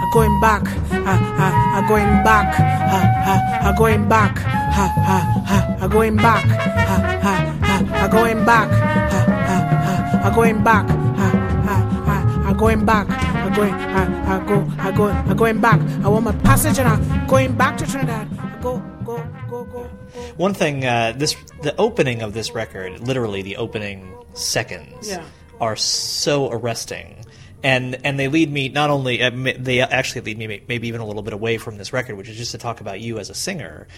I'm 0.08 0.14
going 0.14 0.40
back. 0.40 0.62
I, 0.90 0.96
I, 0.96 1.78
I'm 1.78 1.86
going 1.86 2.24
back. 2.24 2.58
I, 2.58 3.60
I, 3.60 3.68
I'm 3.68 3.76
going 3.76 4.08
back. 4.08 4.38
I, 4.38 4.86
I, 5.04 5.20
I, 5.44 5.84
I'm 5.84 5.90
going 5.90 6.16
back. 6.16 6.46
I, 6.46 7.20
I, 7.20 7.92
I, 7.92 8.04
I'm 8.04 8.10
going 8.10 8.42
back. 8.46 8.70
I, 8.70 9.18
I, 9.28 10.22
I, 10.22 10.28
I'm 10.28 10.34
going 10.34 10.64
back. 10.64 10.88
I, 10.88 11.28
I, 11.68 11.74
I, 12.08 12.48
I'm 12.48 12.56
going 12.56 12.86
back. 12.86 13.06
I'm 13.10 13.52
going. 13.52 13.74
I 13.74 14.44
go. 14.46 14.72
I 14.78 14.92
go. 14.92 15.06
I'm 15.08 15.36
going 15.36 15.60
back. 15.60 15.78
I 16.02 16.08
want 16.08 16.24
my 16.24 16.32
passage 16.36 16.78
and 16.78 16.88
I'm 16.88 17.26
going 17.26 17.54
back 17.54 17.76
to 17.76 17.86
Trinidad. 17.86 18.30
Go. 18.62 18.78
Go. 19.04 19.18
Go. 19.50 19.64
Go. 19.64 19.84
Go. 19.84 19.90
One 20.38 20.54
thing, 20.54 20.86
uh, 20.86 21.12
this 21.18 21.36
the 21.62 21.76
opening 21.76 22.22
of 22.22 22.32
this 22.32 22.52
record, 22.52 23.00
literally 23.06 23.42
the 23.42 23.56
opening 23.58 24.14
seconds, 24.32 25.10
Yeah. 25.10 25.22
are 25.60 25.76
so 25.76 26.50
arresting, 26.50 27.26
and 27.62 27.98
and 28.04 28.18
they 28.18 28.28
lead 28.28 28.50
me 28.50 28.68
not 28.68 28.90
only 28.90 29.22
uh, 29.22 29.30
they 29.58 29.80
actually 29.80 30.20
lead 30.22 30.38
me 30.38 30.62
maybe 30.68 30.88
even 30.88 31.00
a 31.00 31.06
little 31.06 31.22
bit 31.22 31.32
away 31.32 31.58
from 31.58 31.76
this 31.76 31.92
record, 31.92 32.16
which 32.16 32.28
is 32.28 32.36
just 32.36 32.52
to 32.52 32.58
talk 32.58 32.80
about 32.80 33.00
you 33.00 33.18
as 33.18 33.30
a 33.30 33.34
singer, 33.34 33.88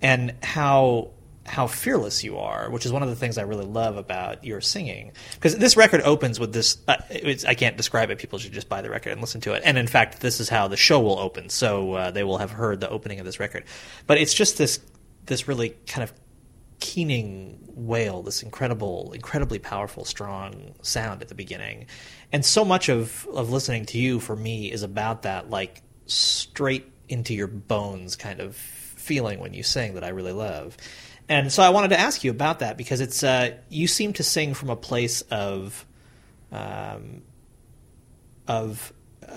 and 0.00 0.34
how 0.42 1.10
how 1.46 1.66
fearless 1.66 2.22
you 2.22 2.38
are, 2.38 2.70
which 2.70 2.86
is 2.86 2.92
one 2.92 3.02
of 3.02 3.08
the 3.08 3.16
things 3.16 3.38
I 3.38 3.42
really 3.42 3.64
love 3.64 3.96
about 3.96 4.44
your 4.44 4.60
singing. 4.60 5.12
Because 5.34 5.56
this 5.56 5.76
record 5.76 6.02
opens 6.02 6.38
with 6.38 6.52
this, 6.52 6.78
uh, 6.86 6.96
I 7.46 7.54
can't 7.54 7.76
describe 7.76 8.10
it. 8.10 8.18
People 8.18 8.38
should 8.38 8.52
just 8.52 8.68
buy 8.68 8.82
the 8.82 8.90
record 8.90 9.12
and 9.12 9.20
listen 9.20 9.40
to 9.42 9.54
it. 9.54 9.62
And 9.64 9.76
in 9.78 9.86
fact, 9.86 10.20
this 10.20 10.38
is 10.38 10.48
how 10.48 10.68
the 10.68 10.76
show 10.76 11.00
will 11.00 11.18
open, 11.18 11.48
so 11.48 11.94
uh, 11.94 12.10
they 12.10 12.24
will 12.24 12.38
have 12.38 12.50
heard 12.50 12.80
the 12.80 12.88
opening 12.88 13.18
of 13.18 13.26
this 13.26 13.40
record. 13.40 13.64
But 14.06 14.18
it's 14.18 14.34
just 14.34 14.58
this 14.58 14.80
this 15.26 15.48
really 15.48 15.70
kind 15.86 16.02
of 16.02 16.12
keening 16.80 17.58
wail, 17.68 18.22
this 18.22 18.42
incredible, 18.42 19.12
incredibly 19.12 19.58
powerful, 19.58 20.04
strong 20.04 20.74
sound 20.82 21.22
at 21.22 21.28
the 21.28 21.34
beginning. 21.34 21.86
And 22.32 22.44
so 22.44 22.64
much 22.64 22.88
of, 22.88 23.26
of 23.32 23.50
listening 23.50 23.86
to 23.86 23.98
you 23.98 24.20
for 24.20 24.36
me 24.36 24.70
is 24.70 24.82
about 24.82 25.22
that, 25.22 25.50
like 25.50 25.82
straight 26.06 26.90
into 27.08 27.34
your 27.34 27.46
bones 27.46 28.16
kind 28.16 28.40
of 28.40 28.56
feeling 28.56 29.40
when 29.40 29.54
you 29.54 29.62
sing 29.62 29.94
that 29.94 30.04
I 30.04 30.08
really 30.08 30.32
love. 30.32 30.76
And 31.28 31.52
so 31.52 31.62
I 31.62 31.70
wanted 31.70 31.88
to 31.88 32.00
ask 32.00 32.24
you 32.24 32.30
about 32.30 32.58
that 32.58 32.76
because 32.76 33.00
it's 33.00 33.22
uh, 33.22 33.54
you 33.68 33.86
seem 33.86 34.12
to 34.14 34.22
sing 34.22 34.52
from 34.52 34.68
a 34.68 34.76
place 34.76 35.22
of 35.22 35.86
um, 36.50 37.22
of 38.48 38.92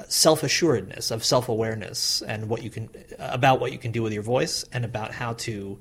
self 0.07 0.41
assuredness, 0.41 1.11
of 1.11 1.23
self 1.23 1.49
awareness, 1.49 2.23
and 2.23 2.49
what 2.49 2.63
you 2.63 2.71
can 2.71 2.89
about 3.19 3.59
what 3.59 3.71
you 3.71 3.77
can 3.77 3.91
do 3.91 4.01
with 4.01 4.11
your 4.11 4.23
voice, 4.23 4.65
and 4.73 4.85
about 4.85 5.11
how 5.11 5.33
to 5.33 5.79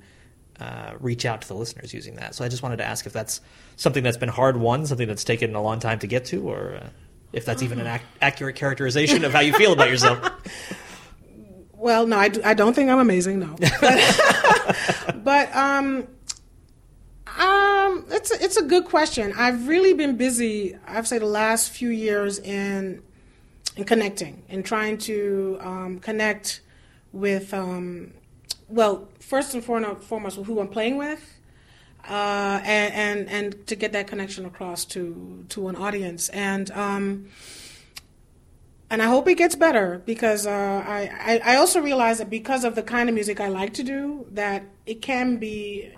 uh, 0.63 0.95
reach 1.01 1.27
out 1.27 1.43
to 1.43 1.49
the 1.49 1.55
listeners 1.55 1.93
using 1.93 2.17
that. 2.17 2.35
So 2.35 2.45
I 2.45 2.49
just 2.49 2.63
wanted 2.63 2.77
to 2.77 2.85
ask 2.85 3.07
if 3.07 3.13
that's 3.13 3.41
something 3.77 4.05
that's 4.05 4.17
been 4.17 4.29
hard 4.29 4.57
won, 4.57 4.87
something 4.87 5.09
that's 5.09 5.25
taken 5.25 5.55
a 5.55 5.63
long 5.63 5.81
time 5.81 5.99
to 6.01 6.07
get 6.07 6.25
to, 6.27 6.49
or 6.49 6.79
uh, 6.81 6.89
if 7.33 7.45
that's 7.45 7.63
even 7.63 7.81
an 7.81 7.87
ac- 7.87 8.05
accurate 8.21 8.57
characterization 8.57 9.25
of 9.25 9.33
how 9.33 9.41
you 9.41 9.53
feel 9.53 9.73
about 9.73 9.91
yourself. 9.91 10.31
Well, 11.75 12.07
no, 12.07 12.17
I, 12.17 12.29
do, 12.29 12.41
I 12.45 12.55
don't 12.55 12.75
think 12.75 12.91
I'm 12.91 13.01
amazing, 13.01 13.41
no. 13.41 13.57
But, 13.59 15.17
but 15.25 15.57
um, 15.57 16.07
um, 17.27 18.07
it's 18.09 18.31
a, 18.31 18.41
it's 18.41 18.57
a 18.57 18.63
good 18.63 18.85
question. 18.85 19.33
I've 19.37 19.67
really 19.67 19.93
been 19.93 20.17
busy. 20.17 20.79
I've 20.87 21.09
say 21.09 21.19
the 21.19 21.27
last 21.27 21.71
few 21.71 21.89
years 21.89 22.39
in 22.39 23.03
in 23.77 23.83
connecting 23.83 24.45
and 24.49 24.65
trying 24.65 24.99
to 24.99 25.59
um, 25.61 25.99
connect 25.99 26.61
with 27.13 27.53
um, 27.53 28.13
well, 28.73 29.09
first 29.21 29.55
and 29.55 29.63
foremost, 29.65 30.37
who 30.37 30.61
I'm 30.61 30.69
playing 30.69 30.97
with. 30.97 31.39
Uh, 32.09 32.61
and, 32.65 32.95
and 32.95 33.29
and 33.29 33.67
to 33.69 33.77
get 33.77 33.93
that 33.93 34.09
connection 34.09 34.45
across 34.45 34.85
to 34.85 35.45
to 35.49 35.69
an 35.69 35.77
audience 35.77 36.29
and 36.31 36.69
um, 36.73 37.29
and 38.91 39.01
I 39.01 39.07
hope 39.07 39.29
it 39.29 39.37
gets 39.37 39.55
better 39.55 40.03
because 40.05 40.45
uh, 40.45 40.51
I, 40.51 41.11
I 41.21 41.53
I 41.53 41.57
also 41.57 41.81
realize 41.81 42.19
that 42.19 42.29
because 42.29 42.65
of 42.65 42.75
the 42.75 42.83
kind 42.83 43.09
of 43.09 43.15
music 43.15 43.41
I 43.41 43.49
like 43.49 43.73
to 43.75 43.85
do, 43.85 44.27
that 44.33 44.65
it 44.85 45.01
can 45.01 45.37
be 45.37 45.93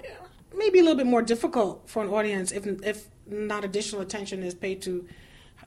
maybe 0.55 0.79
a 0.79 0.83
little 0.83 0.97
bit 0.97 1.07
more 1.07 1.22
difficult 1.22 1.89
for 1.89 2.05
an 2.05 2.11
audience 2.11 2.53
if 2.53 2.66
if 2.66 3.09
not 3.27 3.64
additional 3.64 4.03
attention 4.03 4.43
is 4.43 4.55
paid 4.55 4.83
to, 4.83 5.09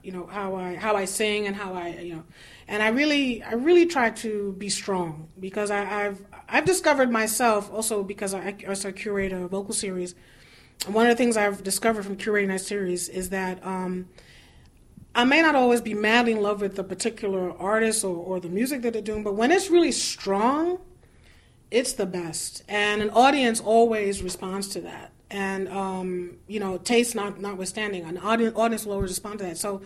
you 0.02 0.12
know 0.12 0.26
how 0.26 0.54
I 0.54 0.76
how 0.76 0.94
I 0.96 1.04
sing 1.04 1.46
and 1.46 1.54
how 1.54 1.74
I 1.74 1.88
you 2.00 2.14
know, 2.14 2.24
and 2.66 2.82
I 2.82 2.88
really 2.88 3.42
I 3.42 3.54
really 3.54 3.86
try 3.86 4.10
to 4.24 4.52
be 4.52 4.68
strong 4.68 5.28
because 5.38 5.70
I, 5.70 6.06
I've 6.06 6.24
I've 6.48 6.64
discovered 6.64 7.10
myself 7.10 7.70
also 7.72 8.02
because 8.02 8.34
I 8.34 8.54
also 8.66 8.90
curate 8.92 9.32
a 9.32 9.46
vocal 9.48 9.74
series. 9.74 10.14
One 10.86 11.06
of 11.06 11.10
the 11.10 11.16
things 11.16 11.36
I've 11.36 11.62
discovered 11.62 12.04
from 12.04 12.16
curating 12.16 12.48
that 12.48 12.60
series 12.60 13.08
is 13.08 13.30
that. 13.30 13.64
Um, 13.64 14.08
I 15.14 15.24
may 15.24 15.42
not 15.42 15.56
always 15.56 15.80
be 15.80 15.94
madly 15.94 16.30
in 16.32 16.42
love 16.42 16.60
with 16.60 16.76
the 16.76 16.84
particular 16.84 17.50
artist 17.58 18.04
or, 18.04 18.14
or 18.14 18.38
the 18.38 18.48
music 18.48 18.82
that 18.82 18.92
they're 18.92 19.02
doing, 19.02 19.24
but 19.24 19.34
when 19.34 19.50
it's 19.50 19.68
really 19.68 19.90
strong, 19.90 20.78
it's 21.72 21.94
the 21.94 22.06
best. 22.06 22.62
And 22.68 23.02
an 23.02 23.10
audience 23.10 23.60
always 23.60 24.22
responds 24.22 24.68
to 24.68 24.80
that. 24.82 25.10
And, 25.30 25.68
um, 25.68 26.36
you 26.46 26.60
know, 26.60 26.78
taste 26.78 27.16
not, 27.16 27.40
notwithstanding, 27.40 28.04
an 28.04 28.18
audience, 28.18 28.56
audience 28.56 28.86
will 28.86 28.94
always 28.94 29.10
respond 29.10 29.40
to 29.40 29.46
that. 29.46 29.58
So 29.58 29.82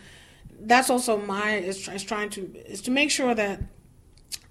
that's 0.61 0.91
also 0.91 1.17
my, 1.17 1.57
is, 1.57 1.89
is 1.89 2.03
trying 2.03 2.29
to, 2.31 2.55
is 2.67 2.83
to 2.83 2.91
make 2.91 3.11
sure 3.11 3.35
that 3.35 3.63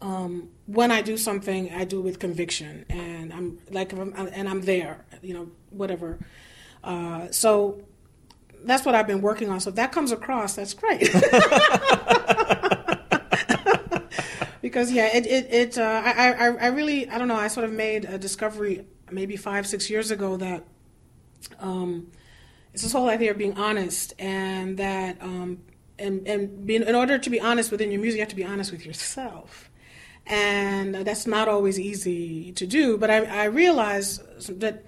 um, 0.02 0.49
when 0.66 0.91
I 0.91 1.02
do 1.02 1.16
something, 1.18 1.72
I 1.74 1.86
do 1.86 1.99
it 1.99 2.04
with 2.04 2.20
conviction. 2.20 2.86
And 2.89 3.32
I'm 3.32 3.60
like, 3.70 3.93
and 3.93 4.49
I'm 4.49 4.62
there, 4.62 5.06
you 5.22 5.34
know, 5.34 5.49
whatever. 5.70 6.20
Uh, 6.84 7.30
so 7.32 7.82
that's 8.64 8.86
what 8.86 8.95
I've 8.95 9.08
been 9.08 9.22
working 9.22 9.49
on. 9.49 9.60
So 9.60 9.70
if 9.70 9.76
that 9.76 9.91
comes 9.91 10.12
across, 10.12 10.56
that's 10.56 10.74
great. 10.74 11.02
because 14.62 14.91
yeah, 14.91 15.16
it 15.16 15.26
it, 15.26 15.54
it 15.54 15.78
uh, 15.78 16.02
I, 16.04 16.34
I 16.34 16.47
I 16.47 16.68
really 16.68 17.10
I 17.10 17.18
don't 17.18 17.28
know. 17.28 17.36
I 17.36 17.47
sort 17.47 17.66
of 17.66 17.72
made 17.72 18.06
a 18.06 18.18
discovery 18.18 18.86
maybe 19.12 19.36
five 19.36 19.68
six 19.68 19.89
years 19.89 20.12
ago 20.12 20.38
that 20.38 20.64
um, 21.60 22.12
it's 22.74 22.84
this 22.84 22.91
whole 22.93 23.10
idea 23.10 23.32
of 23.32 23.38
being 23.38 23.58
honest 23.58 24.14
and 24.20 24.78
that 24.78 25.18
um, 25.22 25.60
and 25.99 26.28
and 26.28 26.66
being 26.66 26.84
in 26.84 26.95
order 26.95 27.18
to 27.18 27.30
be 27.30 27.39
honest 27.39 27.72
within 27.72 27.91
your 27.91 28.02
music, 28.02 28.18
you 28.18 28.22
have 28.22 28.30
to 28.30 28.36
be 28.36 28.45
honest 28.45 28.72
with 28.72 28.86
yourself. 28.86 29.70
And 30.32 30.95
that's 30.95 31.27
not 31.27 31.47
always 31.49 31.77
easy 31.77 32.53
to 32.53 32.65
do, 32.65 32.97
but 32.97 33.11
I, 33.11 33.25
I 33.25 33.43
realized 33.45 34.21
that 34.61 34.86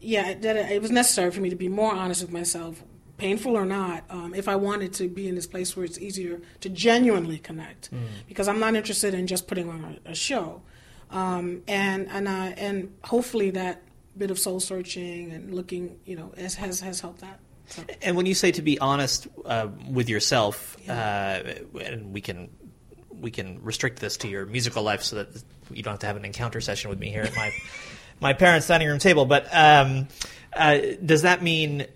yeah, 0.00 0.32
that 0.32 0.56
it 0.56 0.80
was 0.80 0.90
necessary 0.90 1.30
for 1.30 1.42
me 1.42 1.50
to 1.50 1.56
be 1.56 1.68
more 1.68 1.94
honest 1.94 2.22
with 2.22 2.32
myself, 2.32 2.82
painful 3.18 3.56
or 3.56 3.66
not, 3.66 4.04
um, 4.08 4.34
if 4.34 4.48
I 4.48 4.56
wanted 4.56 4.94
to 4.94 5.08
be 5.08 5.28
in 5.28 5.34
this 5.34 5.46
place 5.46 5.76
where 5.76 5.84
it's 5.84 5.98
easier 5.98 6.40
to 6.60 6.68
genuinely 6.70 7.38
connect, 7.38 7.90
because 8.26 8.48
I'm 8.48 8.58
not 8.58 8.74
interested 8.74 9.12
in 9.12 9.26
just 9.26 9.46
putting 9.46 9.68
on 9.68 9.98
a, 10.06 10.12
a 10.12 10.14
show, 10.14 10.62
um, 11.10 11.62
and 11.68 12.08
and 12.08 12.28
I, 12.28 12.48
and 12.56 12.96
hopefully 13.04 13.50
that 13.50 13.82
bit 14.16 14.30
of 14.30 14.38
soul 14.38 14.60
searching 14.60 15.32
and 15.32 15.54
looking, 15.54 16.00
you 16.06 16.16
know, 16.16 16.32
has 16.38 16.54
has, 16.54 16.80
has 16.80 17.00
helped 17.00 17.20
that. 17.20 17.38
So. 17.66 17.84
And 18.02 18.16
when 18.16 18.26
you 18.26 18.34
say 18.34 18.50
to 18.52 18.62
be 18.62 18.78
honest 18.80 19.28
uh, 19.44 19.68
with 19.88 20.08
yourself, 20.08 20.76
uh, 20.88 21.42
and 21.80 22.12
we 22.12 22.20
can 22.20 22.48
we 23.20 23.30
can 23.30 23.62
restrict 23.62 24.00
this 24.00 24.16
to 24.18 24.28
your 24.28 24.46
musical 24.46 24.82
life 24.82 25.02
so 25.02 25.16
that 25.16 25.42
you 25.70 25.82
don't 25.82 25.92
have 25.92 26.00
to 26.00 26.06
have 26.06 26.16
an 26.16 26.24
encounter 26.24 26.60
session 26.60 26.90
with 26.90 26.98
me 26.98 27.10
here 27.10 27.22
at 27.22 27.34
my 27.36 27.52
my 28.20 28.32
parents' 28.32 28.66
dining 28.66 28.88
room 28.88 28.98
table. 28.98 29.26
But 29.26 29.46
um, 29.52 30.08
uh, 30.52 30.78
does 31.04 31.22
that 31.22 31.42
mean 31.42 31.86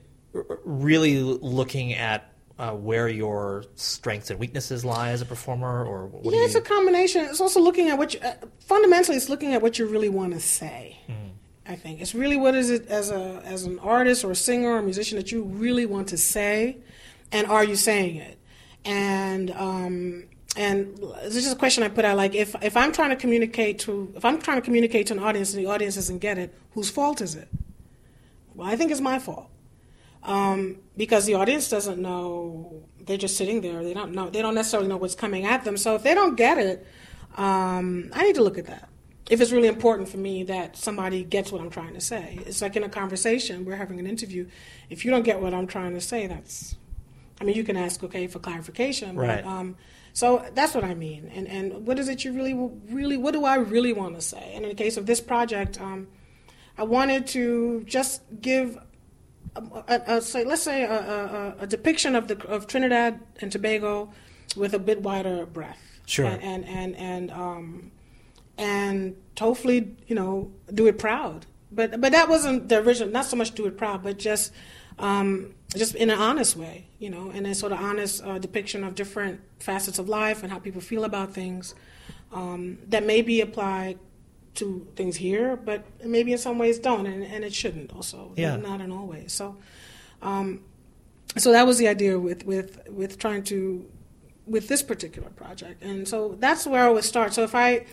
really 0.65 1.23
looking 1.23 1.95
at 1.95 2.31
uh, 2.59 2.73
where 2.73 3.09
your 3.09 3.65
strengths 3.75 4.31
and 4.31 4.39
weaknesses 4.39 4.85
lie 4.85 5.11
as 5.11 5.21
a 5.21 5.27
performer, 5.27 5.85
or 5.85 6.07
what 6.07 6.33
yeah, 6.33 6.41
you... 6.41 6.45
it's 6.45 6.55
a 6.55 6.61
combination. 6.61 7.25
It's 7.25 7.41
also 7.41 7.61
looking 7.61 7.89
at 7.89 7.99
what 7.99 8.15
you, 8.15 8.21
uh, 8.21 8.35
fundamentally 8.61 9.17
it's 9.17 9.29
looking 9.29 9.55
at 9.55 9.63
what 9.63 9.79
you 9.79 9.87
really 9.87 10.09
want 10.09 10.35
to 10.35 10.41
say. 10.41 10.97
Mm. 11.09 11.31
I 11.67 11.77
think 11.77 12.01
it's 12.01 12.15
really 12.15 12.37
what 12.37 12.55
is 12.55 12.71
it 12.71 12.87
as 12.89 13.11
a 13.11 13.43
as 13.45 13.65
an 13.65 13.79
artist 13.81 14.25
or 14.25 14.31
a 14.31 14.37
singer 14.37 14.71
or 14.71 14.79
a 14.79 14.83
musician 14.83 15.17
that 15.17 15.33
you 15.33 15.43
really 15.43 15.87
want 15.87 16.09
to 16.09 16.19
say, 16.19 16.77
and 17.33 17.47
are 17.49 17.65
you 17.65 17.75
saying 17.75 18.17
it? 18.17 18.39
And 18.85 19.51
um, 19.51 20.25
and 20.57 20.97
this 21.25 21.37
is 21.37 21.53
a 21.53 21.57
question 21.57 21.83
I 21.83 21.89
put 21.89 22.05
out 22.05 22.17
like 22.17 22.35
if 22.35 22.55
if 22.63 22.77
I'm 22.77 22.93
trying 22.93 23.11
to 23.11 23.17
communicate 23.17 23.81
to 23.81 24.13
if 24.17 24.25
I'm 24.25 24.41
trying 24.41 24.59
to 24.59 24.63
communicate 24.63 25.09
to 25.09 25.15
an 25.15 25.19
audience 25.19 25.53
and 25.55 25.65
the 25.65 25.71
audience 25.71 25.97
doesn't 25.97 26.19
get 26.19 26.39
it, 26.39 26.55
whose 26.73 26.91
fault 26.91 27.21
is 27.21 27.35
it? 27.35 27.49
Well, 28.55 28.69
I 28.69 28.77
think 28.77 28.93
it's 28.93 29.01
my 29.01 29.19
fault 29.19 29.51
um, 30.25 30.79
because 30.97 31.27
the 31.27 31.35
audience 31.35 31.69
doesn't 31.69 32.01
know. 32.01 32.83
They're 33.01 33.17
just 33.19 33.37
sitting 33.37 33.61
there. 33.61 33.83
They 33.85 33.95
don't 33.95 34.13
know. 34.13 34.31
They 34.31 34.43
don't 34.43 34.55
necessarily 34.55 34.89
know 34.89 34.97
what's 34.97 35.15
coming 35.15 35.45
at 35.45 35.65
them. 35.65 35.77
So 35.77 35.95
if 35.95 36.03
they 36.03 36.15
don't 36.15 36.37
get 36.37 36.59
it, 36.59 36.87
um, 37.37 38.11
I 38.15 38.25
need 38.25 38.35
to 38.37 38.43
look 38.43 38.59
at 38.59 38.67
that. 38.67 38.89
If 39.31 39.41
it's 39.41 39.53
really 39.53 39.69
important 39.69 40.09
for 40.09 40.19
me 40.19 40.45
that 40.45 40.77
somebody 40.77 41.25
gets 41.25 41.51
what 41.51 41.61
I'm 41.61 41.71
trying 41.71 41.95
to 41.95 42.01
say, 42.01 42.39
it's 42.47 42.61
like 42.63 42.77
in 42.77 42.85
a 42.85 42.89
conversation. 42.89 43.65
We're 43.65 43.77
having 43.77 43.99
an 43.99 44.07
interview. 44.07 44.49
If 44.91 45.05
you 45.05 45.11
don't 45.11 45.23
get 45.23 45.41
what 45.41 45.55
I'm 45.55 45.67
trying 45.67 45.95
to 45.95 46.01
say, 46.01 46.27
that's. 46.27 46.77
I 47.41 47.45
mean, 47.45 47.57
you 47.57 47.65
can 47.65 47.77
ask, 47.77 48.03
okay, 48.05 48.27
for 48.27 48.39
clarification. 48.39 49.17
Right. 49.17 49.43
But, 49.43 49.51
um, 49.51 49.77
so 50.15 50.47
that's 50.55 50.75
what 50.75 50.85
I 50.85 50.95
mean. 50.95 51.31
And 51.35 51.49
and 51.49 51.87
what 51.87 51.99
is 51.99 52.09
it 52.09 52.25
you 52.25 52.33
really 52.33 52.55
really 52.89 53.17
what 53.17 53.33
do 53.35 53.45
I 53.45 53.57
really 53.57 53.93
want 53.93 54.15
to 54.15 54.23
say? 54.23 54.53
And 54.55 54.65
in 54.65 54.71
the 54.71 54.77
case 54.77 54.97
of 54.97 55.07
this 55.07 55.21
project, 55.21 55.81
um, 55.81 56.07
I 56.79 56.85
wanted 56.85 57.27
to 57.29 57.83
just 57.85 58.23
give 58.41 58.79
a, 59.57 59.63
a, 59.89 60.03
a, 60.17 60.21
say, 60.21 60.45
let's 60.45 60.63
say 60.63 60.85
a, 60.85 61.57
a, 61.59 61.67
depiction 61.67 62.15
of 62.15 62.29
the 62.29 62.41
of 62.47 62.69
Trinidad 62.69 63.21
and 63.41 63.51
Tobago 63.51 64.13
with 64.57 64.73
a 64.73 64.79
bit 64.79 65.03
wider 65.03 65.47
breadth. 65.47 65.79
Sure. 66.07 66.27
And 66.27 66.41
and 66.43 66.65
and 66.65 66.97
and, 66.97 67.31
um, 67.33 67.91
and 68.57 69.17
hopefully 69.37 69.97
you 70.07 70.15
know 70.15 70.53
do 70.73 70.87
it 70.87 70.97
proud. 70.97 71.47
But 71.73 72.01
but 72.01 72.13
that 72.13 72.29
wasn't 72.29 72.69
the 72.69 72.79
original. 72.79 73.13
Not 73.13 73.25
so 73.25 73.37
much 73.37 73.51
do 73.51 73.67
it 73.67 73.77
proud, 73.77 74.05
but 74.05 74.17
just 74.17 74.53
um, 75.01 75.55
just 75.77 75.95
in 75.95 76.11
an 76.11 76.19
honest 76.19 76.57
way, 76.57 76.87
you 76.99 77.11
know, 77.11 77.31
and 77.31 77.47
a 77.47 77.55
sort 77.55 77.73
of 77.73 77.79
honest 77.79 78.23
uh, 78.25 78.39
depiction 78.39 78.85
of 78.85 78.95
different 78.95 79.41
facets 79.59 79.99
of 79.99 80.09
life 80.09 80.43
and 80.43 80.53
how 80.53 80.59
people 80.59 80.81
feel 80.81 81.05
about 81.05 81.33
things 81.33 81.75
um, 82.33 82.79
that 82.89 83.05
may 83.05 83.23
be 83.23 83.41
applied 83.41 83.99
to 84.55 84.87
things 84.95 85.17
here, 85.17 85.57
but 85.57 85.85
maybe 86.05 86.33
in 86.33 86.39
some 86.39 86.59
ways 86.59 86.79
don't, 86.79 87.07
and, 87.07 87.25
and 87.25 87.45
it 87.45 87.53
shouldn't 87.53 87.93
also. 87.93 88.33
Yeah. 88.37 88.57
Not 88.57 88.81
in 88.81 88.93
all 88.93 89.07
ways. 89.07 89.33
So, 89.33 89.57
um, 90.23 90.61
so 91.37 91.51
that 91.53 91.67
was 91.67 91.79
the 91.79 91.89
idea 91.89 92.19
with, 92.19 92.45
with, 92.47 92.89
with 92.89 93.19
trying 93.19 93.43
to, 93.45 93.85
with 94.47 94.69
this 94.69 94.83
particular 94.83 95.31
project. 95.31 95.83
And 95.83 96.07
so 96.07 96.37
that's 96.39 96.67
where 96.67 96.87
I 96.87 96.91
would 96.91 97.05
start. 97.05 97.35
So 97.35 97.43
if 97.43 97.55
I, 97.55 97.87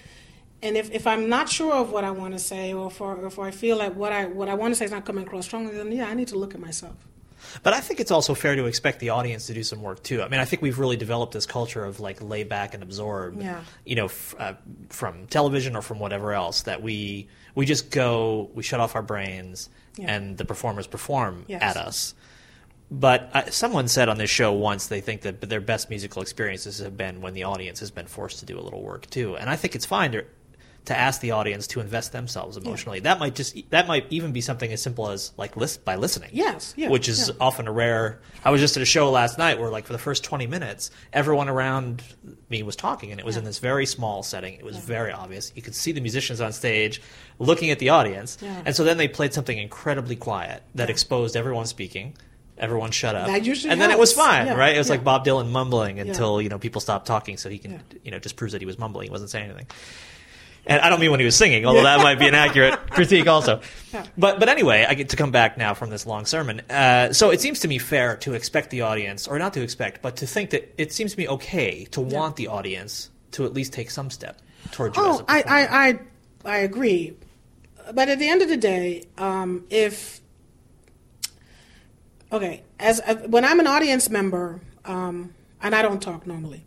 and 0.61 0.77
if, 0.77 0.91
if 0.91 1.07
I'm 1.07 1.29
not 1.29 1.49
sure 1.49 1.73
of 1.73 1.91
what 1.91 2.03
I 2.03 2.11
want 2.11 2.34
to 2.34 2.39
say, 2.39 2.73
or 2.73 2.88
if, 2.88 3.01
or 3.01 3.25
if 3.25 3.39
I 3.39 3.49
feel 3.49 3.77
like 3.77 3.95
what 3.95 4.11
I, 4.11 4.25
what 4.25 4.47
I 4.47 4.53
want 4.53 4.71
to 4.71 4.75
say 4.75 4.86
is 4.86 4.91
not 4.91 5.05
coming 5.05 5.25
across 5.25 5.45
strongly, 5.45 5.75
then 5.75 5.91
yeah, 5.91 6.07
I 6.07 6.13
need 6.13 6.27
to 6.27 6.38
look 6.38 6.53
at 6.53 6.59
myself. 6.59 7.07
But 7.64 7.74
I 7.74 7.80
think 7.80 7.99
it's 7.99 8.12
also 8.12 8.34
fair 8.34 8.56
to 8.56 8.66
expect 8.66 8.99
the 8.99 9.10
audience 9.10 9.47
to 9.47 9.54
do 9.54 9.64
some 9.64 9.82
work 9.82 10.04
too. 10.04 10.22
I 10.22 10.28
mean, 10.28 10.39
I 10.39 10.45
think 10.45 10.62
we've 10.62 10.80
really 10.80 10.97
developed 10.97 11.34
this 11.34 11.45
culture 11.45 11.84
of 11.84 11.99
like 11.99 12.22
lay 12.22 12.43
back 12.43 12.74
and 12.74 12.84
absorb, 12.84 13.41
yeah. 13.41 13.62
you 13.86 13.95
know, 13.95 14.06
f- 14.06 14.36
uh, 14.38 14.54
from 14.89 15.28
television 15.28 15.76
or 15.76 15.82
from 15.82 15.99
whatever 15.99 16.34
else 16.34 16.64
that 16.64 16.82
we 16.82 17.28
we 17.56 17.66
just 17.66 17.91
go, 17.91 18.49
we 18.54 18.64
shut 18.64 18.80
off 18.80 18.95
our 18.95 19.02
brains, 19.02 19.70
yeah. 19.97 20.14
and 20.14 20.38
the 20.38 20.45
performers 20.45 20.88
perform 20.88 21.45
yes. 21.47 21.62
at 21.62 21.78
us. 21.78 22.14
But 22.89 23.30
uh, 23.34 23.49
someone 23.52 23.88
said 23.88 24.10
on 24.10 24.18
this 24.18 24.30
show 24.30 24.52
once 24.52 24.88
they 24.88 24.99
think 24.99 25.22
that 25.22 25.41
their 25.41 25.62
best 25.62 25.89
musical 25.89 26.22
experiences 26.22 26.80
have 26.80 26.97
been 26.97 27.22
when 27.22 27.34
the 27.34 27.43
audience 27.43 27.80
has 27.80 27.89
been 27.89 28.08
forced 28.08 28.39
to 28.39 28.45
do 28.45 28.60
a 28.60 28.62
little 28.62 28.82
work 28.82 29.10
too, 29.10 29.38
and 29.38 29.49
I 29.49 29.56
think 29.56 29.76
it's 29.76 29.86
fine 29.86 30.12
to 30.12 30.26
to 30.86 30.97
ask 30.97 31.21
the 31.21 31.32
audience 31.32 31.67
to 31.67 31.79
invest 31.79 32.11
themselves 32.11 32.57
emotionally. 32.57 32.97
Yeah. 32.97 33.03
That 33.03 33.19
might 33.19 33.36
just 33.36 33.55
that 33.69 33.88
might 33.88 34.07
even 34.09 34.32
be 34.32 34.41
something 34.41 34.71
as 34.71 34.82
simple 34.82 35.09
as 35.09 35.32
like 35.38 35.55
list 35.55 35.86
by 35.86 35.95
listening. 35.95 36.32
Yes, 36.34 36.73
yeah, 36.75 36.89
which 36.89 37.07
is 37.07 37.29
yeah. 37.29 37.36
often 37.39 37.67
a 37.67 37.71
rare. 37.71 38.19
I 38.43 38.49
was 38.49 38.61
just 38.61 38.75
at 38.77 38.84
a 38.84 38.86
show 38.86 39.11
last 39.11 39.38
night 39.38 39.59
where 39.59 39.69
like 39.69 39.86
for 39.86 39.93
the 39.93 39.99
first 39.99 40.23
twenty 40.23 40.47
minutes, 40.47 40.89
everyone 41.13 41.49
around 41.49 42.03
me 42.49 42.63
was 42.63 42.75
talking, 42.75 43.11
and 43.11 43.19
it 43.19 43.25
was 43.25 43.38
in 43.38 43.43
this 43.43 43.59
very 43.59 43.86
small 43.86 44.23
setting. 44.23 44.55
It 44.55 44.65
was 44.65 44.77
very 44.77 45.11
obvious. 45.11 45.51
You 45.55 45.61
could 45.61 45.75
see 45.75 45.91
the 45.91 46.01
musicians 46.01 46.41
on 46.41 46.51
stage 46.51 47.01
looking 47.38 47.69
at 47.69 47.79
the 47.79 47.89
audience, 47.89 48.38
and 48.41 48.75
so 48.75 48.84
then 48.84 48.97
they 48.97 49.07
played 49.07 49.34
something 49.34 49.57
incredibly 49.57 50.15
quiet 50.15 50.63
that 50.75 50.89
exposed 50.89 51.36
everyone 51.36 51.65
speaking 51.67 52.15
everyone 52.57 52.91
shut 52.91 53.15
up. 53.15 53.27
And 53.27 53.82
then 53.82 53.89
it 53.89 53.97
was 53.97 54.13
fine, 54.13 54.45
yeah, 54.45 54.53
right? 54.53 54.75
It 54.75 54.77
was 54.77 54.88
yeah. 54.88 54.93
like 54.93 55.03
Bob 55.03 55.25
Dylan 55.25 55.49
mumbling 55.49 55.99
until 55.99 56.39
Yeah. 56.39 56.43
you 56.43 56.49
know 56.49 56.59
people 56.59 56.79
stopped 56.79 57.07
talking, 57.07 57.38
so 57.38 57.49
he 57.49 57.57
can 57.57 57.84
you 58.03 58.11
know 58.11 58.19
just 58.19 58.36
proves 58.36 58.53
that 58.53 58.61
he 58.61 58.67
was 58.67 58.77
mumbling, 58.77 59.07
he 59.07 59.11
wasn't 59.11 59.32
saying 59.32 59.49
anything. 59.49 59.67
And 60.66 60.80
I 60.80 60.89
don't 60.89 60.99
mean 60.99 61.12
when 61.12 61.20
he 61.20 61.26
was 61.26 61.36
singing, 61.36 61.66
although 61.66 61.84
that 61.84 61.99
might 61.99 62.20
be 62.20 62.28
an 62.28 62.36
accurate 62.36 62.74
critique 62.91 63.28
also. 63.28 63.62
But 64.18 64.39
but 64.39 64.47
anyway, 64.47 64.86
I 64.88 64.93
get 64.93 65.09
to 65.09 65.16
come 65.16 65.32
back 65.32 65.57
now 65.57 65.74
from 65.74 65.89
this 65.89 66.05
long 66.05 66.26
sermon. 66.26 66.62
Uh, 66.70 67.14
so 67.14 67.32
it 67.32 67.41
seems 67.41 67.62
to 67.62 67.68
me 67.68 67.80
fair 67.80 68.18
to 68.18 68.34
expect 68.34 68.70
the 68.70 68.82
audience, 68.82 69.28
or 69.28 69.39
not 69.39 69.53
to 69.53 69.62
expect, 69.62 70.01
but 70.01 70.18
to 70.18 70.28
think 70.28 70.51
that 70.51 70.74
it 70.78 70.93
seems 70.93 71.14
to 71.14 71.18
me 71.18 71.28
okay 71.28 71.86
to 71.86 72.01
want 72.01 72.36
the 72.36 72.47
audience 72.47 73.09
to 73.32 73.45
at 73.45 73.53
least 73.53 73.74
take 73.74 73.89
some 73.89 74.09
step 74.09 74.39
towards 74.72 74.95
you 74.97 75.03
Oh, 75.03 75.26
I. 75.28 75.41
I, 75.41 75.88
I, 75.88 75.99
I 76.45 76.57
agree. 76.59 77.16
But 77.93 78.09
at 78.09 78.20
the 78.20 78.30
end 78.30 78.41
of 78.41 78.49
the 78.49 78.57
day, 78.57 79.05
um, 79.18 79.66
if 79.70 80.22
okay, 82.32 82.62
as 82.80 83.01
uh, 83.01 83.16
when 83.28 83.43
I'm 83.43 83.59
an 83.59 83.68
audience 83.68 84.09
member, 84.09 84.62
um, 84.86 85.34
and 85.62 85.76
I 85.76 85.82
don't 85.82 86.01
talk 86.01 86.28
normally, 86.28 86.64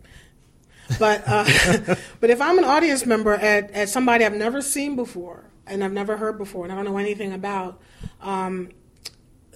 but 0.99 1.23
uh, 1.27 1.95
but 2.19 2.29
if 2.29 2.41
I'm 2.41 2.57
an 2.57 2.63
audience 2.65 3.05
member 3.05 3.33
at, 3.33 3.71
at 3.71 3.89
somebody 3.89 4.25
I've 4.25 4.33
never 4.35 4.61
seen 4.61 4.95
before 4.95 5.45
and 5.67 5.83
I've 5.83 5.93
never 5.93 6.17
heard 6.17 6.37
before 6.37 6.63
and 6.65 6.71
I 6.71 6.75
don't 6.75 6.85
know 6.85 6.97
anything 6.97 7.33
about, 7.33 7.81
um, 8.21 8.69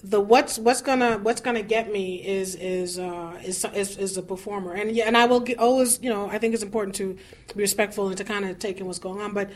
the 0.02 0.20
what's 0.20 0.58
what's 0.58 0.80
gonna 0.82 1.18
what's 1.18 1.40
gonna 1.40 1.62
get 1.62 1.92
me 1.92 2.16
is 2.26 2.54
is 2.56 2.98
uh, 2.98 3.38
is, 3.44 3.64
is 3.74 3.96
is 3.98 4.14
the 4.14 4.22
performer. 4.22 4.72
And 4.72 4.90
yeah 4.92 5.04
and 5.06 5.16
I 5.16 5.26
will 5.26 5.40
get, 5.40 5.58
always 5.58 6.02
you 6.02 6.08
know 6.10 6.28
I 6.28 6.38
think 6.38 6.54
it's 6.54 6.62
important 6.62 6.96
to 6.96 7.14
be 7.54 7.62
respectful 7.62 8.08
and 8.08 8.16
to 8.16 8.24
kind 8.24 8.44
of 8.46 8.58
take 8.58 8.80
in 8.80 8.86
what's 8.86 8.98
going 8.98 9.20
on. 9.20 9.34
But 9.34 9.50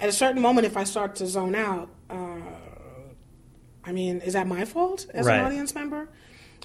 at 0.00 0.08
a 0.08 0.12
certain 0.12 0.42
moment 0.42 0.66
if 0.66 0.76
I 0.76 0.84
start 0.84 1.14
to 1.16 1.26
zone 1.26 1.54
out 1.54 1.88
uh, 2.10 2.38
I 3.84 3.92
mean 3.92 4.20
is 4.20 4.32
that 4.32 4.46
my 4.48 4.64
fault 4.64 5.06
as 5.14 5.26
Right. 5.26 5.38
an 5.38 5.46
audience 5.46 5.74
member? 5.74 6.08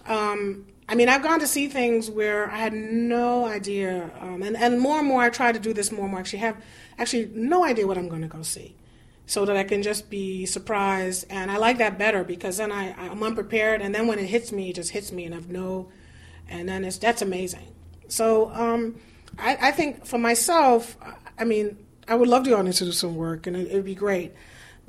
Um, 0.07 0.65
I 0.89 0.95
mean 0.95 1.07
I've 1.07 1.23
gone 1.23 1.39
to 1.39 1.47
see 1.47 1.67
things 1.67 2.09
where 2.09 2.49
I 2.49 2.57
had 2.57 2.73
no 2.73 3.45
idea 3.45 4.09
um, 4.19 4.41
and 4.41 4.57
and 4.57 4.79
more 4.79 4.99
and 4.99 5.07
more 5.07 5.21
I 5.21 5.29
try 5.29 5.51
to 5.53 5.59
do 5.59 5.71
this 5.71 5.91
more 5.91 6.05
and 6.05 6.11
more 6.11 6.19
actually 6.19 6.39
have 6.39 6.57
actually 6.97 7.31
no 7.33 7.63
idea 7.63 7.87
what 7.87 7.97
I'm 7.97 8.09
going 8.09 8.23
to 8.23 8.27
go 8.27 8.41
see 8.41 8.75
so 9.29 9.45
that 9.45 9.55
I 9.55 9.63
can 9.63 9.83
just 9.83 10.09
be 10.09 10.47
surprised. 10.47 11.27
And 11.29 11.51
I 11.51 11.57
like 11.57 11.77
that 11.77 11.99
better 11.99 12.23
because 12.23 12.57
then 12.57 12.71
I, 12.71 12.93
I'm 12.97 13.21
unprepared, 13.21 13.79
and 13.79 13.93
then 13.93 14.07
when 14.07 14.17
it 14.17 14.25
hits 14.25 14.51
me, 14.51 14.71
it 14.71 14.75
just 14.75 14.89
hits 14.89 15.11
me, 15.11 15.25
and 15.25 15.35
I've 15.35 15.49
no, 15.49 15.89
and 16.49 16.67
then 16.67 16.83
it's 16.83 16.97
that's 16.97 17.21
amazing. 17.21 17.67
So 18.07 18.49
um, 18.49 18.95
I, 19.37 19.69
I 19.69 19.71
think 19.71 20.03
for 20.03 20.17
myself, 20.17 20.97
I 21.37 21.43
mean, 21.43 21.77
I 22.07 22.15
would 22.15 22.27
love 22.27 22.43
the 22.43 22.57
audience 22.57 22.79
to 22.79 22.85
do 22.85 22.91
some 22.91 23.15
work, 23.15 23.45
and 23.45 23.55
it 23.55 23.71
would 23.71 23.85
be 23.85 23.93
great. 23.93 24.33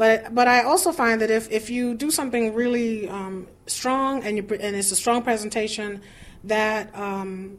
But 0.01 0.34
but 0.34 0.48
I 0.48 0.62
also 0.62 0.92
find 0.92 1.20
that 1.20 1.30
if, 1.30 1.51
if 1.51 1.68
you 1.68 1.92
do 1.92 2.11
something 2.11 2.55
really 2.55 3.07
um, 3.07 3.46
strong 3.66 4.24
and 4.24 4.34
you 4.38 4.46
and 4.59 4.74
it's 4.74 4.90
a 4.92 4.96
strong 4.96 5.20
presentation, 5.20 6.01
that 6.44 6.88
um, 6.96 7.59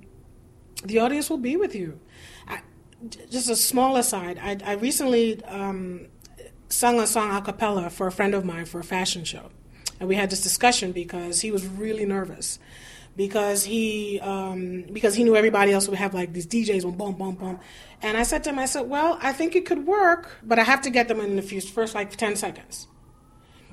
the 0.83 0.97
audience 0.97 1.29
will 1.29 1.37
be 1.37 1.55
with 1.55 1.75
you. 1.75 1.99
I, 2.47 2.61
just 3.29 3.47
a 3.47 3.55
small 3.55 3.95
aside, 3.95 4.39
I, 4.41 4.57
I 4.65 4.73
recently 4.73 5.45
um, 5.45 6.07
sung 6.67 6.99
a 6.99 7.05
song 7.05 7.29
a 7.29 7.41
cappella 7.41 7.91
for 7.91 8.07
a 8.07 8.11
friend 8.11 8.33
of 8.33 8.43
mine 8.43 8.65
for 8.65 8.79
a 8.79 8.83
fashion 8.83 9.23
show. 9.23 9.51
And 9.99 10.09
we 10.09 10.15
had 10.15 10.31
this 10.31 10.41
discussion 10.41 10.93
because 10.93 11.41
he 11.41 11.51
was 11.51 11.67
really 11.67 12.05
nervous. 12.05 12.57
Because 13.15 13.65
he 13.65 14.19
um, 14.21 14.85
because 14.93 15.13
he 15.15 15.23
knew 15.25 15.35
everybody 15.35 15.73
else 15.73 15.87
would 15.89 15.97
have 15.97 16.13
like 16.13 16.31
these 16.31 16.47
DJs 16.47 16.85
with 16.85 16.97
boom 16.97 17.13
boom 17.15 17.35
boom, 17.35 17.59
and 18.01 18.15
I 18.17 18.23
said 18.23 18.43
to 18.45 18.51
him, 18.51 18.57
I 18.59 18.65
said, 18.65 18.89
well, 18.89 19.19
I 19.21 19.33
think 19.33 19.53
it 19.55 19.65
could 19.65 19.85
work, 19.85 20.37
but 20.43 20.57
I 20.59 20.63
have 20.63 20.81
to 20.83 20.89
get 20.89 21.09
them 21.09 21.19
in 21.19 21.35
the 21.35 21.41
first 21.41 21.93
like 21.93 22.15
ten 22.15 22.37
seconds. 22.37 22.87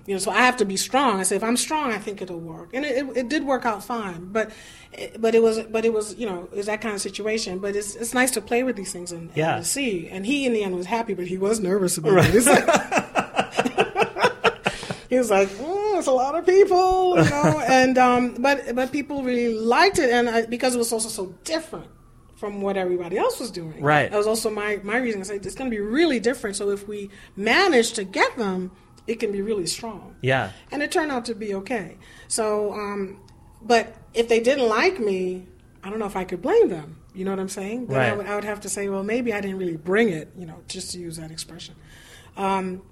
You 0.06 0.14
know, 0.14 0.18
so 0.18 0.30
I 0.30 0.38
have 0.40 0.56
to 0.56 0.64
be 0.64 0.76
strong. 0.78 1.20
I 1.20 1.22
said, 1.22 1.36
if 1.36 1.44
I'm 1.44 1.56
strong, 1.58 1.92
I 1.92 1.98
think 1.98 2.20
it'll 2.22 2.40
work, 2.40 2.70
and 2.72 2.84
it, 2.84 2.96
it, 2.96 3.16
it 3.16 3.28
did 3.28 3.44
work 3.44 3.64
out 3.66 3.84
fine. 3.84 4.32
But, 4.32 4.50
it, 4.92 5.20
but 5.20 5.34
it 5.34 5.42
was, 5.42 5.60
but 5.70 5.84
it 5.84 5.92
was, 5.92 6.16
you 6.16 6.26
know, 6.26 6.48
it 6.50 6.56
was 6.56 6.66
that 6.66 6.80
kind 6.80 6.94
of 6.94 7.00
situation. 7.00 7.58
But 7.58 7.76
it's 7.76 7.94
it's 7.94 8.14
nice 8.14 8.30
to 8.32 8.40
play 8.40 8.62
with 8.64 8.74
these 8.74 8.90
things 8.92 9.12
and, 9.12 9.28
and 9.28 9.36
Yeah. 9.36 9.56
to 9.58 9.64
see. 9.64 10.08
And 10.08 10.24
he 10.26 10.46
in 10.46 10.52
the 10.54 10.62
end 10.64 10.74
was 10.74 10.86
happy, 10.86 11.14
but 11.14 11.26
he 11.28 11.36
was 11.38 11.60
nervous 11.60 11.96
about 11.98 12.24
it. 12.24 12.24
He 15.08 15.16
was 15.16 15.30
like, 15.30 15.48
"It's 15.98 16.06
a 16.08 16.12
lot 16.12 16.34
of 16.34 16.46
people," 16.46 17.16
you 17.22 17.28
know. 17.30 17.62
and 17.68 17.98
um, 17.98 18.34
but 18.40 18.74
but 18.74 18.92
people 18.92 19.22
really 19.22 19.54
liked 19.54 19.98
it, 19.98 20.10
and 20.10 20.28
I, 20.28 20.46
because 20.46 20.74
it 20.74 20.78
was 20.78 20.92
also 20.92 21.08
so 21.08 21.26
different 21.44 21.88
from 22.36 22.60
what 22.62 22.76
everybody 22.76 23.18
else 23.18 23.40
was 23.40 23.50
doing. 23.50 23.80
Right. 23.82 24.10
That 24.10 24.16
was 24.16 24.26
also 24.26 24.50
my 24.50 24.80
my 24.82 24.96
reason. 24.98 25.20
I 25.20 25.24
said 25.24 25.44
it's 25.44 25.54
going 25.54 25.70
to 25.70 25.74
be 25.76 25.80
really 25.82 26.20
different. 26.20 26.56
So 26.56 26.70
if 26.70 26.86
we 26.86 27.10
manage 27.36 27.92
to 27.94 28.04
get 28.04 28.36
them, 28.36 28.70
it 29.06 29.16
can 29.20 29.32
be 29.32 29.42
really 29.42 29.66
strong. 29.66 30.14
Yeah. 30.22 30.52
And 30.70 30.82
it 30.82 30.92
turned 30.92 31.10
out 31.10 31.24
to 31.26 31.34
be 31.34 31.54
okay. 31.54 31.96
So, 32.28 32.72
um, 32.74 33.20
but 33.62 33.94
if 34.14 34.28
they 34.28 34.38
didn't 34.40 34.68
like 34.68 35.00
me, 35.00 35.46
I 35.82 35.90
don't 35.90 35.98
know 35.98 36.06
if 36.06 36.16
I 36.16 36.24
could 36.24 36.42
blame 36.42 36.68
them. 36.68 36.94
You 37.14 37.24
know 37.24 37.32
what 37.32 37.40
I'm 37.40 37.48
saying? 37.48 37.86
Then 37.86 37.96
I, 37.98 38.08
Right. 38.10 38.16
would, 38.16 38.26
I 38.26 38.34
would 38.36 38.44
have 38.44 38.60
to 38.60 38.68
say, 38.68 38.88
well, 38.88 39.02
maybe 39.02 39.32
I 39.32 39.40
didn't 39.40 39.58
really 39.58 39.76
bring 39.76 40.08
it. 40.10 40.28
You 40.38 40.46
know, 40.46 40.62
just 40.68 40.92
to 40.92 40.98
use 41.00 41.16
that 41.16 41.32
expression. 41.32 41.74
Um, 42.36 42.82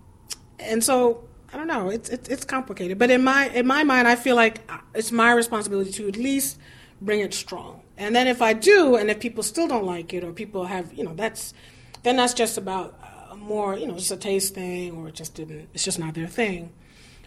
and 0.58 0.82
so 0.82 1.28
I 1.56 1.58
don't 1.60 1.68
know. 1.68 1.88
It's 1.88 2.10
it's 2.10 2.28
it's 2.28 2.44
complicated, 2.44 2.98
but 2.98 3.10
in 3.10 3.24
my 3.24 3.48
in 3.48 3.66
my 3.66 3.82
mind, 3.82 4.06
I 4.06 4.14
feel 4.14 4.36
like 4.36 4.60
uh, 4.70 4.76
it's 4.94 5.10
my 5.10 5.32
responsibility 5.32 5.90
to 5.92 6.06
at 6.06 6.16
least 6.18 6.58
bring 7.00 7.20
it 7.20 7.32
strong. 7.32 7.80
And 7.96 8.14
then 8.14 8.26
if 8.28 8.42
I 8.42 8.52
do, 8.52 8.96
and 8.96 9.10
if 9.10 9.20
people 9.20 9.42
still 9.42 9.66
don't 9.66 9.86
like 9.86 10.12
it, 10.12 10.22
or 10.22 10.32
people 10.32 10.66
have, 10.66 10.92
you 10.92 11.02
know, 11.02 11.14
that's 11.14 11.54
then 12.02 12.16
that's 12.16 12.34
just 12.34 12.58
about 12.58 13.00
uh, 13.02 13.36
more, 13.36 13.74
you 13.74 13.86
know, 13.86 13.94
just 13.94 14.10
a 14.10 14.18
taste 14.18 14.54
thing, 14.54 14.98
or 14.98 15.08
it 15.08 15.14
just 15.14 15.34
didn't. 15.34 15.70
It's 15.72 15.82
just 15.82 15.98
not 15.98 16.12
their 16.12 16.26
thing. 16.26 16.74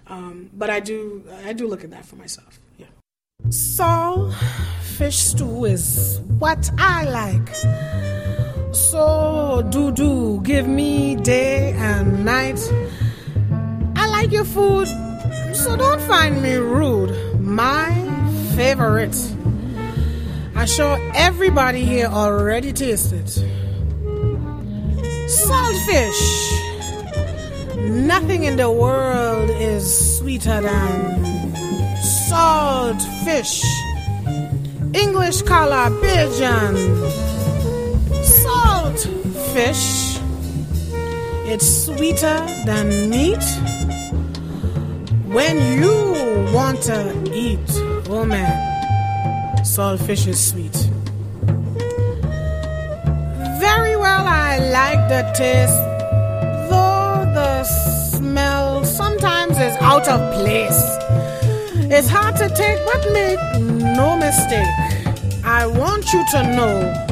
Um, 0.06 0.52
but 0.54 0.70
I 0.70 0.80
do 0.80 1.24
I 1.44 1.54
do 1.54 1.68
look 1.68 1.84
at 1.84 1.90
that 1.90 2.06
for 2.06 2.16
myself. 2.16 2.60
Yeah. 2.78 2.86
So, 3.50 4.32
fish 4.84 5.18
stew 5.18 5.66
is 5.66 6.22
what 6.38 6.70
I 6.78 7.06
like. 7.06 7.50
So 8.76 9.68
do 9.72 9.92
do 9.92 10.40
give 10.44 10.68
me 10.68 11.16
day 11.16 11.74
and 11.74 12.24
night. 12.24 12.60
Like 14.20 14.34
your 14.34 14.44
food, 14.44 14.86
so 15.54 15.78
don't 15.78 16.02
find 16.02 16.44
me 16.44 16.56
rude. 16.56 17.40
My 17.40 17.90
favorite. 18.54 19.16
I'm 20.58 20.68
sure 20.68 21.00
everybody 21.16 21.86
here 21.86 22.08
already 22.08 22.74
tasted. 22.74 23.28
Saltfish. 25.48 26.24
Nothing 27.78 28.44
in 28.44 28.58
the 28.58 28.70
world 28.70 29.52
is 29.52 30.18
sweeter 30.18 30.60
than 30.60 31.56
salt 32.28 33.02
fish. 33.24 33.64
English 34.94 35.44
color 35.44 35.90
pigeon. 36.02 36.76
Salt 38.22 39.00
fish. 39.54 40.20
It's 41.48 41.86
sweeter 41.86 42.46
than 42.66 43.10
meat. 43.10 43.46
When 45.32 45.80
you 45.80 46.52
want 46.52 46.82
to 46.84 47.14
eat, 47.32 47.70
oh 48.10 48.26
man, 48.26 49.64
salt 49.64 50.02
fish 50.02 50.26
is 50.26 50.44
sweet. 50.44 50.76
Very 53.60 53.96
well, 53.96 54.26
I 54.26 54.58
like 54.58 55.08
the 55.08 55.32
taste, 55.38 55.78
though 56.72 57.32
the 57.36 57.64
smell 57.64 58.84
sometimes 58.84 59.60
is 59.60 59.76
out 59.82 60.08
of 60.08 60.20
place. 60.34 60.82
It's 61.92 62.10
hard 62.10 62.36
to 62.38 62.50
take, 62.50 62.84
but 62.92 63.14
make 63.14 63.40
no 63.96 64.18
mistake. 64.18 64.66
I 65.46 65.68
want 65.68 66.12
you 66.12 66.26
to 66.32 66.56
know 66.56 67.06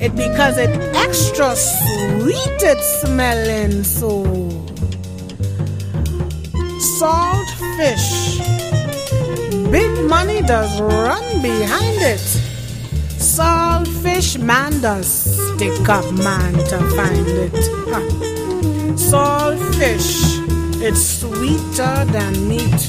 it 0.00 0.16
because 0.16 0.58
it 0.58 0.70
extra 0.96 1.54
sweet 1.54 2.58
it's 2.60 3.02
smelling 3.02 3.84
so. 3.84 4.51
Salt 6.82 7.48
fish. 7.76 8.38
Big 9.70 9.92
money 10.08 10.42
does 10.42 10.80
run 10.80 11.40
behind 11.40 12.02
it. 12.02 12.18
Salt 13.20 13.86
fish 13.86 14.36
man 14.36 14.80
does 14.80 15.06
stick 15.06 15.88
up 15.88 16.04
man 16.14 16.52
to 16.54 16.78
find 16.96 17.28
it. 17.28 17.52
Huh. 17.86 18.96
Salt 18.96 19.60
fish. 19.76 20.38
It's 20.82 21.20
sweeter 21.20 22.04
than 22.10 22.48
meat. 22.48 22.80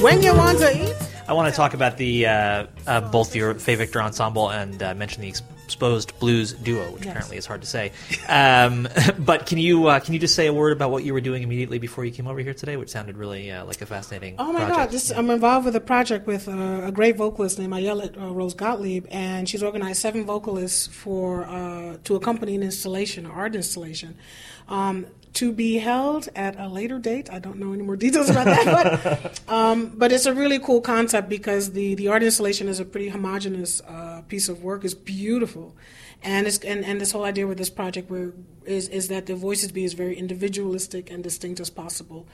When 0.00 0.22
you 0.22 0.34
want 0.34 0.60
to 0.60 0.70
eat, 0.74 0.96
I 1.28 1.34
want 1.34 1.52
to 1.52 1.54
talk 1.54 1.74
about 1.74 1.98
the 1.98 2.26
uh, 2.26 2.66
uh, 2.86 3.00
both 3.02 3.36
your 3.36 3.52
Victor 3.52 4.00
ensemble 4.00 4.50
and 4.50 4.82
uh, 4.82 4.94
mention 4.94 5.20
the 5.20 5.28
Exposed 5.74 6.16
Blues 6.20 6.52
duo, 6.52 6.92
which 6.92 7.04
Yes. 7.04 7.10
apparently 7.10 7.36
is 7.36 7.46
hard 7.46 7.60
to 7.62 7.66
say. 7.66 7.90
Um, 8.28 8.88
but 9.18 9.44
can 9.46 9.58
you 9.58 9.88
uh, 9.88 9.98
can 9.98 10.14
you 10.14 10.20
just 10.20 10.36
say 10.36 10.46
a 10.46 10.52
word 10.52 10.72
about 10.72 10.92
what 10.92 11.02
you 11.02 11.12
were 11.12 11.20
doing 11.20 11.42
immediately 11.42 11.80
before 11.80 12.04
you 12.04 12.12
came 12.12 12.28
over 12.28 12.38
here 12.38 12.54
today, 12.54 12.76
which 12.76 12.90
sounded 12.90 13.16
really 13.16 13.50
uh, 13.50 13.64
like 13.64 13.82
a 13.82 13.86
fascinating. 13.86 14.36
Oh 14.38 14.52
my 14.52 14.60
project. 14.60 14.76
God! 14.78 14.90
This, 14.90 15.10
I'm 15.10 15.30
involved 15.30 15.66
with 15.66 15.74
a 15.74 15.80
project 15.80 16.28
with 16.28 16.46
uh, 16.48 16.82
a 16.84 16.92
great 16.92 17.16
vocalist 17.16 17.58
named 17.58 17.72
Ayelet 17.72 18.16
uh, 18.16 18.32
Rose 18.32 18.54
Gottlieb, 18.54 19.06
and 19.10 19.48
she's 19.48 19.64
organized 19.64 20.00
seven 20.00 20.24
vocalists 20.24 20.86
for 20.86 21.44
uh, 21.44 21.96
to 22.04 22.14
accompany 22.14 22.54
an 22.54 22.62
installation, 22.62 23.26
an 23.26 23.32
art 23.32 23.56
installation, 23.56 24.16
um, 24.68 25.06
to 25.34 25.52
be 25.52 25.78
held 25.78 26.28
at 26.36 26.58
a 26.58 26.68
later 26.68 26.98
date. 26.98 27.30
I 27.30 27.38
don't 27.38 27.58
know 27.58 27.72
any 27.72 27.82
more 27.82 27.96
details 27.96 28.30
about 28.30 28.46
that, 28.46 28.64
but 28.66 29.40
um, 29.52 29.92
but 29.94 30.12
it's 30.12 30.26
a 30.26 30.34
really 30.34 30.58
cool 30.58 30.80
concept 30.80 31.28
because 31.28 31.72
the 31.72 31.94
the 31.94 32.08
art 32.08 32.22
installation 32.22 32.68
is 32.68 32.80
a 32.80 32.84
pretty 32.84 33.08
homogenous 33.08 33.80
uh, 33.82 34.22
piece 34.28 34.48
of 34.48 34.62
work. 34.62 34.84
It's 34.84 34.94
beautiful. 34.94 35.76
And, 36.22 36.46
it's, 36.46 36.58
and 36.60 36.86
and 36.86 37.00
this 37.00 37.12
whole 37.12 37.24
idea 37.24 37.46
with 37.46 37.58
this 37.58 37.68
project 37.68 38.10
where 38.10 38.32
is 38.64 38.88
is 38.88 39.08
that 39.08 39.26
the 39.26 39.34
voices 39.34 39.72
be 39.72 39.84
as 39.84 39.92
very 39.92 40.16
individualistic 40.16 41.10
and 41.10 41.22
distinct 41.22 41.60
as 41.60 41.68
possible, 41.68 42.26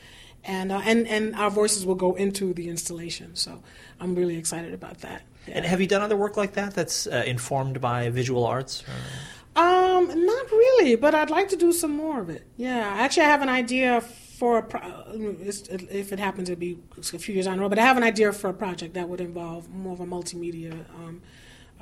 and 0.45 0.71
uh, 0.71 0.81
and 0.85 1.09
and 1.09 1.35
our 1.35 1.51
voices 1.51 1.85
will 1.85 1.97
go 1.97 2.15
into 2.15 2.55
the 2.55 2.69
installation. 2.69 3.35
So 3.35 3.63
I'm 3.99 4.15
really 4.15 4.37
excited 4.37 4.75
about 4.75 4.99
that. 5.01 5.23
And 5.49 5.65
have 5.65 5.81
you 5.81 5.89
done 5.89 6.03
other 6.03 6.17
work 6.17 6.37
like 6.37 6.53
that 6.53 6.75
that's 6.75 7.09
uh, 7.09 7.25
informed 7.27 7.81
by 7.81 8.11
visual 8.11 8.47
arts? 8.47 8.85
Or- 8.85 9.40
Um, 9.57 10.07
not 10.27 10.51
really, 10.51 10.95
but 10.97 11.15
I'd 11.15 11.31
like 11.31 11.49
to 11.51 11.57
do 11.57 11.73
some 11.73 11.97
more 11.97 12.21
of 12.21 12.31
it. 12.31 12.47
Yeah, 12.57 12.79
actually, 12.79 13.25
I 13.25 13.31
have 13.31 13.43
an 13.43 13.49
idea 13.49 14.01
for 14.01 14.59
a 14.59 14.63
pro- 14.63 15.05
if 15.13 16.13
it 16.13 16.19
happens 16.19 16.49
to 16.49 16.57
be 16.57 16.79
a 16.99 17.03
few 17.19 17.35
years 17.35 17.47
down 17.47 17.57
the 17.57 17.63
road. 17.63 17.69
But 17.71 17.79
I 17.79 17.83
have 17.83 17.97
an 17.97 18.03
idea 18.03 18.33
for 18.33 18.49
a 18.49 18.55
project 18.55 18.95
that 18.95 19.09
would 19.09 19.21
involve 19.21 19.69
more 19.69 19.93
of 19.93 20.01
a 20.01 20.07
multimedia 20.07 20.73
um, 20.95 21.21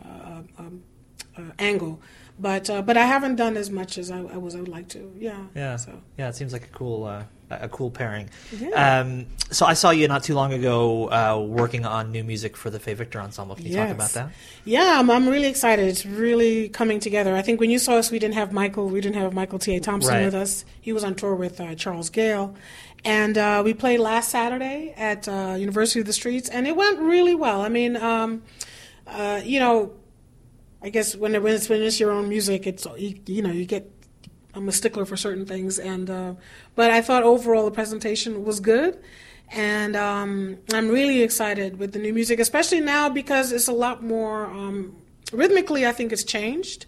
uh, 0.02 0.42
um, 0.58 0.82
uh, 1.36 1.42
angle. 1.58 2.00
But 2.38 2.70
uh, 2.70 2.82
but 2.82 2.96
I 2.96 3.04
haven't 3.04 3.36
done 3.36 3.56
as 3.56 3.70
much 3.70 3.98
as 3.98 4.10
I, 4.10 4.20
I 4.20 4.36
was. 4.38 4.56
I 4.56 4.60
would 4.60 4.68
like 4.68 4.88
to. 4.90 5.12
Yeah. 5.18 5.44
Yeah, 5.54 5.76
So 5.76 6.00
yeah, 6.16 6.28
it 6.28 6.36
seems 6.36 6.52
like 6.52 6.64
a 6.64 6.68
cool, 6.68 7.04
uh, 7.04 7.24
a 7.50 7.68
cool 7.68 7.90
pairing. 7.90 8.28
Yeah. 8.58 9.00
Um, 9.00 9.26
so 9.50 9.64
I 9.64 9.72
saw 9.74 9.90
you 9.90 10.06
not 10.08 10.22
too 10.24 10.34
long 10.34 10.52
ago 10.52 11.10
uh, 11.10 11.38
working 11.40 11.86
on 11.86 12.12
new 12.12 12.22
music 12.22 12.56
for 12.56 12.68
the 12.70 12.78
Fay 12.78 12.94
Victor 12.94 13.20
Ensemble. 13.20 13.54
Can 13.56 13.66
you 13.66 13.74
talk 13.76 13.88
about 13.90 14.10
that? 14.10 14.30
Yeah, 14.64 14.98
I'm, 15.00 15.10
I'm 15.10 15.28
really 15.28 15.48
excited. 15.48 15.88
It's 15.88 16.04
really 16.04 16.68
coming 16.68 17.00
together. 17.00 17.34
I 17.34 17.42
think 17.42 17.58
when 17.60 17.70
you 17.70 17.78
saw 17.78 17.94
us, 17.94 18.10
we 18.10 18.18
didn't 18.18 18.34
have 18.34 18.52
Michael. 18.52 18.88
We 18.88 19.00
didn't 19.00 19.16
have 19.16 19.32
Michael 19.32 19.58
T. 19.58 19.74
A. 19.76 19.80
Thompson 19.80 20.14
Right. 20.14 20.24
with 20.26 20.34
us. 20.34 20.64
He 20.80 20.92
was 20.92 21.04
on 21.04 21.14
tour 21.14 21.34
with 21.34 21.60
uh, 21.60 21.74
Charles 21.76 22.10
Gayle, 22.10 22.54
and 23.04 23.38
uh, 23.38 23.62
we 23.64 23.72
played 23.72 24.00
last 24.00 24.28
Saturday 24.30 24.92
at 24.96 25.26
uh, 25.28 25.56
University 25.58 26.00
of 26.00 26.06
the 26.06 26.12
Streets, 26.12 26.48
and 26.50 26.66
it 26.66 26.76
went 26.76 26.98
really 26.98 27.34
well. 27.34 27.62
I 27.62 27.68
mean, 27.70 27.96
um, 27.96 28.42
uh, 29.06 29.40
you 29.42 29.60
know, 29.60 29.92
I 30.82 30.90
guess 30.90 31.16
when, 31.16 31.34
it, 31.34 31.42
when 31.42 31.54
it's 31.54 31.68
when 31.70 31.82
it's 31.82 31.98
your 31.98 32.10
own 32.10 32.28
music, 32.28 32.66
it's 32.66 32.86
you, 32.98 33.18
you 33.26 33.40
know 33.42 33.50
you 33.50 33.64
get. 33.64 33.90
I'm 34.54 34.68
a 34.68 34.72
stickler 34.72 35.04
for 35.04 35.16
certain 35.16 35.46
things, 35.46 35.78
and 35.78 36.08
uh, 36.08 36.34
but 36.74 36.90
I 36.90 37.02
thought 37.02 37.22
overall 37.22 37.64
the 37.64 37.70
presentation 37.70 38.44
was 38.44 38.60
good, 38.60 38.98
and 39.50 39.94
um, 39.94 40.58
I'm 40.72 40.88
really 40.88 41.22
excited 41.22 41.78
with 41.78 41.92
the 41.92 41.98
new 41.98 42.12
music, 42.12 42.40
especially 42.40 42.80
now 42.80 43.08
because 43.08 43.52
it's 43.52 43.68
a 43.68 43.72
lot 43.72 44.02
more 44.02 44.46
um, 44.46 44.96
rhythmically. 45.32 45.86
I 45.86 45.92
think 45.92 46.12
it's 46.12 46.24
changed, 46.24 46.86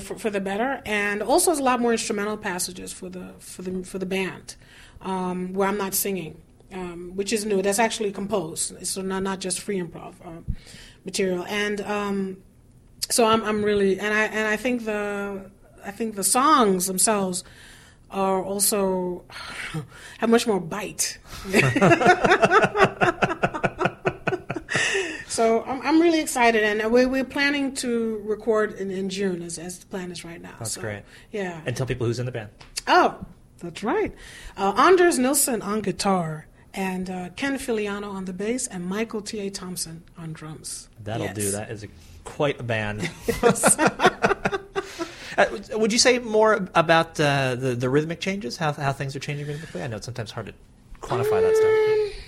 for, 0.00 0.18
for 0.18 0.30
the 0.30 0.40
better, 0.40 0.82
and 0.84 1.22
also 1.22 1.50
it's 1.52 1.60
a 1.60 1.64
lot 1.64 1.80
more 1.80 1.92
instrumental 1.92 2.36
passages 2.36 2.92
for 2.92 3.08
the 3.08 3.34
for 3.38 3.62
the 3.62 3.84
for 3.84 3.98
the 3.98 4.06
band, 4.06 4.56
um, 5.02 5.52
where 5.54 5.68
I'm 5.68 5.78
not 5.78 5.94
singing, 5.94 6.40
um, 6.72 7.12
which 7.14 7.32
is 7.32 7.44
new. 7.44 7.62
That's 7.62 7.78
actually 7.78 8.12
composed, 8.12 8.86
so 8.86 9.02
not 9.02 9.22
not 9.22 9.40
just 9.40 9.60
free 9.60 9.80
improv 9.80 10.14
uh, 10.24 10.42
material, 11.04 11.44
and 11.46 11.80
um, 11.80 12.36
so 13.08 13.24
I'm 13.24 13.42
I'm 13.44 13.64
really 13.64 13.98
and 13.98 14.12
I 14.12 14.24
and 14.24 14.48
I 14.48 14.56
think 14.56 14.84
the 14.84 15.50
I 15.84 15.90
think 15.90 16.14
the 16.16 16.24
songs 16.24 16.86
themselves 16.86 17.44
are 18.10 18.42
also 18.42 19.24
have 20.18 20.28
much 20.30 20.46
more 20.46 20.60
bite. 20.60 21.18
so 25.28 25.62
I'm 25.64 25.80
I'm 25.82 26.00
really 26.00 26.20
excited, 26.20 26.62
and 26.62 26.92
we're 26.92 27.08
we're 27.08 27.24
planning 27.24 27.74
to 27.76 28.20
record 28.24 28.72
in, 28.74 28.90
in 28.90 29.08
June 29.08 29.42
as 29.42 29.58
as 29.58 29.78
the 29.78 29.86
plan 29.86 30.10
is 30.10 30.24
right 30.24 30.40
now. 30.40 30.54
That's 30.58 30.72
So, 30.72 30.80
great. 30.80 31.02
Yeah. 31.32 31.60
And 31.66 31.76
tell 31.76 31.86
people 31.86 32.06
who's 32.06 32.18
in 32.18 32.26
the 32.26 32.32
band. 32.32 32.50
Oh, 32.86 33.24
that's 33.58 33.82
right. 33.82 34.14
Uh, 34.56 34.72
Anders 34.76 35.18
Nilsson 35.18 35.62
on 35.62 35.80
guitar, 35.80 36.46
and 36.74 37.08
uh, 37.10 37.28
Ken 37.36 37.58
Filiano 37.58 38.10
on 38.10 38.24
the 38.24 38.32
bass, 38.32 38.66
and 38.66 38.84
Michael 38.86 39.20
T. 39.22 39.38
A. 39.40 39.50
Thompson 39.50 40.02
on 40.18 40.32
drums. 40.32 40.88
That'll 41.02 41.26
Yes. 41.26 41.34
do. 41.36 41.50
That 41.52 41.70
is 41.70 41.84
a, 41.84 41.88
quite 42.24 42.58
a 42.60 42.62
band. 42.64 43.08
Uh, 45.40 45.78
would 45.78 45.92
you 45.92 45.98
say 45.98 46.18
more 46.18 46.68
about 46.74 47.18
uh, 47.20 47.54
the 47.54 47.74
the 47.74 47.88
rhythmic 47.88 48.20
changes? 48.20 48.56
How 48.56 48.72
how 48.72 48.92
things 48.92 49.14
are 49.16 49.20
changing 49.20 49.46
rhythmically? 49.46 49.82
I 49.82 49.86
know 49.86 49.96
it's 49.96 50.06
sometimes 50.06 50.30
hard 50.30 50.46
to 50.46 50.54
quantify 51.00 51.40
that 51.40 51.56
stuff. 51.56 52.24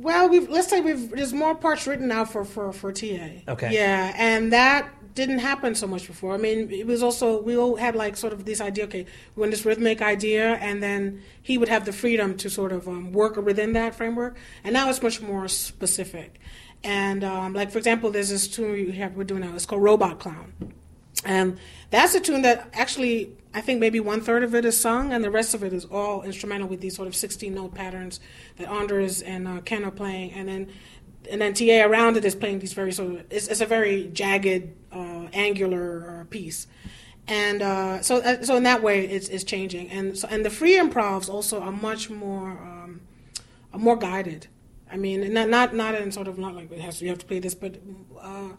Well, 0.00 0.28
we've 0.28 0.48
let's 0.48 0.68
say 0.68 0.80
we've 0.80 1.10
there's 1.10 1.34
more 1.34 1.54
parts 1.54 1.86
written 1.86 2.08
now 2.08 2.24
for 2.24 2.44
for 2.44 2.72
for 2.72 2.92
TA. 2.92 3.42
Okay. 3.48 3.72
Yeah, 3.72 4.14
and 4.16 4.52
that 4.52 4.88
didn't 5.14 5.40
happen 5.40 5.74
so 5.74 5.86
much 5.86 6.06
before. 6.06 6.32
I 6.32 6.38
mean, 6.38 6.70
it 6.70 6.86
was 6.86 7.02
also 7.02 7.42
we 7.42 7.56
all 7.56 7.76
had 7.76 7.94
like 7.94 8.16
sort 8.16 8.32
of 8.32 8.44
this 8.44 8.60
idea. 8.60 8.84
Okay, 8.84 9.04
we 9.34 9.40
want 9.40 9.50
this 9.50 9.66
rhythmic 9.66 10.00
idea, 10.00 10.54
and 10.54 10.82
then 10.82 11.22
he 11.42 11.58
would 11.58 11.68
have 11.68 11.84
the 11.84 11.92
freedom 11.92 12.36
to 12.38 12.48
sort 12.48 12.72
of 12.72 12.88
um, 12.88 13.12
work 13.12 13.36
within 13.36 13.72
that 13.74 13.94
framework. 13.94 14.36
And 14.64 14.72
now 14.72 14.88
it's 14.88 15.02
much 15.02 15.20
more 15.20 15.48
specific. 15.48 16.40
And 16.82 17.22
um, 17.22 17.52
like 17.52 17.70
for 17.70 17.78
example, 17.78 18.10
there's 18.10 18.30
this 18.30 18.48
tune 18.48 18.72
we 18.72 18.92
have 18.92 19.14
we're 19.16 19.24
doing 19.24 19.42
now. 19.42 19.54
It's 19.54 19.66
called 19.66 19.82
Robot 19.82 20.18
Clown, 20.18 20.54
and 21.24 21.58
that's 21.90 22.14
a 22.14 22.20
tune 22.20 22.42
that 22.42 22.70
actually 22.72 23.36
I 23.52 23.60
think 23.60 23.80
maybe 23.80 23.98
one 23.98 24.20
third 24.20 24.44
of 24.44 24.54
it 24.54 24.64
is 24.64 24.78
sung, 24.78 25.12
and 25.12 25.24
the 25.24 25.30
rest 25.30 25.54
of 25.54 25.64
it 25.64 25.72
is 25.72 25.84
all 25.84 26.22
instrumental 26.22 26.68
with 26.68 26.80
these 26.80 26.94
sort 26.94 27.08
of 27.08 27.16
16 27.16 27.52
note 27.52 27.74
patterns 27.74 28.20
that 28.56 28.68
Anders 28.68 29.22
and 29.22 29.48
uh, 29.48 29.60
Ken 29.62 29.84
are 29.84 29.90
playing, 29.90 30.32
and 30.32 30.48
then 30.48 30.68
and 31.30 31.40
then 31.40 31.52
TA 31.52 31.84
around 31.84 32.16
it 32.16 32.24
is 32.24 32.34
playing 32.34 32.60
these 32.60 32.72
very 32.72 32.92
sort 32.92 33.12
of 33.12 33.24
it's, 33.30 33.48
it's 33.48 33.60
a 33.60 33.66
very 33.66 34.06
jagged, 34.12 34.72
uh, 34.92 35.26
angular 35.32 36.20
uh, 36.20 36.24
piece, 36.30 36.68
and 37.26 37.60
uh, 37.60 38.00
so 38.02 38.18
uh, 38.18 38.40
so 38.42 38.56
in 38.56 38.62
that 38.62 38.82
way 38.82 39.04
it's, 39.04 39.28
it's 39.28 39.42
changing, 39.42 39.90
and 39.90 40.16
so 40.16 40.28
and 40.30 40.44
the 40.44 40.50
free 40.50 40.78
improvs 40.78 41.28
also 41.28 41.60
are 41.60 41.72
much 41.72 42.08
more 42.08 42.50
um, 42.50 43.00
are 43.72 43.80
more 43.80 43.96
guided. 43.96 44.46
I 44.92 44.96
mean, 44.96 45.32
not 45.32 45.48
not 45.48 45.74
not 45.74 45.96
in 45.96 46.12
sort 46.12 46.28
of 46.28 46.38
not 46.38 46.54
like 46.54 46.70
it 46.70 46.80
has 46.80 47.02
you 47.02 47.08
have 47.08 47.18
to 47.18 47.26
play 47.26 47.40
this, 47.40 47.56
but 47.56 47.80
uh, 48.20 48.50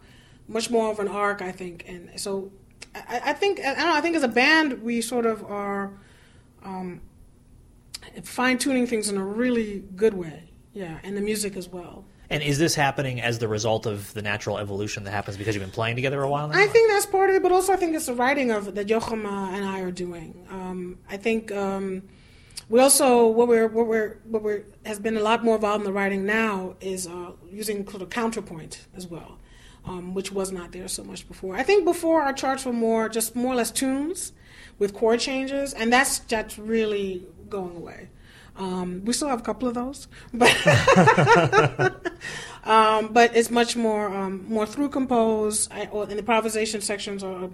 much 0.48 0.70
more 0.70 0.90
of 0.90 0.98
an 0.98 1.08
arc, 1.08 1.40
I 1.40 1.50
think, 1.50 1.84
and 1.88 2.10
so 2.20 2.52
I, 2.94 3.20
I 3.26 3.32
think 3.32 3.60
I 3.60 3.74
don't 3.74 3.78
know. 3.78 3.94
I 3.94 4.00
think 4.00 4.16
as 4.16 4.22
a 4.22 4.28
band, 4.28 4.82
we 4.82 5.00
sort 5.00 5.26
of 5.26 5.44
are 5.44 5.92
um, 6.62 7.00
fine 8.22 8.58
tuning 8.58 8.86
things 8.86 9.08
in 9.08 9.16
a 9.16 9.24
really 9.24 9.84
good 9.96 10.14
way. 10.14 10.50
Yeah, 10.72 10.98
and 11.02 11.16
the 11.16 11.20
music 11.20 11.56
as 11.56 11.68
well. 11.68 12.04
And 12.30 12.42
is 12.42 12.58
this 12.58 12.74
happening 12.74 13.20
as 13.20 13.38
the 13.38 13.48
result 13.48 13.84
of 13.84 14.12
the 14.14 14.22
natural 14.22 14.56
evolution 14.56 15.04
that 15.04 15.10
happens 15.10 15.36
because 15.36 15.54
you've 15.54 15.62
been 15.62 15.70
playing 15.70 15.96
together 15.96 16.22
a 16.22 16.30
while 16.30 16.48
now? 16.48 16.58
I 16.58 16.66
think 16.66 16.90
that's 16.90 17.04
part 17.04 17.28
of 17.28 17.36
it, 17.36 17.42
but 17.42 17.52
also 17.52 17.74
I 17.74 17.76
think 17.76 17.94
it's 17.94 18.06
the 18.06 18.14
writing 18.14 18.50
of 18.50 18.74
that 18.74 18.86
Jochem 18.86 19.26
uh, 19.26 19.54
and 19.54 19.66
I 19.66 19.80
are 19.80 19.90
doing. 19.90 20.46
Um, 20.48 20.98
I 21.10 21.18
think 21.18 21.52
um, 21.52 22.02
we 22.70 22.80
also 22.80 23.26
what 23.26 23.48
we're 23.48 23.68
what 23.68 23.86
we're 23.86 24.18
what 24.24 24.42
we're 24.42 24.64
has 24.86 24.98
been 24.98 25.18
a 25.18 25.20
lot 25.20 25.44
more 25.44 25.56
involved 25.56 25.82
in 25.82 25.84
the 25.84 25.92
writing 25.92 26.24
now 26.24 26.74
is 26.80 27.06
uh, 27.06 27.32
using 27.50 27.86
sort 27.88 28.02
of 28.02 28.08
counterpoint 28.08 28.86
as 28.94 29.06
well 29.06 29.38
um, 29.84 30.14
which 30.14 30.32
was 30.32 30.52
not 30.52 30.72
there 30.72 30.88
so 30.88 31.04
much 31.04 31.26
before. 31.28 31.56
I 31.56 31.62
think 31.62 31.84
before 31.84 32.22
our 32.22 32.32
charts 32.32 32.64
were 32.64 32.72
more 32.72 33.08
just 33.08 33.34
more 33.34 33.52
or 33.52 33.56
less 33.56 33.70
tunes 33.70 34.32
with 34.78 34.94
chord 34.94 35.20
changes, 35.20 35.74
and 35.74 35.92
that's 35.92 36.20
that's 36.20 36.58
really 36.58 37.26
going 37.48 37.76
away. 37.76 38.08
Um, 38.56 39.02
we 39.04 39.14
still 39.14 39.28
have 39.28 39.40
a 39.40 39.42
couple 39.42 39.66
of 39.66 39.74
those, 39.74 40.08
but 40.34 40.54
um, 42.64 43.12
but 43.12 43.34
it's 43.34 43.50
much 43.50 43.76
more 43.76 44.14
um, 44.14 44.44
more 44.48 44.66
through 44.66 44.90
compose. 44.90 45.68
Or, 45.90 46.06
the 46.06 46.18
improvisation 46.18 46.80
sections 46.80 47.24
are. 47.24 47.48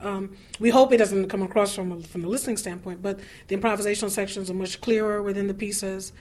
Um, 0.00 0.36
we 0.60 0.70
hope 0.70 0.92
it 0.92 0.98
doesn't 0.98 1.28
come 1.28 1.42
across 1.42 1.74
from 1.74 1.92
a, 1.92 2.00
from 2.00 2.22
the 2.22 2.28
listening 2.28 2.56
standpoint, 2.56 3.02
but 3.02 3.20
the 3.48 3.56
improvisational 3.56 4.10
sections 4.10 4.50
are 4.50 4.54
much 4.54 4.80
clearer 4.80 5.22
within 5.22 5.46
the 5.46 5.54
pieces, 5.54 6.12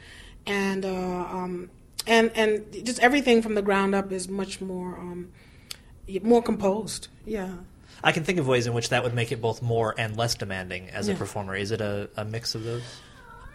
and 0.46 0.86
uh, 0.86 0.90
um, 0.90 1.70
and 2.08 2.32
and 2.36 2.86
just 2.86 3.00
everything 3.00 3.42
from 3.42 3.56
the 3.56 3.62
ground 3.62 3.94
up 3.94 4.12
is 4.12 4.30
much 4.30 4.62
more 4.62 4.98
um, 4.98 5.32
more 6.24 6.42
composed. 6.44 7.08
Yeah. 7.26 7.52
I 8.04 8.12
can 8.12 8.24
think 8.24 8.38
of 8.40 8.48
ways 8.48 8.68
in 8.68 8.74
which 8.74 8.90
that 8.90 9.04
would 9.04 9.14
make 9.14 9.32
it 9.32 9.42
both 9.42 9.62
more 9.62 9.96
and 9.98 10.18
less 10.18 10.36
demanding 10.36 10.90
as 10.90 11.08
Yeah. 11.08 11.14
a 11.16 11.18
performer. 11.18 11.56
Is 11.56 11.72
it 11.72 11.80
a, 11.82 12.10
a 12.18 12.26
mix 12.26 12.54
of 12.56 12.64
those? 12.64 12.84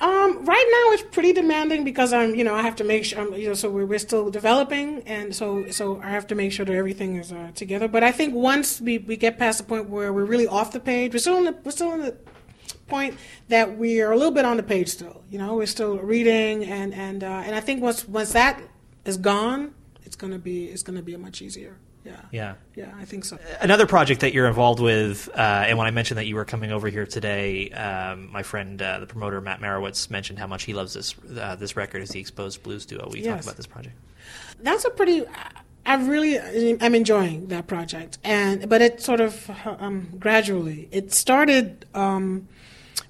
Um, 0.01 0.45
right 0.45 0.69
now 0.71 0.95
it's 0.95 1.03
pretty 1.11 1.33
demanding 1.33 1.83
because 1.83 2.13
I'm, 2.13 2.35
you 2.37 2.45
know, 2.45 2.55
I 2.55 2.63
have 2.63 2.77
to 2.77 2.85
make 2.85 3.05
sure, 3.05 3.21
um, 3.21 3.35
you 3.35 3.49
know, 3.49 3.55
so 3.55 3.69
we're, 3.69 3.85
we're 3.85 3.99
still 3.99 4.31
developing, 4.31 5.03
and 5.07 5.35
so 5.35 5.69
so 5.71 6.01
I 6.01 6.11
have 6.11 6.29
to 6.29 6.37
make 6.37 6.53
sure 6.53 6.65
that 6.65 6.73
everything 6.73 7.17
is 7.17 7.33
uh, 7.33 7.51
together. 7.57 7.89
But 7.89 8.05
I 8.05 8.13
think 8.13 8.33
once 8.33 8.81
we, 8.81 8.99
we 8.99 9.17
get 9.17 9.39
past 9.39 9.59
the 9.59 9.65
point 9.65 9.91
where 9.91 10.13
we're 10.13 10.25
really 10.25 10.47
off 10.47 10.71
the 10.73 10.79
page, 10.79 11.13
we're 11.15 11.19
still 11.19 11.37
in 11.39 11.45
the 11.47 11.57
we're 11.65 11.73
still 11.73 11.93
in 11.95 12.03
the 12.03 12.17
point 12.87 13.17
that 13.49 13.77
we 13.77 14.01
are 14.01 14.13
a 14.13 14.17
little 14.17 14.31
bit 14.33 14.45
on 14.45 14.57
the 14.57 14.63
page 14.63 14.89
still. 14.89 15.25
You 15.33 15.39
know, 15.39 15.57
we're 15.57 15.67
still 15.67 15.99
reading, 15.99 16.65
and 16.65 16.95
and 16.95 17.25
uh, 17.25 17.43
and 17.45 17.57
I 17.57 17.61
think 17.61 17.83
once 17.83 18.07
once 18.07 18.33
that 18.35 18.63
is 19.05 19.17
gone, 19.17 19.75
it's 20.05 20.15
gonna 20.15 20.39
be 20.39 20.67
it's 20.67 20.85
gonna 20.85 21.03
be 21.03 21.17
much 21.17 21.43
easier. 21.43 21.77
Yeah. 22.09 22.21
Yeah. 22.33 22.55
Yeah, 22.75 22.95
I 22.99 23.05
think 23.05 23.25
so. 23.25 23.39
Another 23.61 23.87
project 23.87 24.21
that 24.21 24.33
you're 24.33 24.49
involved 24.49 24.81
with, 24.81 25.29
uh, 25.35 25.65
and 25.67 25.79
when 25.79 25.87
I 25.87 25.91
mentioned 25.91 26.19
that 26.19 26.27
you 26.27 26.35
were 26.37 26.45
coming 26.45 26.73
over 26.73 26.89
here 26.89 27.07
today, 27.07 27.71
um, 27.71 28.31
my 28.33 28.43
friend, 28.43 28.81
uh, 28.81 29.01
the 29.01 29.07
promoter 29.07 29.41
Matt 29.41 29.61
Merewitz, 29.61 30.11
mentioned 30.11 30.39
how 30.39 30.47
much 30.47 30.65
he 30.65 30.75
loves 30.75 30.95
this 30.95 31.15
uh, 31.39 31.57
this 31.57 31.77
record 31.77 32.03
as 32.03 32.11
the 32.11 32.21
exposed 32.21 32.63
blues 32.63 32.87
duo. 32.87 33.07
Will 33.07 33.17
you 33.17 33.25
talk 33.25 33.43
about 33.43 33.57
this 33.57 33.67
project? 33.67 33.95
that's 34.61 34.85
a 34.85 34.91
pretty 34.91 35.25
i 35.87 35.95
really 35.95 36.39
i'm 36.81 36.95
enjoying 36.95 37.47
that 37.49 37.67
project 37.67 38.19
and 38.25 38.69
but 38.69 38.83
it 38.83 39.01
sort 39.01 39.21
of 39.21 39.51
um, 39.67 40.09
gradually 40.19 40.89
it 40.91 41.13
started 41.13 41.87
um, 41.95 42.49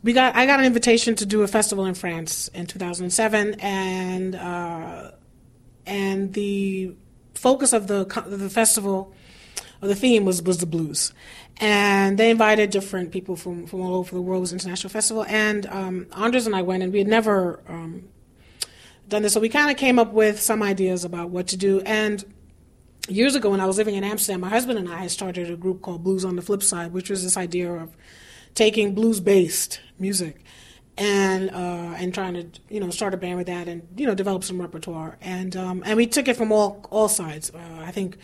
we 0.03 0.13
got 0.13 0.35
i 0.37 0.47
got 0.47 0.59
an 0.61 0.67
invitation 0.67 1.15
to 1.15 1.27
do 1.27 1.43
a 1.43 1.49
festival 1.49 1.87
in 1.87 1.95
france 1.95 2.49
in 2.49 2.67
2007 2.67 3.55
and 3.61 4.35
uh, 4.35 5.11
and 5.87 6.35
the 6.35 6.95
focus 7.39 7.73
of 7.73 7.87
the 7.87 8.05
the 8.27 8.51
festival 8.51 9.13
or 9.81 9.89
the 9.89 9.95
theme 9.95 10.25
was 10.25 10.43
was 10.43 10.59
the 10.59 10.67
blues 10.67 11.13
and 11.61 12.19
they 12.19 12.31
invited 12.31 12.71
different 12.71 13.11
people 13.11 13.35
from, 13.37 13.67
from 13.67 13.81
all 13.81 13.95
over 13.97 14.15
the 14.15 14.23
world 14.23 14.41
it 14.41 14.43
was 14.43 14.53
an 14.53 14.59
international 14.59 14.91
festival 14.91 15.25
and 15.25 15.67
um, 15.67 16.07
and 16.13 16.55
i 16.55 16.63
went 16.63 16.83
and 16.83 16.93
we 16.93 16.99
had 16.99 17.09
never 17.09 17.61
um, 17.69 18.09
done 19.09 19.23
this. 19.23 19.33
So 19.33 19.41
we 19.41 19.49
kind 19.49 19.71
of 19.71 19.77
came 19.77 19.99
up 19.99 20.13
with 20.13 20.41
some 20.41 20.63
ideas 20.63 21.05
about 21.05 21.31
what 21.31 21.49
to 21.49 21.57
do. 21.57 21.81
And 21.81 22.25
years 23.09 23.35
ago, 23.35 23.51
when 23.51 23.61
I 23.61 23.67
was 23.67 23.79
living 23.79 23.95
in 23.95 24.05
Amsterdam, 24.05 24.41
my 24.41 24.49
husband 24.49 24.79
and 24.79 24.89
I 24.89 24.99
had 24.99 25.11
started 25.11 25.51
a 25.51 25.57
group 25.57 25.83
called 25.83 26.05
Blues 26.05 26.25
on 26.25 26.37
the 26.37 26.43
Flip 26.43 26.63
Side, 26.63 26.93
which 26.93 27.11
was 27.11 27.25
this 27.25 27.37
idea 27.37 27.73
of 27.73 27.97
taking 28.55 28.95
blues-based 28.95 29.81
music 29.99 30.45
and 30.99 31.51
uh, 31.51 31.95
and 31.97 32.13
trying 32.13 32.35
to 32.35 32.47
you 32.69 32.81
know 32.81 32.91
start 32.91 33.15
a 33.15 33.17
band 33.17 33.39
with 33.39 33.47
that 33.47 33.69
and 33.69 33.87
you 33.97 34.07
know 34.07 34.15
develop 34.15 34.45
some 34.45 34.61
repertoire. 34.61 35.17
And 35.21 35.57
um, 35.57 35.83
and 35.87 35.97
we 35.97 36.07
took 36.07 36.29
it 36.29 36.37
from 36.37 36.53
all 36.53 36.85
all 36.91 37.09
sides. 37.09 37.51
Uh, 37.55 37.81
I 37.81 37.91
think. 37.91 38.19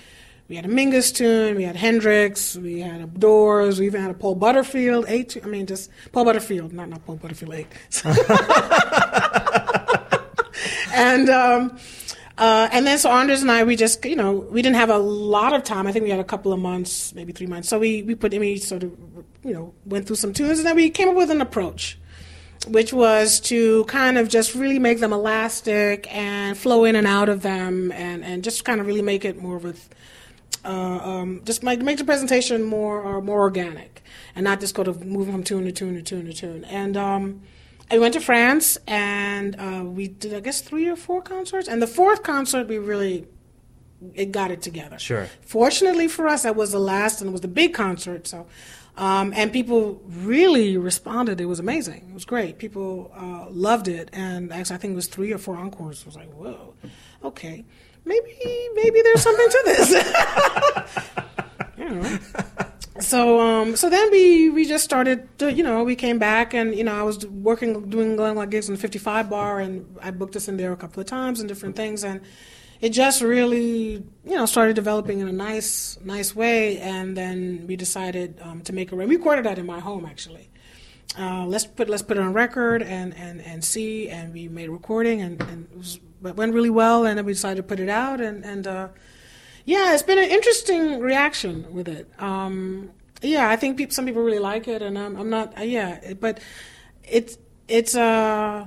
We 0.46 0.56
had 0.56 0.66
a 0.66 0.68
Mingus 0.68 1.10
tune, 1.10 1.56
we 1.56 1.62
had 1.62 1.74
Hendrix, 1.74 2.54
we 2.54 2.80
had 2.80 3.00
a 3.00 3.06
Doors, 3.06 3.80
we 3.80 3.86
even 3.86 4.02
had 4.02 4.10
a 4.10 4.14
Paul 4.14 4.34
Butterfield 4.34 5.06
eight. 5.08 5.38
I 5.42 5.46
mean, 5.46 5.64
just 5.64 5.90
Paul 6.12 6.26
Butterfield, 6.26 6.74
not 6.74 6.90
not 6.90 7.02
Paul 7.06 7.16
Butterfield 7.16 7.54
eight. 7.54 7.66
and 10.92 11.30
um, 11.30 11.78
uh, 12.36 12.68
and 12.72 12.86
then 12.86 12.98
so 12.98 13.10
Anders 13.10 13.42
and 13.42 13.50
I, 13.50 13.64
we 13.64 13.76
just 13.76 14.04
you 14.04 14.16
know 14.16 14.32
we 14.32 14.60
didn't 14.60 14.76
have 14.76 14.90
a 14.90 14.98
lot 14.98 15.52
of 15.54 15.62
time. 15.62 15.86
I 15.86 15.92
think 15.92 16.04
we 16.04 16.10
had 16.10 16.20
a 16.20 16.24
couple 16.24 16.52
of 16.52 16.58
months, 16.58 17.14
maybe 17.14 17.32
three 17.32 17.46
months. 17.46 17.68
So 17.68 17.78
we 17.78 18.02
we 18.02 18.14
put 18.14 18.32
we 18.32 18.58
sort 18.58 18.82
of 18.82 18.92
you 19.44 19.52
know 19.52 19.72
went 19.86 20.06
through 20.06 20.16
some 20.16 20.32
tunes, 20.32 20.58
and 20.58 20.66
then 20.66 20.76
we 20.76 20.90
came 20.90 21.08
up 21.08 21.14
with 21.14 21.30
an 21.30 21.40
approach, 21.40 21.98
which 22.66 22.92
was 22.92 23.40
to 23.40 23.84
kind 23.84 24.18
of 24.18 24.28
just 24.28 24.54
really 24.54 24.78
make 24.78 25.00
them 25.00 25.12
elastic 25.12 26.06
and 26.14 26.56
flow 26.56 26.84
in 26.84 26.96
and 26.96 27.06
out 27.06 27.28
of 27.28 27.42
them, 27.42 27.92
and 27.92 28.24
and 28.24 28.44
just 28.44 28.64
kind 28.64 28.80
of 28.80 28.86
really 28.86 29.02
make 29.02 29.24
it 29.24 29.40
more 29.40 29.58
with. 29.58 29.88
Uh, 30.66 30.98
um, 31.04 31.42
just 31.44 31.62
make, 31.62 31.82
make 31.82 31.98
the 31.98 32.04
presentation 32.04 32.62
more 32.62 33.04
uh, 33.04 33.20
more 33.20 33.40
organic 33.40 34.02
and 34.34 34.44
not 34.44 34.60
just 34.60 34.74
go 34.74 34.82
to 34.82 34.94
moving 34.94 35.32
from 35.32 35.44
tune 35.44 35.64
to 35.64 35.72
tune 35.72 35.94
to 35.94 36.02
tune 36.02 36.24
to 36.24 36.32
tune. 36.32 36.64
And 36.64 36.96
um, 36.96 37.42
I 37.90 37.98
went 37.98 38.14
to 38.14 38.20
France 38.20 38.78
and 38.86 39.56
uh, 39.58 39.84
we 39.84 40.08
did 40.08 40.32
I 40.32 40.40
guess 40.40 40.62
three 40.62 40.88
or 40.88 40.96
four 40.96 41.20
concerts. 41.20 41.68
And 41.68 41.82
the 41.82 41.86
fourth 41.86 42.22
concert 42.22 42.66
we 42.66 42.78
really 42.78 43.26
it 44.14 44.32
got 44.32 44.50
it 44.50 44.62
together. 44.62 44.98
Sure. 44.98 45.28
Fortunately 45.42 46.08
for 46.08 46.28
us, 46.28 46.42
that 46.42 46.56
was 46.56 46.72
the 46.72 46.78
last 46.78 47.20
and 47.20 47.28
it 47.28 47.32
was 47.32 47.42
the 47.42 47.48
big 47.48 47.74
concert. 47.74 48.26
So. 48.26 48.46
Um, 48.96 49.32
and 49.34 49.52
people 49.52 50.00
really 50.06 50.76
responded. 50.76 51.40
It 51.40 51.46
was 51.46 51.58
amazing. 51.58 52.06
It 52.10 52.14
was 52.14 52.24
great. 52.24 52.58
People 52.58 53.12
uh, 53.16 53.46
loved 53.50 53.88
it, 53.88 54.08
and 54.12 54.52
actually, 54.52 54.76
I 54.76 54.78
think 54.78 54.92
it 54.92 54.96
was 54.96 55.08
three 55.08 55.32
or 55.32 55.38
four 55.38 55.56
encores. 55.56 56.00
It 56.00 56.06
was 56.06 56.16
like, 56.16 56.32
whoa, 56.32 56.74
okay, 57.24 57.64
maybe 58.04 58.68
maybe 58.74 59.02
there's 59.02 59.22
something 59.22 59.48
to 59.48 59.62
this. 59.66 59.94
So 63.00 63.40
um, 63.40 63.74
so 63.76 63.90
then 63.90 64.10
we 64.12 64.50
we 64.50 64.64
just 64.64 64.84
started. 64.84 65.26
To, 65.38 65.52
you 65.52 65.64
know, 65.64 65.82
we 65.82 65.96
came 65.96 66.18
back, 66.18 66.54
and 66.54 66.74
you 66.74 66.84
know, 66.84 66.94
I 66.98 67.02
was 67.02 67.26
working 67.26 67.90
doing 67.90 68.16
like 68.16 68.50
gigs 68.50 68.68
in 68.68 68.74
the 68.74 68.80
55 68.80 69.28
bar, 69.28 69.58
and 69.58 69.96
I 70.00 70.12
booked 70.12 70.36
us 70.36 70.46
in 70.46 70.56
there 70.56 70.72
a 70.72 70.76
couple 70.76 71.00
of 71.00 71.06
times 71.06 71.40
and 71.40 71.48
different 71.48 71.74
things, 71.74 72.04
and 72.04 72.20
it 72.80 72.90
just 72.90 73.22
really 73.22 74.04
you 74.24 74.34
know 74.36 74.46
started 74.46 74.76
developing 74.76 75.20
in 75.20 75.28
a 75.28 75.32
nice 75.32 75.98
nice 76.04 76.34
way, 76.34 76.78
and 76.78 77.16
then 77.16 77.66
we 77.66 77.76
decided 77.76 78.38
um, 78.42 78.60
to 78.62 78.72
make 78.72 78.92
a. 78.92 78.96
record. 78.96 79.08
We 79.08 79.16
recorded 79.16 79.44
that 79.46 79.58
in 79.58 79.66
my 79.66 79.80
home 79.80 80.06
actually. 80.06 80.50
Uh, 81.16 81.46
let's 81.46 81.64
put 81.64 81.88
let's 81.88 82.02
put 82.02 82.16
it 82.16 82.20
on 82.20 82.32
record 82.32 82.82
and, 82.82 83.14
and, 83.16 83.40
and 83.42 83.64
see, 83.64 84.08
and 84.08 84.32
we 84.32 84.48
made 84.48 84.68
a 84.68 84.72
recording, 84.72 85.20
and, 85.22 85.40
and 85.42 85.68
it, 85.70 85.78
was, 85.78 86.00
it 86.24 86.34
went 86.34 86.52
really 86.52 86.70
well, 86.70 87.06
and 87.06 87.16
then 87.16 87.24
we 87.24 87.32
decided 87.32 87.56
to 87.56 87.62
put 87.62 87.78
it 87.78 87.88
out, 87.88 88.20
and 88.20 88.44
and 88.44 88.66
uh, 88.66 88.88
yeah, 89.64 89.94
it's 89.94 90.02
been 90.02 90.18
an 90.18 90.28
interesting 90.28 90.98
reaction 90.98 91.72
with 91.72 91.86
it. 91.86 92.10
Um, 92.18 92.90
yeah, 93.22 93.48
I 93.48 93.54
think 93.54 93.76
peop 93.76 93.92
some 93.92 94.06
people 94.06 94.22
really 94.22 94.40
like 94.40 94.66
it, 94.66 94.82
and 94.82 94.98
I'm, 94.98 95.16
I'm 95.16 95.30
not. 95.30 95.56
Uh, 95.56 95.62
yeah, 95.62 96.14
but 96.14 96.40
it's 97.04 97.38
it's 97.68 97.94
uh 97.94 98.66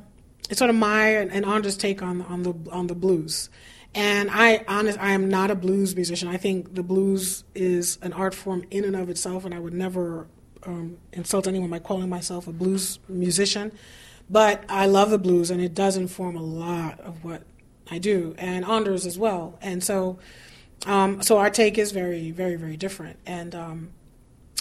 it's 0.49 0.59
sort 0.59 0.69
of 0.69 0.75
my 0.77 1.09
and 1.09 1.45
Anders' 1.45 1.75
take 1.75 2.01
on 2.01 2.21
on 2.21 2.43
the 2.43 2.53
on 2.71 2.87
the 2.87 2.95
blues. 2.95 3.49
And 3.95 4.29
I 4.31 4.63
honest, 4.67 4.99
I 4.99 5.11
am 5.11 5.27
not 5.29 5.49
a 5.49 5.55
blues 5.55 5.95
musician. 5.95 6.27
I 6.27 6.37
think 6.37 6.75
the 6.75 6.83
blues 6.83 7.43
is 7.55 7.97
an 8.01 8.13
art 8.13 8.35
form 8.35 8.63
in 8.69 8.83
and 8.85 8.95
of 8.95 9.09
itself, 9.09 9.43
and 9.45 9.53
I 9.55 9.59
would 9.59 9.73
never 9.73 10.27
um, 10.63 10.97
insult 11.13 11.47
anyone 11.47 11.69
by 11.69 11.79
calling 11.79 12.09
myself 12.09 12.47
a 12.47 12.51
blues 12.51 12.99
musician. 13.09 13.71
But 14.29 14.63
I 14.69 14.85
love 14.85 15.09
the 15.09 15.17
blues, 15.17 15.49
and 15.49 15.61
it 15.61 15.73
does 15.73 15.97
inform 15.97 16.35
a 16.35 16.41
lot 16.43 16.99
of 16.99 17.23
what 17.23 17.43
I 17.89 17.97
do, 17.97 18.35
and 18.37 18.65
Anders 18.65 19.05
as 19.05 19.17
well. 19.17 19.57
And 19.61 19.83
so, 19.83 20.19
um, 20.85 21.21
so 21.23 21.37
our 21.39 21.49
take 21.49 21.77
is 21.77 21.91
very, 21.91 22.31
very, 22.31 22.55
very 22.55 22.77
different, 22.77 23.17
and 23.25 23.55
um, 23.55 23.89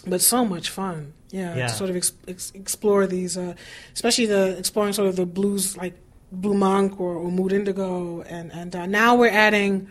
but 0.06 0.20
so 0.22 0.44
much 0.44 0.70
fun. 0.70 1.12
Yeah, 1.30 1.56
Yeah. 1.56 1.66
to 1.66 1.72
sort 1.74 1.90
of 1.90 1.96
ex- 1.96 2.12
ex- 2.28 2.52
explore 2.54 3.06
these, 3.08 3.36
uh, 3.36 3.54
especially 3.92 4.26
the 4.26 4.56
exploring 4.56 4.92
sort 4.92 5.08
of 5.08 5.16
the 5.16 5.26
blues 5.26 5.76
like 5.76 5.94
Blue 6.32 6.54
Monk 6.54 7.00
or, 7.00 7.14
or 7.14 7.30
Mood 7.30 7.52
Indigo, 7.52 8.22
and 8.22 8.52
and 8.52 8.74
uh, 8.74 8.86
now 8.86 9.14
we're 9.16 9.30
adding. 9.30 9.88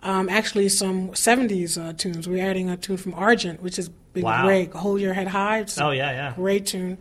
Um, 0.00 0.28
actually, 0.28 0.68
some 0.68 1.08
'70s 1.08 1.76
uh, 1.76 1.92
tunes. 1.92 2.28
We're 2.28 2.44
adding 2.48 2.70
a 2.70 2.76
tune 2.76 2.98
from 2.98 3.14
Argent, 3.14 3.60
which 3.60 3.74
has 3.76 3.88
been 4.12 4.22
Wow. 4.22 4.44
great. 4.44 4.72
Hold 4.72 5.00
Your 5.00 5.12
Head 5.12 5.26
High. 5.26 5.58
It's 5.58 5.76
Oh 5.80 5.90
yeah, 5.90 6.12
yeah. 6.12 6.32
great 6.36 6.66
tune. 6.66 6.98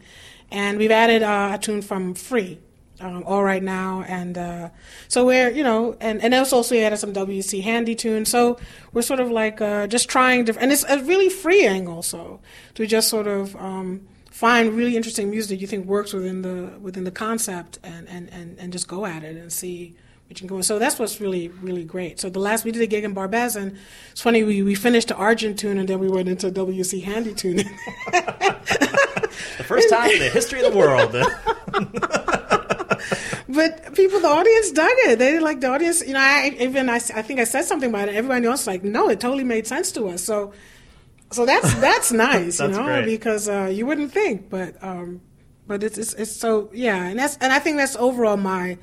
And 0.50 0.80
we've 0.80 0.90
added 0.90 1.22
uh, 1.22 1.52
a 1.54 1.58
tune 1.60 1.84
from 1.84 2.16
Free, 2.16 2.58
um, 3.00 3.24
All 3.28 3.44
Right 3.44 3.62
Now. 3.62 4.04
And 4.08 4.36
uh, 4.36 4.70
so 5.10 5.28
we're, 5.28 5.52
you 5.52 5.62
know, 5.62 5.96
and, 6.02 6.24
and 6.24 6.34
also 6.34 6.64
we 6.74 6.82
added 6.82 6.98
some 6.98 7.14
WC 7.14 7.62
Handy 7.62 7.94
tunes. 7.94 8.30
So 8.30 8.58
we're 8.94 9.04
sort 9.04 9.20
of 9.20 9.30
like 9.30 9.62
uh, 9.62 9.86
just 9.86 10.10
trying 10.10 10.46
to, 10.46 10.58
and 10.60 10.72
it's 10.72 10.84
a 10.86 10.98
really 11.04 11.30
freeing 11.30 11.88
also 11.88 12.40
to 12.74 12.88
just 12.88 13.10
sort 13.10 13.28
of 13.28 13.56
um, 13.58 14.08
find 14.38 14.74
really 14.74 14.96
interesting 14.96 15.32
music 15.32 15.50
that 15.50 15.62
you 15.62 15.66
think 15.66 15.88
works 15.88 16.14
within 16.14 16.44
the 16.44 16.72
within 16.80 17.06
the 17.06 17.12
concept 17.12 17.80
and, 17.84 18.08
and, 18.08 18.30
and, 18.32 18.56
and 18.60 18.72
just 18.72 18.88
go 18.88 19.04
at 19.04 19.24
it 19.24 19.36
and 19.36 19.52
see 19.52 19.96
what 20.28 20.40
you 20.40 20.48
can 20.48 20.56
go. 20.56 20.62
So 20.62 20.78
that's 20.78 21.00
what's 21.00 21.20
really, 21.20 21.48
really 21.48 21.84
great. 21.84 22.20
So 22.20 22.30
the 22.30 22.38
last, 22.38 22.64
we 22.64 22.72
did 22.72 22.84
a 22.84 22.86
gig 22.86 23.04
in 23.04 23.16
Barbès, 23.16 23.56
and 23.56 23.76
it's 24.12 24.22
funny, 24.22 24.44
we, 24.44 24.62
we 24.62 24.76
finished 24.76 25.08
the 25.08 25.16
Argent 25.16 25.58
tune 25.58 25.80
and 25.80 25.90
then 25.90 25.98
we 25.98 26.08
went 26.08 26.30
into 26.30 26.52
WC 26.52 27.04
Handy 27.04 27.34
tune. 27.34 27.64
The 29.58 29.64
first 29.64 29.90
time 29.90 30.12
in 30.12 30.20
the 30.20 30.30
history 30.30 30.64
of 30.64 30.72
the 30.72 30.78
world. 30.78 31.14
But 33.50 33.96
people, 33.96 34.20
the 34.20 34.28
audience 34.28 34.72
dug 34.72 34.92
it. 35.08 35.20
They 35.20 35.40
like 35.40 35.62
the 35.62 35.68
audience. 35.68 36.06
You 36.06 36.14
know, 36.14 36.20
I 36.20 36.56
even 36.60 36.90
I, 36.90 36.96
I 36.96 37.22
think 37.22 37.40
I 37.40 37.46
said 37.46 37.64
something 37.64 37.90
about 37.90 38.10
it. 38.10 38.16
Everybody 38.16 38.46
else 38.46 38.62
was 38.62 38.68
like, 38.68 38.84
no, 38.84 39.10
it 39.10 39.20
totally 39.20 39.46
made 39.46 39.66
sense 39.66 39.92
to 39.94 40.10
us. 40.10 40.24
So, 40.24 40.54
so 41.32 41.46
that's 41.46 41.74
that's 41.80 42.12
nice, 42.12 42.60
you 42.60 42.68
know, 42.70 42.84
great. 42.84 43.06
because 43.06 43.48
uh, 43.50 43.70
you 43.72 43.86
wouldn't 43.86 44.12
think, 44.12 44.50
but 44.50 44.82
um, 44.84 45.22
but 45.66 45.84
it's, 45.84 45.98
it's 45.98 46.14
it's 46.14 46.32
so 46.32 46.70
yeah, 46.74 47.04
and 47.06 47.20
that's 47.20 47.38
and 47.38 47.52
I 47.52 47.60
think 47.60 47.78
that's 47.78 47.96
overall 47.96 48.38
my, 48.38 48.78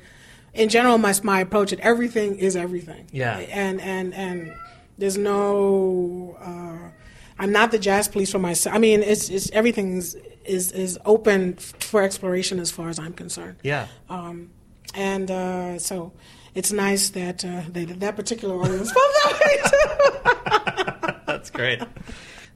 in 0.53 0.69
general, 0.69 0.97
my 0.97 1.13
my 1.23 1.39
approach. 1.41 1.73
At 1.73 1.79
everything 1.79 2.37
is 2.37 2.55
everything. 2.55 3.07
Yeah. 3.11 3.37
and 3.37 3.81
and 3.81 4.13
and 4.13 4.53
there's 4.97 5.17
no. 5.17 6.37
Uh, 6.39 6.91
I'm 7.37 7.51
not 7.51 7.71
the 7.71 7.79
jazz 7.79 8.07
police 8.07 8.31
for 8.31 8.39
myself. 8.39 8.75
I 8.75 8.79
mean, 8.79 9.03
it's 9.03 9.29
it's 9.29 9.49
everything 9.51 9.97
is 9.97 10.71
is 10.71 10.97
open 11.05 11.55
for 11.55 12.01
exploration 12.03 12.59
as 12.59 12.71
far 12.71 12.89
as 12.89 12.99
I'm 12.99 13.13
concerned. 13.13 13.57
yeah. 13.63 13.87
Um, 14.09 14.51
and 14.93 15.29
uh, 15.29 15.77
so 15.79 16.13
it's 16.53 16.71
nice 16.71 17.09
that, 17.09 17.43
uh, 17.43 17.63
that 17.69 17.99
that 17.99 18.15
particular 18.15 18.55
audience 18.55 18.91
felt 18.91 19.13
that 19.23 19.39
way 19.41 21.11
too. 21.11 21.19
That's 21.25 21.49
great. 21.49 21.81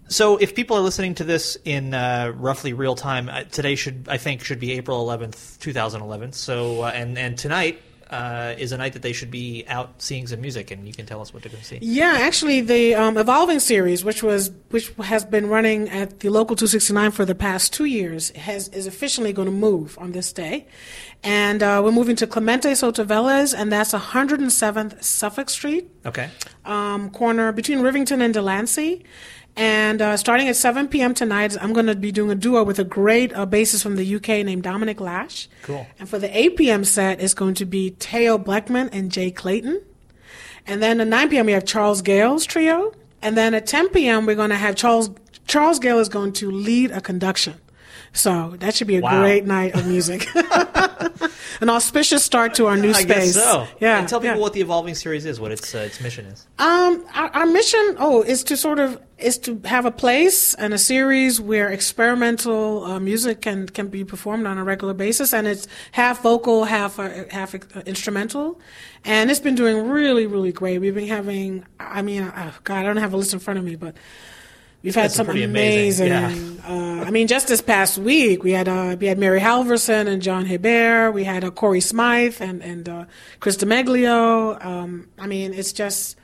So, 0.10 0.38
if 0.38 0.56
people 0.56 0.76
are 0.76 0.82
listening 0.82 1.16
to 1.16 1.24
this 1.24 1.58
in 1.64 1.94
uh, 1.94 2.34
roughly 2.36 2.74
real 2.74 2.96
time, 2.96 3.30
uh, 3.30 3.44
today 3.44 3.76
should 3.76 4.08
I 4.10 4.18
think 4.18 4.44
should 4.44 4.60
be 4.60 4.72
April 4.74 5.00
eleventh, 5.00 5.58
two 5.60 5.72
thousand 5.72 6.02
eleven. 6.02 6.34
So, 6.34 6.82
uh, 6.82 6.92
and 6.94 7.18
and 7.18 7.38
tonight 7.38 7.82
uh, 8.10 8.56
is 8.58 8.72
a 8.72 8.78
night 8.78 8.94
that 8.94 9.04
they 9.04 9.14
should 9.14 9.30
be 9.30 9.66
out 9.68 10.02
seeing 10.02 10.26
some 10.26 10.42
music, 10.42 10.72
and 10.72 10.88
you 10.88 10.94
can 10.94 11.06
tell 11.06 11.22
us 11.22 11.32
what 11.32 11.44
to 11.44 11.50
go 11.50 11.58
see. 11.62 11.78
Yeah, 11.82 12.18
actually, 12.22 12.62
the 12.62 12.96
um, 12.96 13.18
Evolving 13.20 13.60
series, 13.60 14.04
which 14.04 14.24
was 14.24 14.52
which 14.72 14.92
has 14.98 15.26
been 15.26 15.48
running 15.48 15.90
at 15.90 16.22
the 16.22 16.30
local 16.30 16.56
269 16.56 17.12
for 17.12 17.24
the 17.24 17.36
past 17.36 17.72
two 17.72 17.86
years, 17.86 18.32
has 18.32 18.68
is 18.70 18.88
officially 18.88 19.32
going 19.32 19.46
to 19.48 19.52
move 19.52 19.96
on 20.00 20.12
this 20.14 20.34
day, 20.34 20.66
and 21.24 21.62
uh, 21.62 21.82
we're 21.84 21.92
moving 21.92 22.16
to 22.16 22.26
Clemente 22.26 22.74
Soto 22.74 23.06
Velez, 23.06 23.54
and 23.56 23.72
that's 23.72 23.94
107th 23.94 25.04
Suffolk 25.04 25.52
Street. 25.52 25.88
Okay. 26.04 26.30
um, 26.66 27.12
corner 27.12 27.52
between 27.52 27.80
Rivington 27.80 28.22
and 28.22 28.34
Delancey. 28.34 29.06
And 29.56 30.02
uh, 30.02 30.16
starting 30.16 30.48
at 30.48 30.56
7 30.56 30.88
p.m. 30.88 31.14
tonight, 31.14 31.58
I'm 31.60 31.74
going 31.74 31.88
to 31.88 31.96
be 31.96 32.12
doing 32.12 32.32
a 32.32 32.36
duo 32.36 32.64
with 32.64 32.80
a 32.80 32.84
great 32.84 33.34
uh, 33.34 33.46
bassist 33.46 33.84
from 33.84 33.98
the 33.98 34.16
UK 34.16 34.46
named 34.46 34.64
Dominic 34.64 35.02
Lash. 35.02 35.50
Cool. 35.64 35.86
And 36.00 36.08
for 36.08 36.18
the 36.18 36.36
8 36.38 36.56
p.m. 36.56 36.84
set, 36.86 37.20
it's 37.20 37.34
going 37.34 37.56
to 37.56 37.66
be 37.66 37.90
Theo 38.00 38.38
Bleckmann 38.38 38.90
and 38.94 39.12
Jay 39.12 39.32
Clayton. 39.32 39.82
And 40.66 40.82
then 40.82 41.02
at 41.02 41.08
9 41.08 41.30
p.m. 41.30 41.46
we 41.48 41.52
have 41.52 41.66
Charles 41.66 42.02
Gayle's 42.02 42.46
trio. 42.46 42.94
And 43.22 43.36
then 43.36 43.54
at 43.54 43.68
10 43.68 43.90
p.m. 43.90 44.26
we're 44.26 44.36
going 44.36 44.52
to 44.52 44.56
have 44.56 44.76
Charles 44.76 45.10
Charles 45.48 45.80
Gayle 45.80 46.00
is 46.00 46.10
going 46.10 46.32
to 46.34 46.52
lead 46.52 46.92
a 46.92 47.02
conduction. 47.02 47.56
So 48.14 48.56
that 48.60 48.76
should 48.76 48.88
be 48.88 48.98
a 48.98 49.02
Wow. 49.02 49.22
great 49.22 49.46
night 49.46 49.76
of 49.76 49.88
music. 49.88 50.28
An 51.62 51.70
auspicious 51.70 52.24
start 52.24 52.54
to 52.56 52.68
our 52.68 52.78
new 52.78 52.90
I 52.92 53.02
space. 53.02 53.34
so. 53.36 53.68
Yeah. 53.80 54.00
And 54.00 54.08
tell 54.08 54.20
people 54.22 54.38
yeah. 54.38 54.42
what 54.42 54.54
the 54.54 54.62
evolving 54.62 54.96
series 54.96 55.26
is, 55.26 55.40
what 55.40 55.52
its 55.52 55.76
uh, 55.76 55.80
its 55.80 56.00
mission 56.02 56.26
is. 56.26 56.48
Um, 56.58 57.06
our, 57.14 57.30
our 57.32 57.46
mission, 57.46 57.96
oh, 58.00 58.22
is 58.24 58.44
to 58.46 58.56
sort 58.58 58.80
of 58.80 59.00
is 59.18 59.38
to 59.40 59.60
have 59.66 59.86
a 59.86 59.92
place 59.92 60.54
and 60.54 60.74
a 60.74 60.78
series 60.78 61.42
where 61.42 61.70
experimental 61.70 62.86
uh, 62.86 63.00
music 63.00 63.42
can 63.42 63.68
can 63.68 63.88
be 63.90 64.06
performed 64.06 64.48
on 64.48 64.58
a 64.58 64.64
regular 64.64 64.94
basis, 64.94 65.34
and 65.34 65.48
it's 65.48 65.68
half 65.92 66.24
vocal, 66.24 66.64
half 66.64 66.98
uh, 66.98 67.26
half 67.30 67.54
uh, 67.56 67.60
instrumental, 67.86 68.60
and 69.04 69.30
it's 69.30 69.42
been 69.42 69.56
doing 69.56 69.90
really, 69.90 70.28
really 70.28 70.54
great. 70.54 70.80
We've 70.80 70.96
been 70.96 71.08
having, 71.08 71.66
I 71.80 72.02
mean, 72.02 72.24
uh, 72.24 72.54
God, 72.64 72.78
I 72.80 72.84
don't 72.84 72.98
have 72.98 73.14
a 73.14 73.18
list 73.18 73.34
in 73.34 73.40
front 73.40 73.60
of 73.60 73.66
me, 73.66 73.76
but. 73.76 73.96
We've 74.82 74.96
had 74.96 75.06
That's 75.06 75.16
some 75.16 75.30
amazing, 75.30 76.12
amazing. 76.12 76.60
Uh, 76.62 77.04
I 77.06 77.12
mean, 77.12 77.28
just 77.28 77.50
this 77.50 77.62
past 77.62 77.98
week, 77.98 78.44
we 78.44 78.52
had 78.52 78.70
uh, 78.70 78.96
we 78.98 79.08
had 79.08 79.18
Mary 79.18 79.42
Halvorson 79.42 80.08
and 80.08 80.22
John 80.22 80.46
Hebert. 80.46 81.14
We 81.14 81.26
had 81.26 81.44
uh, 81.44 81.52
Cory 81.52 81.82
Smythe 81.82 82.40
and 82.40 82.64
and 82.64 82.88
uh, 82.88 83.06
Chris 83.42 83.58
DeMeglio. 83.58 84.64
Um, 84.64 85.10
I 85.18 85.28
mean, 85.28 85.54
it's 85.54 85.74
just 85.74 86.18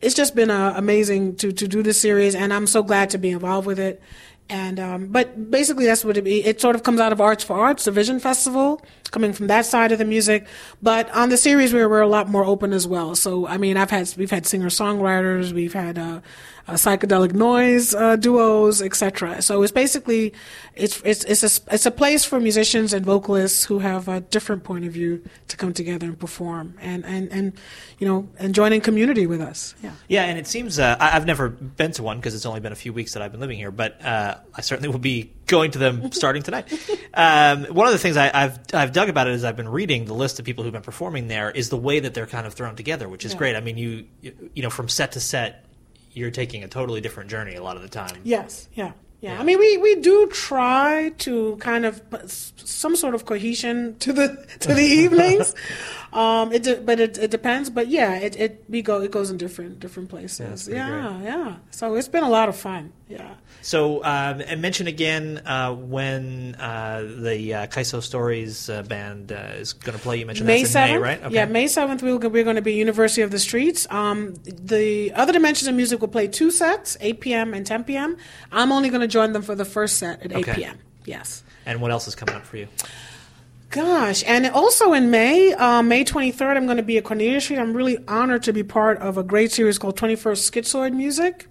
it's 0.00 0.14
just 0.14 0.36
been 0.36 0.50
uh, 0.50 0.74
amazing 0.76 1.34
to 1.36 1.50
to 1.50 1.66
do 1.66 1.82
this 1.82 2.00
series, 2.00 2.36
and 2.36 2.52
I'm 2.52 2.68
so 2.68 2.84
glad 2.84 3.10
to 3.10 3.18
be 3.18 3.30
involved 3.30 3.66
with 3.66 3.80
it. 3.80 4.00
And 4.48 4.78
um, 4.78 5.06
but 5.06 5.50
basically, 5.50 5.86
that's 5.86 6.04
what 6.04 6.16
it 6.16 6.22
be. 6.22 6.44
It 6.44 6.60
sort 6.60 6.76
of 6.76 6.84
comes 6.84 7.00
out 7.00 7.10
of 7.10 7.20
Arts 7.20 7.42
for 7.42 7.58
Arts, 7.58 7.84
the 7.86 7.90
Vision 7.90 8.20
Festival, 8.20 8.80
coming 9.10 9.32
from 9.32 9.46
that 9.48 9.66
side 9.66 9.90
of 9.90 9.98
the 9.98 10.04
music. 10.04 10.46
But 10.82 11.10
on 11.10 11.30
the 11.30 11.36
series, 11.36 11.72
we're 11.72 11.88
we're 11.88 12.00
a 12.00 12.06
lot 12.08 12.28
more 12.28 12.44
open 12.44 12.72
as 12.72 12.86
well. 12.86 13.16
So 13.16 13.46
I 13.46 13.56
mean, 13.56 13.76
I've 13.76 13.90
had 13.90 14.12
we've 14.16 14.30
had 14.30 14.46
singer 14.46 14.68
songwriters, 14.68 15.52
we've 15.52 15.72
had 15.72 15.98
uh, 15.98 16.20
uh, 16.68 16.74
psychedelic 16.74 17.32
noise 17.32 17.94
uh, 17.94 18.16
duos, 18.16 18.80
etc. 18.82 19.42
So 19.42 19.62
it's 19.62 19.72
basically 19.72 20.32
it's 20.74 21.00
it's 21.04 21.24
it's 21.24 21.42
a 21.42 21.74
it's 21.74 21.86
a 21.86 21.90
place 21.90 22.24
for 22.24 22.40
musicians 22.40 22.92
and 22.92 23.04
vocalists 23.04 23.64
who 23.64 23.80
have 23.80 24.08
a 24.08 24.20
different 24.20 24.64
point 24.64 24.84
of 24.84 24.92
view 24.92 25.22
to 25.48 25.56
come 25.56 25.72
together 25.72 26.06
and 26.06 26.18
perform 26.18 26.74
and 26.80 27.04
and 27.04 27.30
and 27.32 27.52
you 27.98 28.06
know 28.06 28.28
and 28.38 28.54
join 28.54 28.72
in 28.72 28.80
community 28.80 29.26
with 29.26 29.40
us. 29.40 29.74
Yeah. 29.82 29.92
Yeah, 30.08 30.24
and 30.24 30.38
it 30.38 30.46
seems 30.46 30.78
uh, 30.78 30.96
I, 30.98 31.16
I've 31.16 31.26
never 31.26 31.48
been 31.48 31.92
to 31.92 32.02
one 32.02 32.18
because 32.18 32.34
it's 32.34 32.46
only 32.46 32.60
been 32.60 32.72
a 32.72 32.76
few 32.76 32.92
weeks 32.92 33.14
that 33.14 33.22
I've 33.22 33.32
been 33.32 33.40
living 33.40 33.58
here, 33.58 33.70
but 33.70 34.02
uh, 34.04 34.36
I 34.54 34.60
certainly 34.60 34.88
will 34.88 34.98
be 34.98 35.32
going 35.46 35.72
to 35.72 35.78
them 35.78 36.10
starting 36.22 36.42
tonight. 36.42 36.72
Um, 37.14 37.64
one 37.66 37.86
of 37.86 37.92
the 37.92 37.98
things 37.98 38.16
I, 38.16 38.30
I've 38.32 38.58
I've 38.72 38.92
dug 38.92 39.08
about 39.08 39.26
it 39.26 39.32
as 39.32 39.44
I've 39.44 39.56
been 39.56 39.68
reading 39.68 40.04
the 40.06 40.14
list 40.14 40.38
of 40.38 40.44
people 40.44 40.64
who've 40.64 40.72
been 40.72 40.82
performing 40.82 41.28
there 41.28 41.50
is 41.50 41.68
the 41.68 41.76
way 41.76 42.00
that 42.00 42.14
they're 42.14 42.26
kind 42.26 42.46
of 42.46 42.54
thrown 42.54 42.76
together, 42.76 43.08
which 43.08 43.24
is 43.24 43.32
Yeah. 43.32 43.38
great. 43.38 43.56
I 43.56 43.60
mean, 43.60 43.76
you 43.76 44.04
you 44.54 44.62
know 44.62 44.70
from 44.70 44.88
set 44.88 45.12
to 45.12 45.20
set, 45.20 45.61
you're 46.12 46.30
taking 46.30 46.64
a 46.64 46.68
totally 46.68 47.00
different 47.00 47.30
journey 47.30 47.54
a 47.54 47.62
lot 47.62 47.76
of 47.76 47.82
the 47.82 47.88
time. 47.88 48.20
Yes. 48.24 48.68
Yeah. 48.74 48.84
Yeah. 48.86 48.92
Yeah. 49.34 49.40
I 49.40 49.44
mean, 49.44 49.60
we, 49.60 49.76
we 49.76 49.94
do 49.94 50.26
try 50.32 51.12
to 51.18 51.56
kind 51.60 51.84
of 51.86 52.10
put 52.10 52.28
some 52.28 52.96
sort 52.96 53.14
of 53.14 53.24
cohesion 53.24 53.96
to 54.00 54.12
the 54.12 54.44
to 54.58 54.74
the 54.74 54.82
evenings. 55.02 55.54
Um, 56.12 56.52
it 56.52 56.64
de- 56.64 56.80
but 56.80 56.98
it, 56.98 57.18
it 57.18 57.30
depends. 57.30 57.70
But 57.70 57.86
yeah, 57.86 58.16
it, 58.16 58.34
it 58.34 58.64
we 58.68 58.82
go 58.82 59.00
it 59.00 59.12
goes 59.12 59.30
in 59.30 59.36
different 59.36 59.78
different 59.78 60.08
places. 60.08 60.64
pretty 60.64 60.76
Yeah, 60.76 61.22
yeah. 61.22 61.56
So 61.70 61.94
it's 61.94 62.08
been 62.08 62.24
a 62.24 62.28
lot 62.28 62.48
of 62.48 62.56
fun. 62.56 62.92
Yeah. 63.12 63.34
So, 63.60 64.02
um, 64.02 64.40
and 64.40 64.60
mention 64.60 64.88
again 64.88 65.38
uh, 65.46 65.72
when 65.72 66.56
uh, 66.56 67.02
the 67.18 67.54
uh, 67.54 67.66
Kaiso 67.68 68.02
Stories 68.02 68.68
uh, 68.68 68.82
band 68.82 69.30
uh, 69.30 69.52
is 69.54 69.72
going 69.72 69.96
to 69.96 70.02
play. 70.02 70.16
You 70.18 70.26
mentioned 70.26 70.48
May 70.48 70.62
that's 70.62 70.74
in 70.74 70.80
May, 70.80 70.86
seventh, 70.88 71.02
right? 71.02 71.22
Okay. 71.22 71.34
yeah, 71.34 71.44
May 71.44 71.68
seventh. 71.68 72.02
We're, 72.02 72.18
we're 72.18 72.42
going 72.42 72.56
to 72.56 72.62
be 72.62 72.74
University 72.74 73.22
of 73.22 73.30
the 73.30 73.38
Streets. 73.38 73.86
Um, 73.90 74.34
the 74.44 75.12
other 75.12 75.32
dimensions 75.32 75.68
of 75.68 75.74
music 75.76 76.00
will 76.00 76.08
play 76.08 76.26
two 76.26 76.50
sets, 76.50 76.96
eight 77.00 77.20
p.m. 77.20 77.54
and 77.54 77.64
ten 77.64 77.84
p.m. 77.84 78.16
I'm 78.50 78.72
only 78.72 78.88
going 78.88 79.02
to 79.02 79.06
join 79.08 79.32
them 79.32 79.42
for 79.42 79.54
the 79.54 79.64
first 79.64 79.98
set 79.98 80.22
at 80.22 80.32
Okay. 80.34 80.54
p.m. 80.54 80.78
Yes. 81.04 81.44
And 81.64 81.80
what 81.80 81.92
else 81.92 82.08
is 82.08 82.16
coming 82.16 82.34
up 82.34 82.44
for 82.44 82.56
you? 82.56 82.66
Gosh, 83.70 84.22
and 84.26 84.46
also 84.48 84.92
in 84.92 85.10
May, 85.10 85.54
uh, 85.54 85.80
May 85.82 86.04
23rd, 86.04 86.56
I'm 86.58 86.66
going 86.66 86.76
to 86.76 86.82
be 86.82 86.98
at 86.98 87.04
Cornelia 87.04 87.40
Street. 87.40 87.58
I'm 87.58 87.72
really 87.72 87.96
honored 88.06 88.42
to 88.42 88.52
be 88.52 88.62
part 88.62 88.98
of 88.98 89.16
a 89.16 89.22
great 89.22 89.50
series 89.50 89.78
called 89.78 89.96
21st 89.96 90.50
Schizoid 90.50 90.92
Music. 90.92 91.48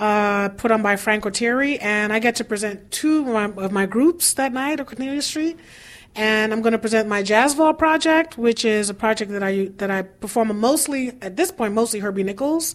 Uh, 0.00 0.48
put 0.48 0.70
on 0.72 0.82
by 0.82 0.96
Frank 0.96 1.24
Oteri, 1.24 1.78
and 1.80 2.10
I 2.12 2.18
get 2.18 2.36
to 2.36 2.44
present 2.44 2.90
two 2.90 3.20
of 3.20 3.26
my, 3.26 3.64
of 3.64 3.70
my 3.70 3.84
groups 3.86 4.32
that 4.34 4.52
night 4.52 4.80
at 4.80 4.86
Cornelia 4.86 5.20
Street. 5.20 5.58
And 6.16 6.52
I'm 6.52 6.62
going 6.62 6.72
to 6.72 6.78
present 6.78 7.06
my 7.06 7.22
Jazz 7.22 7.54
Vault 7.54 7.78
project, 7.78 8.36
which 8.36 8.64
is 8.64 8.90
a 8.90 8.94
project 8.94 9.30
that 9.30 9.44
I 9.44 9.66
that 9.76 9.92
I 9.92 10.02
perform 10.02 10.58
mostly 10.58 11.12
at 11.22 11.36
this 11.36 11.52
point 11.52 11.72
mostly 11.72 12.00
Herbie 12.00 12.24
Nichols 12.24 12.74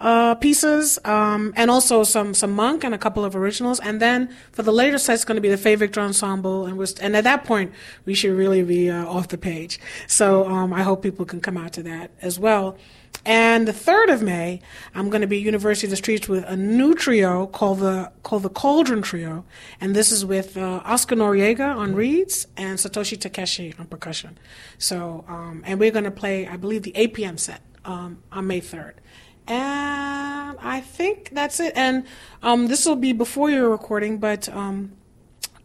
uh, 0.00 0.36
pieces, 0.36 0.98
um, 1.04 1.52
and 1.56 1.70
also 1.70 2.04
some 2.04 2.34
some 2.34 2.52
Monk 2.52 2.84
and 2.84 2.94
a 2.94 2.98
couple 2.98 3.24
of 3.24 3.34
originals. 3.34 3.80
And 3.80 4.00
then 4.00 4.28
for 4.52 4.62
the 4.62 4.72
later 4.72 4.98
set, 4.98 5.14
it's 5.14 5.24
going 5.24 5.36
to 5.36 5.42
be 5.42 5.48
the 5.48 5.56
Fay 5.56 5.74
Victor 5.74 6.00
Ensemble, 6.00 6.66
and 6.66 6.76
was 6.78 6.94
and 7.00 7.16
at 7.16 7.24
that 7.24 7.44
point 7.44 7.72
we 8.04 8.14
should 8.14 8.36
really 8.36 8.62
be 8.62 8.90
uh, 8.90 9.06
off 9.06 9.28
the 9.28 9.38
page. 9.38 9.80
So 10.06 10.46
um, 10.46 10.72
I 10.72 10.82
hope 10.82 11.02
people 11.02 11.24
can 11.24 11.40
come 11.40 11.56
out 11.56 11.72
to 11.72 11.82
that 11.84 12.10
as 12.22 12.38
well. 12.38 12.76
And 13.24 13.68
the 13.68 13.72
third 13.72 14.08
of 14.08 14.22
May, 14.22 14.60
I'm 14.94 15.10
going 15.10 15.20
to 15.20 15.26
be 15.26 15.38
University 15.38 15.86
of 15.86 15.90
the 15.90 15.96
Streets 15.96 16.28
with 16.28 16.44
a 16.44 16.56
new 16.56 16.94
trio 16.94 17.46
called 17.46 17.80
the 17.80 18.10
called 18.22 18.42
the 18.42 18.50
Cauldron 18.50 19.02
Trio, 19.02 19.44
and 19.80 19.94
this 19.94 20.10
is 20.12 20.24
with 20.24 20.56
uh, 20.56 20.80
Oscar 20.84 21.16
Noriega 21.16 21.76
on 21.76 21.94
reeds 21.94 22.46
and 22.56 22.78
Satoshi 22.78 23.18
Takeishi 23.18 23.78
on 23.78 23.86
percussion. 23.86 24.38
So, 24.78 25.24
um, 25.28 25.62
and 25.66 25.78
we're 25.78 25.90
going 25.90 26.04
to 26.04 26.10
play, 26.10 26.46
I 26.46 26.56
believe, 26.56 26.82
the 26.82 26.92
8 26.94 27.14
p.m. 27.14 27.38
set 27.38 27.60
um, 27.84 28.22
on 28.32 28.46
May 28.46 28.60
3rd. 28.60 28.94
And 29.46 30.58
I 30.60 30.82
think 30.82 31.30
that's 31.32 31.58
it. 31.58 31.72
And 31.74 32.04
um, 32.42 32.68
this 32.68 32.84
will 32.84 32.96
be 32.96 33.12
before 33.12 33.50
your 33.50 33.70
recording, 33.70 34.18
but 34.18 34.48
um, 34.50 34.92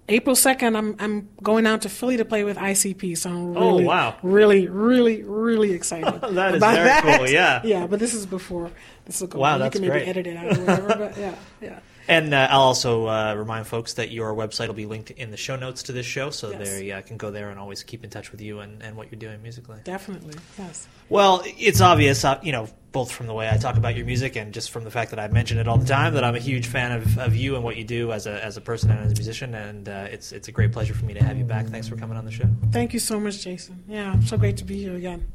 April 0.09 0.35
second, 0.35 0.75
I'm 0.75 0.95
I'm 0.99 1.29
going 1.41 1.65
out 1.65 1.81
to 1.83 1.89
Philly 1.89 2.17
to 2.17 2.25
play 2.25 2.43
with 2.43 2.57
ICP. 2.57 3.17
So 3.17 3.29
I'm 3.29 3.57
Oh, 3.57 3.77
wow. 3.81 4.15
really, 4.21 4.67
really, 4.67 5.23
really 5.23 5.71
excited. 5.71 6.19
That 6.33 6.55
is 6.55 6.61
very 6.61 6.75
that. 6.83 7.17
cool, 7.19 7.29
yeah. 7.29 7.61
yeah. 7.63 7.87
But 7.87 7.99
this 7.99 8.13
is 8.13 8.25
before 8.25 8.69
this 9.05 9.21
will 9.21 9.27
go. 9.29 9.39
Wow, 9.39 9.53
on. 9.53 9.59
that's 9.61 9.75
you 9.75 9.81
can 9.81 9.89
maybe 9.89 10.03
great. 10.05 10.09
edit 10.09 10.27
it 10.27 10.37
out 10.37 10.57
or 10.57 10.61
whatever. 10.61 10.87
but 10.97 11.17
yeah, 11.25 11.35
yeah. 11.61 11.79
And 12.07 12.33
uh, 12.33 12.47
I'll 12.49 12.61
also 12.61 13.07
uh, 13.07 13.33
remind 13.35 13.65
folks 13.67 13.93
that 13.93 14.11
your 14.11 14.33
website 14.35 14.67
will 14.67 14.73
be 14.75 14.85
linked 14.85 15.11
in 15.11 15.31
the 15.31 15.37
show 15.37 15.55
notes 15.55 15.83
to 15.83 15.91
this 15.91 16.05
show, 16.05 16.29
so 16.31 16.51
Yes. 16.51 16.59
they 16.69 16.91
uh, 16.91 17.01
can 17.01 17.17
go 17.17 17.31
there 17.31 17.49
and 17.49 17.57
always 17.59 17.81
keep 17.83 18.03
in 18.03 18.09
touch 18.09 18.31
with 18.31 18.41
you 18.41 18.59
and, 18.59 18.81
and 18.83 18.97
what 18.97 19.11
you're 19.11 19.19
doing 19.19 19.41
musically. 19.41 19.77
Definitely, 19.83 20.33
yes. 20.57 20.87
Well, 21.09 21.41
it's 21.45 21.79
obvious, 21.81 22.25
uh, 22.25 22.39
you 22.43 22.51
know, 22.51 22.67
both 22.91 23.11
from 23.11 23.27
the 23.27 23.33
way 23.33 23.49
I 23.49 23.57
talk 23.57 23.77
about 23.77 23.95
your 23.95 24.05
music 24.05 24.35
and 24.35 24.53
just 24.53 24.69
from 24.69 24.83
the 24.83 24.91
fact 24.91 25.11
that 25.11 25.19
I 25.19 25.27
mention 25.29 25.57
it 25.57 25.67
all 25.67 25.77
the 25.77 25.85
time, 25.85 26.13
that 26.15 26.23
I'm 26.23 26.35
a 26.35 26.39
huge 26.39 26.67
fan 26.67 26.91
of, 26.91 27.17
of 27.17 27.35
you 27.35 27.55
and 27.55 27.63
what 27.63 27.75
you 27.77 27.83
do 27.83 28.11
as 28.11 28.27
a, 28.27 28.43
as 28.43 28.57
a 28.57 28.61
person 28.61 28.91
and 28.91 28.99
as 28.99 29.11
a 29.13 29.15
musician. 29.15 29.55
And 29.55 29.87
uh, 29.89 30.07
it's 30.11 30.31
it's 30.31 30.47
a 30.47 30.51
great 30.51 30.71
pleasure 30.71 30.93
for 30.93 31.05
me 31.05 31.13
to 31.15 31.23
have 31.23 31.37
you 31.37 31.43
back. 31.43 31.65
Thanks 31.67 31.87
for 31.87 31.95
coming 31.95 32.17
on 32.17 32.25
the 32.25 32.31
show. 32.31 32.47
Thank 32.71 32.93
you 32.93 32.99
so 32.99 33.19
much, 33.19 33.41
Jason. 33.43 33.83
Yeah, 33.87 34.19
so 34.21 34.37
great 34.37 34.57
to 34.57 34.63
be 34.65 34.77
here 34.77 34.95
again. 34.95 35.25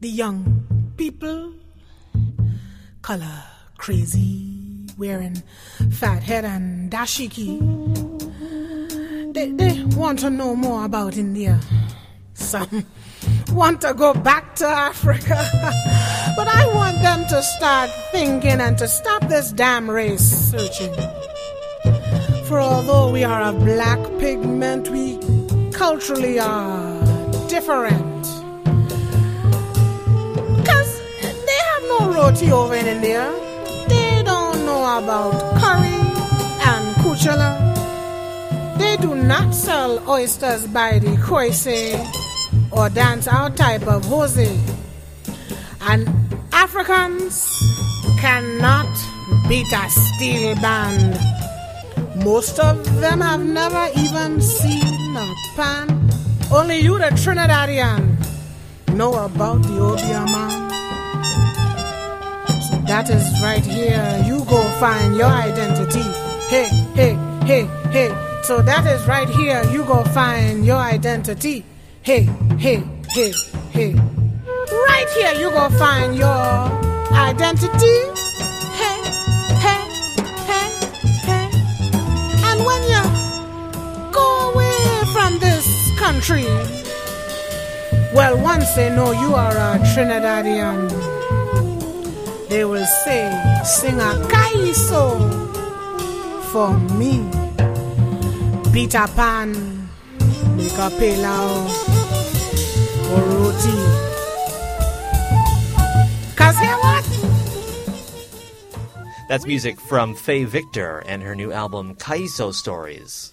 The 0.00 0.08
young 0.08 0.92
people, 0.96 1.54
color 3.02 3.42
crazy, 3.78 4.86
wearing 4.96 5.42
fat 5.90 6.22
head 6.22 6.44
and 6.44 6.90
dashiki. 6.90 7.58
They, 9.34 9.50
they 9.50 9.84
want 9.96 10.20
to 10.20 10.30
know 10.30 10.54
more 10.54 10.84
about 10.84 11.16
India. 11.16 11.60
Some 12.34 12.86
want 13.50 13.80
to 13.80 13.92
go 13.94 14.14
back 14.14 14.54
to 14.56 14.66
Africa. 14.66 15.34
but 16.36 16.46
I 16.46 16.64
want 16.74 17.02
them 17.02 17.26
to 17.28 17.42
start 17.42 17.90
thinking 18.12 18.60
and 18.60 18.78
to 18.78 18.86
stop 18.86 19.28
this 19.28 19.50
damn 19.50 19.90
race 19.90 20.22
searching. 20.22 20.94
For 22.44 22.60
although 22.60 23.10
we 23.10 23.24
are 23.24 23.42
a 23.42 23.52
black 23.52 23.98
pigment, 24.20 24.90
we 24.90 25.18
culturally 25.72 26.38
are 26.38 27.00
different. 27.48 28.11
Roti 32.10 32.50
over 32.52 32.74
in 32.74 32.86
India. 32.86 33.30
They 33.88 34.22
don't 34.24 34.64
know 34.64 34.98
about 34.98 35.32
curry 35.60 35.98
and 36.70 36.96
kuchala. 37.02 37.58
They 38.78 38.96
do 38.96 39.14
not 39.14 39.54
sell 39.54 40.02
oysters 40.08 40.66
by 40.66 40.98
the 40.98 41.16
koise 41.16 41.98
or 42.70 42.88
dance 42.88 43.26
our 43.28 43.50
type 43.50 43.86
of 43.86 44.04
hose. 44.04 44.38
And 45.82 46.08
Africans 46.52 47.48
cannot 48.18 48.88
beat 49.48 49.72
a 49.72 49.90
steel 49.90 50.54
band. 50.56 51.18
Most 52.24 52.58
of 52.58 53.00
them 53.00 53.20
have 53.20 53.44
never 53.44 53.88
even 53.96 54.40
seen 54.40 55.16
a 55.16 55.34
pan. 55.56 56.10
Only 56.52 56.78
you, 56.80 56.98
the 56.98 57.10
Trinidadian, 57.16 58.16
know 58.94 59.24
about 59.24 59.62
the 59.62 59.80
obeah 59.80 60.26
man. 60.26 60.68
So 60.68 60.71
that 62.86 63.08
is 63.10 63.42
right 63.42 63.64
here. 63.64 64.22
You 64.26 64.44
go 64.44 64.62
find 64.78 65.16
your 65.16 65.26
identity. 65.26 66.02
Hey, 66.48 66.68
hey, 66.94 67.14
hey, 67.44 67.64
hey. 67.90 68.10
So 68.42 68.60
that 68.62 68.86
is 68.86 69.06
right 69.06 69.28
here. 69.28 69.62
You 69.70 69.84
go 69.84 70.04
find 70.04 70.66
your 70.66 70.76
identity. 70.76 71.64
Hey, 72.02 72.22
hey, 72.58 72.82
hey, 73.10 73.32
hey. 73.70 73.94
Right 73.94 75.08
here, 75.16 75.32
you 75.34 75.50
go 75.50 75.68
find 75.70 76.16
your 76.16 76.28
identity. 77.12 77.98
Hey, 78.80 78.98
hey, 79.64 79.82
hey, 80.50 80.68
hey. 81.28 81.50
And 82.48 82.64
when 82.64 82.82
you 82.92 83.02
go 84.12 84.50
away 84.50 85.02
from 85.12 85.38
this 85.38 85.66
country, 85.98 86.44
well, 88.14 88.36
once 88.42 88.74
they 88.74 88.90
know 88.90 89.12
you 89.12 89.34
are 89.34 89.56
a 89.56 89.78
Trinidadian, 89.94 91.11
they 92.52 92.66
will 92.66 92.84
say, 92.84 93.32
sing 93.64 93.98
a 93.98 94.12
kaiso 94.28 95.16
for 96.52 96.76
me. 96.98 97.24
A 98.94 99.08
pan, 99.16 99.88
make 100.54 100.76
a 100.76 100.90
pilau, 100.98 101.48
or 103.12 103.22
roti. 103.40 103.78
Cause 106.36 106.60
what? 106.84 107.04
That's 109.30 109.46
music 109.46 109.80
from 109.80 110.14
Fay 110.14 110.44
Victor 110.44 111.02
and 111.06 111.22
her 111.22 111.34
new 111.34 111.52
album 111.52 111.94
Kaiso 111.94 112.52
Stories. 112.52 113.32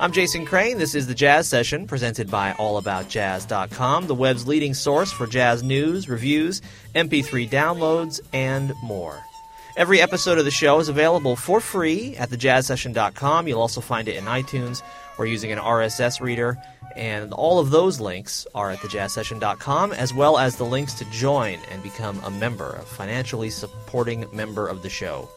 I'm 0.00 0.12
Jason 0.12 0.46
Crane. 0.46 0.78
This 0.78 0.94
is 0.94 1.08
the 1.08 1.14
Jazz 1.14 1.48
Session 1.48 1.86
presented 1.86 2.30
by 2.30 2.52
AllAboutJazz.com, 2.52 4.06
the 4.06 4.14
web's 4.14 4.46
leading 4.46 4.72
source 4.74 5.10
for 5.10 5.26
jazz 5.26 5.62
news, 5.62 6.08
reviews, 6.08 6.62
MP3 6.94 7.48
downloads, 7.48 8.20
and 8.32 8.72
more. 8.82 9.20
Every 9.76 10.00
episode 10.00 10.38
of 10.38 10.44
the 10.44 10.52
show 10.52 10.78
is 10.78 10.88
available 10.88 11.34
for 11.34 11.60
free 11.60 12.16
at 12.16 12.30
thejazzsession.com. 12.30 13.48
You'll 13.48 13.60
also 13.60 13.80
find 13.80 14.06
it 14.06 14.16
in 14.16 14.24
iTunes 14.24 14.82
or 15.18 15.26
using 15.26 15.50
an 15.50 15.58
RSS 15.58 16.20
reader. 16.20 16.56
And 16.96 17.32
all 17.32 17.58
of 17.58 17.70
those 17.70 18.00
links 18.00 18.46
are 18.54 18.70
at 18.70 18.78
thejazzsession.com, 18.78 19.92
as 19.92 20.14
well 20.14 20.38
as 20.38 20.56
the 20.56 20.64
links 20.64 20.94
to 20.94 21.04
join 21.10 21.58
and 21.70 21.82
become 21.82 22.20
a 22.24 22.30
member, 22.30 22.70
a 22.70 22.82
financially 22.82 23.50
supporting 23.50 24.26
member 24.32 24.66
of 24.66 24.82
the 24.82 24.90
show. 24.90 25.28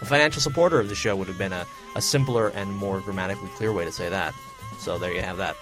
A 0.00 0.04
financial 0.04 0.40
supporter 0.40 0.80
of 0.80 0.88
the 0.88 0.94
show 0.94 1.14
would 1.16 1.28
have 1.28 1.38
been 1.38 1.52
a, 1.52 1.66
a 1.94 2.02
simpler 2.02 2.48
and 2.48 2.74
more 2.74 3.00
grammatically 3.00 3.48
clear 3.56 3.72
way 3.72 3.84
to 3.84 3.92
say 3.92 4.08
that. 4.08 4.34
So 4.78 4.98
there 4.98 5.12
you 5.12 5.20
have 5.20 5.36
that. 5.36 5.56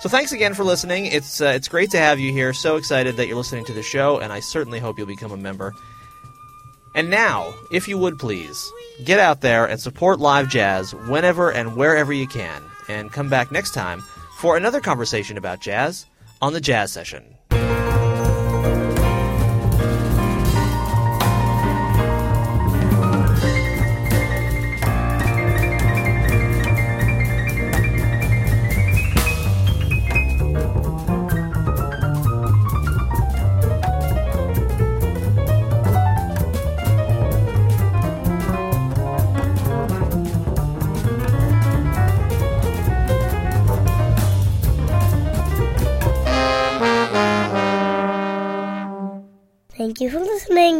So 0.00 0.08
thanks 0.08 0.32
again 0.32 0.54
for 0.54 0.62
listening. 0.62 1.06
It's 1.06 1.40
uh, 1.40 1.46
it's 1.46 1.66
great 1.66 1.90
to 1.90 1.98
have 1.98 2.20
you 2.20 2.32
here. 2.32 2.52
So 2.52 2.76
excited 2.76 3.16
that 3.16 3.26
you're 3.26 3.36
listening 3.36 3.64
to 3.64 3.72
the 3.72 3.82
show, 3.82 4.18
and 4.18 4.32
I 4.32 4.40
certainly 4.40 4.78
hope 4.78 4.96
you'll 4.96 5.08
become 5.08 5.32
a 5.32 5.36
member. 5.36 5.74
And 6.94 7.10
now, 7.10 7.54
if 7.72 7.88
you 7.88 7.98
would 7.98 8.18
please, 8.18 8.70
get 9.04 9.18
out 9.18 9.40
there 9.40 9.66
and 9.66 9.80
support 9.80 10.20
live 10.20 10.48
jazz 10.48 10.94
whenever 10.94 11.50
and 11.50 11.76
wherever 11.76 12.12
you 12.12 12.26
can, 12.28 12.62
and 12.88 13.12
come 13.12 13.28
back 13.28 13.50
next 13.50 13.72
time 13.72 14.02
for 14.38 14.56
another 14.56 14.80
conversation 14.80 15.36
about 15.36 15.60
jazz 15.60 16.06
on 16.40 16.52
the 16.52 16.60
Jazz 16.60 16.92
Session. 16.92 17.37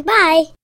Bye. 0.02 0.57